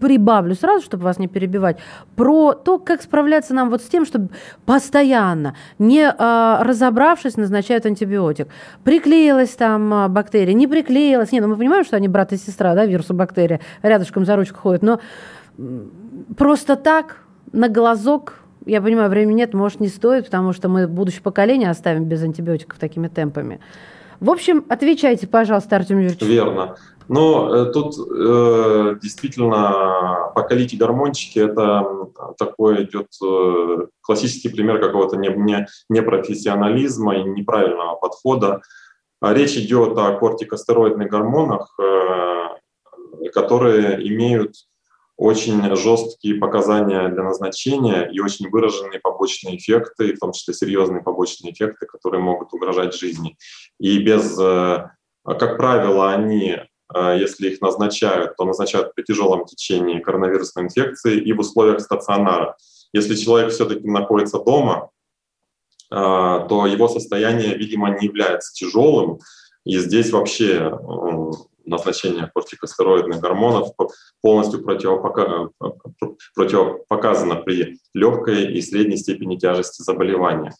прибавлю 0.00 0.54
сразу, 0.54 0.84
чтобы 0.84 1.04
вас 1.04 1.18
не 1.18 1.28
перебивать, 1.28 1.76
про 2.16 2.54
то, 2.54 2.78
как 2.78 3.02
справляться 3.02 3.52
нам 3.52 3.68
вот 3.68 3.82
с 3.82 3.86
тем, 3.86 4.06
чтобы 4.06 4.30
постоянно, 4.64 5.54
не 5.78 6.00
э, 6.00 6.62
разобравшись, 6.62 7.36
назначают 7.36 7.84
антибиотик. 7.84 8.48
Приклеилась 8.82 9.50
там 9.50 9.92
а, 9.92 10.08
бактерия, 10.08 10.54
не 10.54 10.66
приклеилась. 10.66 11.30
Нет, 11.32 11.42
ну 11.42 11.48
мы 11.48 11.56
понимаем, 11.56 11.84
что 11.84 11.96
они 11.96 12.08
брат 12.08 12.32
и 12.32 12.36
сестра, 12.36 12.74
да, 12.74 12.86
вирусы 12.86 13.12
бактерии, 13.12 13.60
рядышком 13.82 14.13
за 14.22 14.36
ручку 14.36 14.58
ходят, 14.58 14.82
но 14.82 15.00
просто 16.36 16.76
так, 16.76 17.18
на 17.52 17.68
глазок, 17.68 18.34
я 18.66 18.80
понимаю, 18.80 19.10
времени 19.10 19.38
нет, 19.38 19.54
может, 19.54 19.80
не 19.80 19.88
стоит, 19.88 20.26
потому 20.26 20.52
что 20.52 20.68
мы 20.68 20.86
будущее 20.86 21.22
поколение 21.22 21.70
оставим 21.70 22.04
без 22.04 22.22
антибиотиков 22.22 22.78
такими 22.78 23.08
темпами. 23.08 23.60
В 24.20 24.30
общем, 24.30 24.64
отвечайте, 24.68 25.26
пожалуйста, 25.26 25.76
Артем 25.76 25.98
Юрьевич. 25.98 26.22
Верно. 26.22 26.76
Но 27.08 27.54
э, 27.54 27.72
тут 27.72 27.96
э, 27.98 28.96
действительно 29.02 30.30
покалить 30.34 30.76
гормончики– 30.78 31.38
это 31.40 31.86
такой 32.38 32.84
идет 32.84 33.08
э, 33.22 33.86
классический 34.00 34.48
пример 34.48 34.80
какого-то 34.80 35.16
не, 35.16 35.28
не, 35.28 35.66
непрофессионализма 35.90 37.16
и 37.16 37.24
неправильного 37.24 37.96
подхода. 37.96 38.62
Речь 39.20 39.56
идет 39.56 39.98
о 39.98 40.12
кортикостероидных 40.12 41.10
гормонах, 41.10 41.74
э, 41.78 42.48
которые 43.28 44.06
имеют 44.08 44.54
очень 45.16 45.74
жесткие 45.76 46.36
показания 46.36 47.08
для 47.08 47.22
назначения 47.22 48.10
и 48.12 48.18
очень 48.20 48.50
выраженные 48.50 48.98
побочные 48.98 49.56
эффекты, 49.56 50.14
в 50.14 50.18
том 50.18 50.32
числе 50.32 50.54
серьезные 50.54 51.02
побочные 51.02 51.52
эффекты, 51.52 51.86
которые 51.86 52.20
могут 52.20 52.52
угрожать 52.52 52.94
жизни. 52.94 53.36
И 53.78 53.98
без, 53.98 54.36
э, 54.38 54.88
как 55.24 55.56
правило, 55.56 56.12
они 56.12 56.58
Э, 56.92 57.16
если 57.18 57.50
их 57.50 57.60
назначают, 57.60 58.36
то 58.36 58.44
назначают 58.44 58.94
при 58.94 59.02
тяжелом 59.02 59.44
течении 59.44 60.00
коронавирусной 60.00 60.64
инфекции 60.64 61.18
и 61.18 61.32
в 61.32 61.40
условиях 61.40 61.80
стационара. 61.80 62.56
Если 62.92 63.16
человек 63.16 63.52
все-таки 63.52 63.88
находится 63.88 64.38
дома, 64.38 64.90
э, 65.90 65.94
то 65.94 66.66
его 66.66 66.88
состояние, 66.88 67.56
видимо, 67.56 67.98
не 67.98 68.06
является 68.06 68.52
тяжелым, 68.52 69.18
и 69.64 69.78
здесь 69.78 70.10
вообще 70.10 70.70
э, 70.70 71.30
назначение 71.66 72.30
кортикостероидных 72.34 73.20
гормонов 73.20 73.70
полностью 74.20 74.62
противопока... 74.62 75.50
противопоказано 76.34 77.36
при 77.36 77.78
легкой 77.94 78.52
и 78.54 78.62
средней 78.62 78.96
степени 78.96 79.36
тяжести 79.36 79.82
заболевания. 79.82 80.52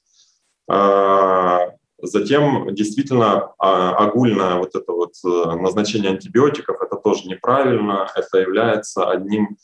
Затем 2.05 2.75
действительно 2.75 3.53
а, 3.59 3.95
огульное 3.97 4.57
вот 4.57 4.75
это 4.75 4.93
вот 4.93 5.13
э, 5.25 5.55
назначение 5.57 6.11
антибиотиков 6.11 6.77
это 6.83 6.97
тоже 6.97 7.27
неправильно, 7.27 8.07
это 8.15 8.39
является 8.39 9.09
одним 9.09 9.57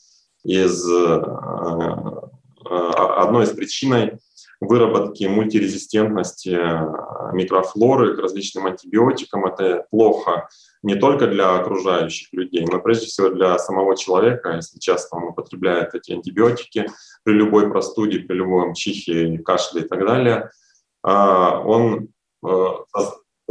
из 0.43 0.89
э, 0.89 1.21
э, 2.65 2.73
одной 2.73 3.43
из 3.43 3.49
причин 3.51 4.17
выработки 4.61 5.25
мультирезистентности 5.25 6.55
микрофлоры 7.33 8.15
к 8.15 8.19
различным 8.19 8.67
антибиотикам. 8.67 9.45
Это 9.45 9.85
плохо 9.89 10.47
не 10.83 10.95
только 10.95 11.27
для 11.27 11.55
окружающих 11.55 12.27
людей, 12.31 12.65
но 12.71 12.79
прежде 12.79 13.07
всего 13.07 13.29
для 13.29 13.57
самого 13.57 13.97
человека, 13.97 14.51
если 14.51 14.77
часто 14.79 15.15
он 15.15 15.23
употребляет 15.29 15.95
эти 15.95 16.11
антибиотики 16.11 16.85
при 17.23 17.33
любой 17.33 17.69
простуде, 17.69 18.19
при 18.19 18.35
любом 18.35 18.73
чихе, 18.73 19.39
кашле 19.39 19.81
и 19.81 19.87
так 19.87 20.05
далее, 20.05 20.51
он 21.03 22.09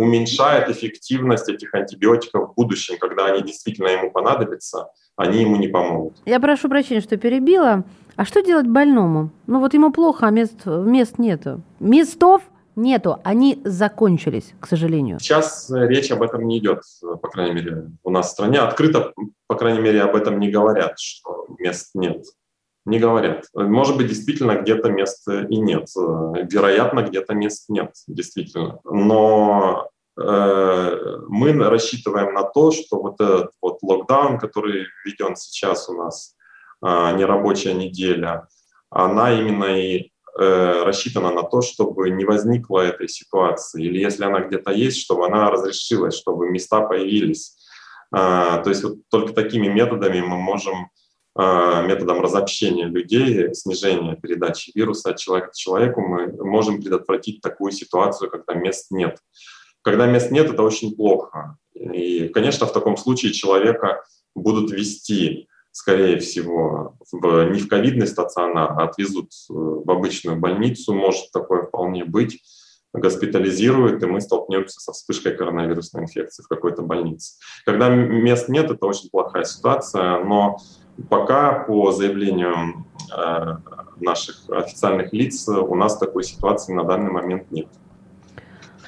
уменьшает 0.00 0.68
эффективность 0.70 1.48
этих 1.48 1.74
антибиотиков 1.74 2.50
в 2.50 2.54
будущем, 2.54 2.96
когда 2.98 3.26
они 3.26 3.42
действительно 3.42 3.88
ему 3.88 4.10
понадобятся, 4.10 4.88
они 5.16 5.42
ему 5.42 5.56
не 5.56 5.68
помогут. 5.68 6.16
Я 6.24 6.40
прошу 6.40 6.68
прощения, 6.68 7.02
что 7.02 7.16
перебила. 7.16 7.84
А 8.16 8.24
что 8.24 8.42
делать 8.42 8.66
больному? 8.66 9.30
Ну 9.46 9.60
вот 9.60 9.74
ему 9.74 9.92
плохо, 9.92 10.26
а 10.26 10.30
мест, 10.30 10.64
мест 10.64 11.18
нету. 11.18 11.62
Местов 11.80 12.42
нету, 12.76 13.18
они 13.24 13.60
закончились, 13.64 14.54
к 14.58 14.66
сожалению. 14.66 15.18
Сейчас 15.20 15.70
речь 15.70 16.10
об 16.10 16.22
этом 16.22 16.46
не 16.46 16.58
идет, 16.58 16.82
по 17.02 17.28
крайней 17.28 17.54
мере, 17.54 17.90
у 18.02 18.10
нас 18.10 18.28
в 18.28 18.30
стране. 18.30 18.58
Открыто, 18.58 19.12
по 19.46 19.54
крайней 19.54 19.80
мере, 19.80 20.02
об 20.02 20.16
этом 20.16 20.38
не 20.40 20.50
говорят, 20.50 20.98
что 20.98 21.46
мест 21.58 21.90
нет. 21.94 22.24
Не 22.86 22.98
говорят. 22.98 23.44
Может 23.54 23.96
быть, 23.96 24.08
действительно 24.08 24.56
где-то 24.56 24.90
мест 24.90 25.28
и 25.28 25.56
нет. 25.58 25.88
Вероятно, 25.94 27.02
где-то 27.02 27.34
мест 27.34 27.66
нет, 27.68 27.92
действительно. 28.06 28.80
Но 28.84 29.90
э, 30.18 31.18
мы 31.28 31.52
рассчитываем 31.52 32.32
на 32.32 32.42
то, 32.44 32.70
что 32.70 33.00
вот 33.02 33.20
этот 33.20 33.50
вот 33.60 33.78
локдаун, 33.82 34.38
который 34.38 34.86
введен 35.04 35.36
сейчас 35.36 35.90
у 35.90 35.94
нас, 35.94 36.34
э, 36.82 37.16
нерабочая 37.16 37.74
неделя, 37.74 38.48
она 38.88 39.32
именно 39.38 39.78
и 39.78 40.10
э, 40.38 40.82
рассчитана 40.82 41.30
на 41.30 41.42
то, 41.42 41.60
чтобы 41.60 42.08
не 42.08 42.24
возникло 42.24 42.80
этой 42.80 43.08
ситуации. 43.08 43.84
Или 43.84 43.98
если 43.98 44.24
она 44.24 44.40
где-то 44.40 44.72
есть, 44.72 45.00
чтобы 45.02 45.26
она 45.26 45.50
разрешилась, 45.50 46.16
чтобы 46.16 46.48
места 46.48 46.80
появились. 46.80 47.56
Э, 48.14 48.62
то 48.64 48.70
есть 48.70 48.82
вот 48.82 48.94
только 49.10 49.34
такими 49.34 49.68
методами 49.68 50.22
мы 50.22 50.38
можем 50.38 50.88
методом 51.36 52.20
разобщения 52.20 52.86
людей, 52.86 53.54
снижения 53.54 54.16
передачи 54.16 54.72
вируса 54.74 55.10
от 55.10 55.18
человека 55.18 55.50
к 55.50 55.54
человеку, 55.54 56.00
мы 56.00 56.32
можем 56.44 56.80
предотвратить 56.80 57.40
такую 57.40 57.72
ситуацию, 57.72 58.30
когда 58.30 58.54
мест 58.54 58.88
нет. 58.90 59.18
Когда 59.82 60.06
мест 60.06 60.30
нет, 60.30 60.50
это 60.50 60.62
очень 60.62 60.94
плохо. 60.94 61.56
И, 61.74 62.28
конечно, 62.28 62.66
в 62.66 62.72
таком 62.72 62.96
случае 62.96 63.32
человека 63.32 64.02
будут 64.34 64.70
вести, 64.70 65.48
скорее 65.70 66.18
всего, 66.18 66.96
в, 67.12 67.50
не 67.50 67.60
в 67.60 67.68
ковидный 67.68 68.06
стационар, 68.06 68.72
а 68.72 68.84
отвезут 68.84 69.30
в 69.48 69.90
обычную 69.90 70.38
больницу, 70.38 70.92
может 70.92 71.30
такое 71.32 71.62
вполне 71.62 72.04
быть, 72.04 72.42
госпитализируют, 72.92 74.02
и 74.02 74.06
мы 74.06 74.20
столкнемся 74.20 74.80
со 74.80 74.92
вспышкой 74.92 75.36
коронавирусной 75.36 76.04
инфекции 76.04 76.42
в 76.42 76.48
какой-то 76.48 76.82
больнице. 76.82 77.34
Когда 77.64 77.88
мест 77.88 78.48
нет, 78.48 78.70
это 78.70 78.86
очень 78.86 79.10
плохая 79.10 79.44
ситуация, 79.44 80.24
но 80.24 80.58
Пока 81.08 81.64
по 81.64 81.92
заявлению 81.92 82.84
э, 83.16 83.56
наших 84.00 84.48
официальных 84.50 85.12
лиц 85.12 85.48
у 85.48 85.74
нас 85.74 85.96
такой 85.96 86.24
ситуации 86.24 86.72
на 86.72 86.84
данный 86.84 87.10
момент 87.10 87.50
нет. 87.50 87.68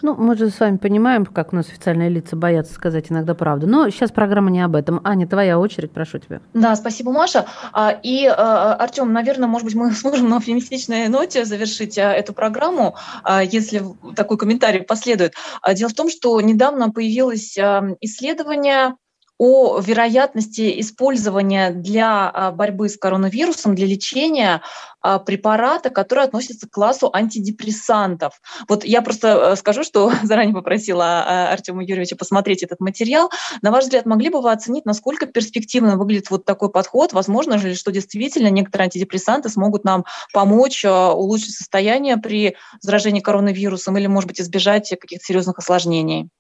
Ну, 0.03 0.14
мы 0.16 0.36
же 0.36 0.50
с 0.50 0.61
вами 0.61 0.76
понимаем, 0.76 1.24
как 1.24 1.53
у 1.53 1.57
нас 1.57 1.68
официальные 1.68 2.09
лица 2.09 2.36
боятся 2.36 2.74
сказать 2.74 3.11
иногда 3.11 3.34
правду. 3.34 3.66
Но 3.66 3.88
сейчас 3.90 4.11
программа 4.11 4.50
не 4.50 4.61
об 4.61 4.74
этом. 4.74 5.00
Аня, 5.05 5.26
твоя 5.26 5.59
очередь, 5.59 5.92
прошу 5.92 6.18
тебя. 6.18 6.40
Да, 6.55 6.74
спасибо, 6.76 7.12
Маша. 7.12 7.46
А, 7.72 7.90
и, 8.03 8.26
э, 8.26 8.30
Артем, 8.30 9.12
наверное, 9.12 9.48
может 9.48 9.66
быть, 9.66 9.74
мы 9.74 9.90
сможем 9.94 10.28
на 10.28 10.36
оптимистичной 10.38 11.09
ноте 11.09 11.44
завершить 11.44 11.96
э, 11.98 12.03
эту 12.03 12.32
программу, 12.32 12.96
если 13.44 13.82
такой 14.16 14.36
комментарий 14.38 14.82
последует. 14.82 15.34
Дело 15.74 15.88
в 15.88 15.94
том, 15.94 16.11
что 16.11 16.40
недавно 16.40 16.90
появилось 16.90 17.57
исследование 18.00 18.94
о 19.38 19.80
вероятности 19.80 20.80
использования 20.80 21.70
для 21.70 22.30
а, 22.30 22.52
борьбы 22.52 22.88
с 22.88 22.96
коронавирусом, 22.96 23.74
для 23.74 23.86
лечения 23.86 24.62
а, 25.00 25.18
препарата, 25.18 25.90
который 25.90 26.24
относится 26.24 26.68
к 26.68 26.70
классу 26.70 27.10
антидепрессантов. 27.12 28.40
Вот 28.68 28.84
я 28.84 29.02
просто 29.02 29.52
э, 29.52 29.56
скажу, 29.56 29.82
что 29.82 30.12
заранее 30.22 30.54
попросила 30.54 31.04
а, 31.04 31.52
Артема 31.52 31.82
Юрьевича 31.82 32.14
посмотреть 32.14 32.62
этот 32.62 32.78
материал. 32.80 33.30
На 33.62 33.70
ваш 33.72 33.84
взгляд, 33.84 34.06
могли 34.06 34.28
бы 34.28 34.40
вы 34.40 34.52
оценить, 34.52 34.84
насколько 34.84 35.26
перспективно 35.26 35.96
выглядит 35.96 36.30
вот 36.30 36.44
такой 36.44 36.70
подход? 36.70 37.12
Возможно 37.12 37.54
ли, 37.54 37.74
что 37.74 37.90
действительно 37.90 38.48
некоторые 38.48 38.84
антидепрессанты 38.84 39.48
смогут 39.48 39.82
нам 39.84 40.04
помочь 40.32 40.84
улучшить 40.84 41.56
состояние 41.56 42.16
при 42.16 42.56
заражении 42.80 43.20
коронавирусом 43.20 43.96
или, 43.98 44.06
может 44.06 44.28
быть, 44.28 44.40
избежать 44.40 44.88
каких-то 44.90 45.24
серьезных 45.24 45.58
осложнений? 45.58 46.30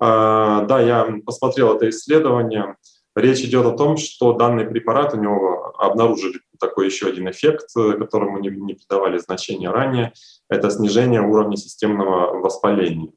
А, 0.00 0.62
да, 0.62 0.80
я 0.80 1.08
посмотрел 1.24 1.74
это 1.74 1.88
исследование. 1.88 2.76
Речь 3.16 3.40
идет 3.40 3.66
о 3.66 3.76
том, 3.76 3.96
что 3.96 4.32
данный 4.32 4.64
препарат, 4.64 5.14
у 5.14 5.20
него 5.20 5.74
обнаружили 5.78 6.40
такой 6.60 6.86
еще 6.86 7.08
один 7.08 7.28
эффект, 7.30 7.66
которому 7.74 8.38
не, 8.38 8.48
не 8.50 8.74
придавали 8.74 9.18
значения 9.18 9.70
ранее, 9.70 10.12
это 10.48 10.70
снижение 10.70 11.20
уровня 11.20 11.56
системного 11.56 12.38
воспаления. 12.40 13.12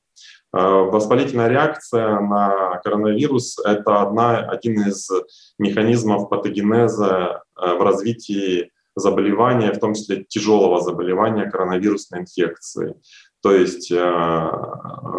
А, 0.54 0.84
воспалительная 0.84 1.48
реакция 1.48 2.20
на 2.20 2.80
коронавирус– 2.84 3.58
это 3.66 4.02
одна, 4.02 4.40
один 4.40 4.82
из 4.88 5.10
механизмов 5.58 6.30
патогенеза 6.30 7.44
а, 7.56 7.76
в 7.76 7.82
развитии 7.82 8.72
заболевания, 8.96 9.72
в 9.72 9.80
том 9.80 9.94
числе 9.94 10.26
тяжелого 10.26 10.82
заболевания 10.82 11.50
коронавирусной 11.50 12.22
инфекции. 12.22 12.96
То 13.42 13.54
есть 13.54 13.92
э, 13.92 14.52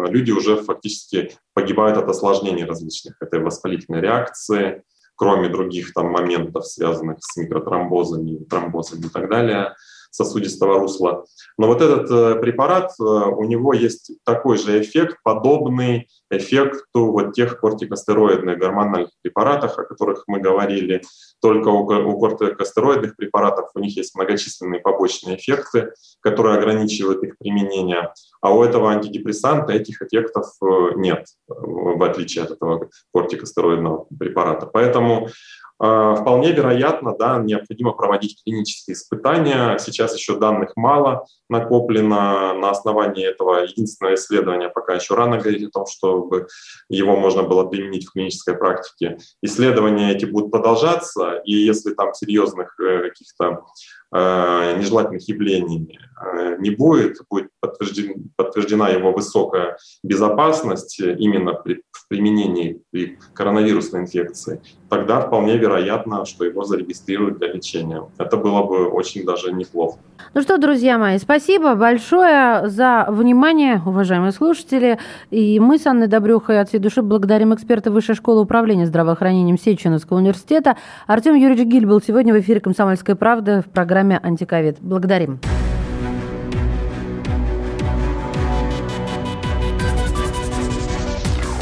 люди 0.09 0.31
уже 0.31 0.57
фактически 0.57 1.31
погибают 1.53 1.97
от 1.97 2.07
осложнений 2.09 2.65
различных. 2.65 3.21
Этой 3.21 3.39
воспалительной 3.41 4.01
реакции, 4.01 4.83
кроме 5.15 5.49
других 5.49 5.93
там 5.93 6.07
моментов, 6.07 6.65
связанных 6.65 7.17
с 7.19 7.35
микротромбозами, 7.35 8.43
тромбозами 8.45 9.05
и 9.05 9.09
так 9.09 9.29
далее 9.29 9.75
сосудистого 10.13 10.79
русла. 10.79 11.25
Но 11.57 11.67
вот 11.67 11.81
этот 11.81 12.09
э, 12.11 12.39
препарат, 12.39 12.91
э, 12.99 13.03
у 13.03 13.43
него 13.43 13.73
есть 13.73 14.11
такой 14.23 14.57
же 14.57 14.79
эффект, 14.79 15.17
подобный 15.23 16.07
эффекту 16.29 17.11
вот 17.11 17.33
тех 17.33 17.59
кортикостероидных 17.59 18.59
гормональных 18.59 19.09
препаратов, 19.21 19.77
о 19.77 19.83
которых 19.83 20.23
мы 20.27 20.39
говорили. 20.39 21.01
Только 21.41 21.69
у, 21.69 22.19
кортикостероидных 22.19 23.15
препаратов 23.15 23.71
у 23.73 23.79
них 23.79 23.97
есть 23.97 24.15
многочисленные 24.15 24.81
побочные 24.81 25.37
эффекты, 25.37 25.93
которые 26.21 26.57
ограничивают 26.57 27.23
их 27.23 27.37
применение. 27.39 28.13
А 28.41 28.53
у 28.53 28.63
этого 28.63 28.91
антидепрессанта 28.91 29.73
этих 29.73 30.01
эффектов 30.03 30.45
э, 30.61 30.91
нет, 30.95 31.25
в 31.47 32.03
отличие 32.03 32.43
от 32.43 32.51
этого 32.51 32.89
кортикостероидного 33.11 34.05
препарата. 34.17 34.67
Поэтому 34.67 35.29
вполне 35.77 36.51
вероятно, 36.51 37.15
да, 37.17 37.37
необходимо 37.39 37.91
проводить 37.91 38.41
клинические 38.43 38.93
испытания. 38.93 39.77
Сейчас 39.79 40.15
еще 40.15 40.37
данных 40.37 40.71
мало 40.75 41.25
накоплено. 41.49 42.53
На 42.53 42.69
основании 42.69 43.25
этого 43.25 43.63
единственного 43.63 44.15
исследования 44.15 44.69
пока 44.69 44.93
еще 44.95 45.15
рано 45.15 45.37
говорить 45.37 45.67
о 45.67 45.71
том, 45.71 45.85
чтобы 45.85 46.47
его 46.89 47.15
можно 47.15 47.43
было 47.43 47.65
применить 47.65 48.07
в 48.07 48.11
клинической 48.11 48.55
практике. 48.55 49.17
Исследования 49.41 50.11
эти 50.11 50.25
будут 50.25 50.51
продолжаться, 50.51 51.41
и 51.45 51.53
если 51.53 51.93
там 51.93 52.13
серьезных 52.13 52.79
э, 52.79 53.09
каких-то 53.09 53.63
нежелательных 54.13 55.27
явлений 55.27 55.99
э, 56.21 56.57
не 56.59 56.69
будет, 56.69 57.17
будет 57.29 57.49
подтвержден, 57.59 58.31
подтверждена 58.35 58.89
его 58.89 59.11
высокая 59.11 59.77
безопасность 60.03 60.99
именно 60.99 61.53
при, 61.53 61.81
в 61.91 62.07
применении 62.07 62.81
при 62.91 63.17
коронавирусной 63.33 64.01
инфекции, 64.01 64.61
тогда 64.89 65.21
вполне 65.21 65.57
вероятно, 65.57 66.25
что 66.25 66.45
его 66.45 66.63
зарегистрируют 66.63 67.39
для 67.39 67.53
лечения. 67.53 68.03
Это 68.17 68.37
было 68.37 68.63
бы 68.63 68.87
очень 68.87 69.25
даже 69.25 69.51
неплохо. 69.51 69.97
Ну 70.33 70.41
что, 70.41 70.57
друзья 70.57 70.97
мои, 70.97 71.17
спасибо 71.17 71.75
большое 71.75 72.67
за 72.69 73.05
внимание, 73.09 73.81
уважаемые 73.85 74.31
слушатели. 74.31 74.99
И 75.31 75.59
мы 75.59 75.77
с 75.77 75.85
Анной 75.85 76.07
Добрюхой 76.07 76.59
от 76.59 76.69
всей 76.69 76.79
души 76.79 77.01
благодарим 77.01 77.53
эксперта 77.53 77.91
Высшей 77.91 78.15
школы 78.15 78.41
управления 78.41 78.85
здравоохранением 78.85 79.57
Сеченовского 79.57 80.17
университета. 80.17 80.77
Артем 81.07 81.35
Юрьевич 81.35 81.67
Гиль 81.67 81.85
был 81.85 82.01
сегодня 82.01 82.33
в 82.33 82.39
эфире 82.39 82.59
«Комсомольская 82.59 83.15
правда» 83.15 83.63
в 83.65 83.71
программе 84.03 84.19
«Антиковид». 84.21 84.77
Благодарим. 84.81 85.39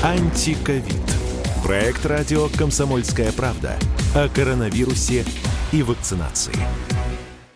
Антиковид. 0.04 0.86
Проект 1.64 2.06
радио 2.06 2.48
«Комсомольская 2.58 3.32
правда» 3.32 3.78
о 4.16 4.28
коронавирусе 4.30 5.24
и 5.72 5.84
вакцинации. 5.84 6.56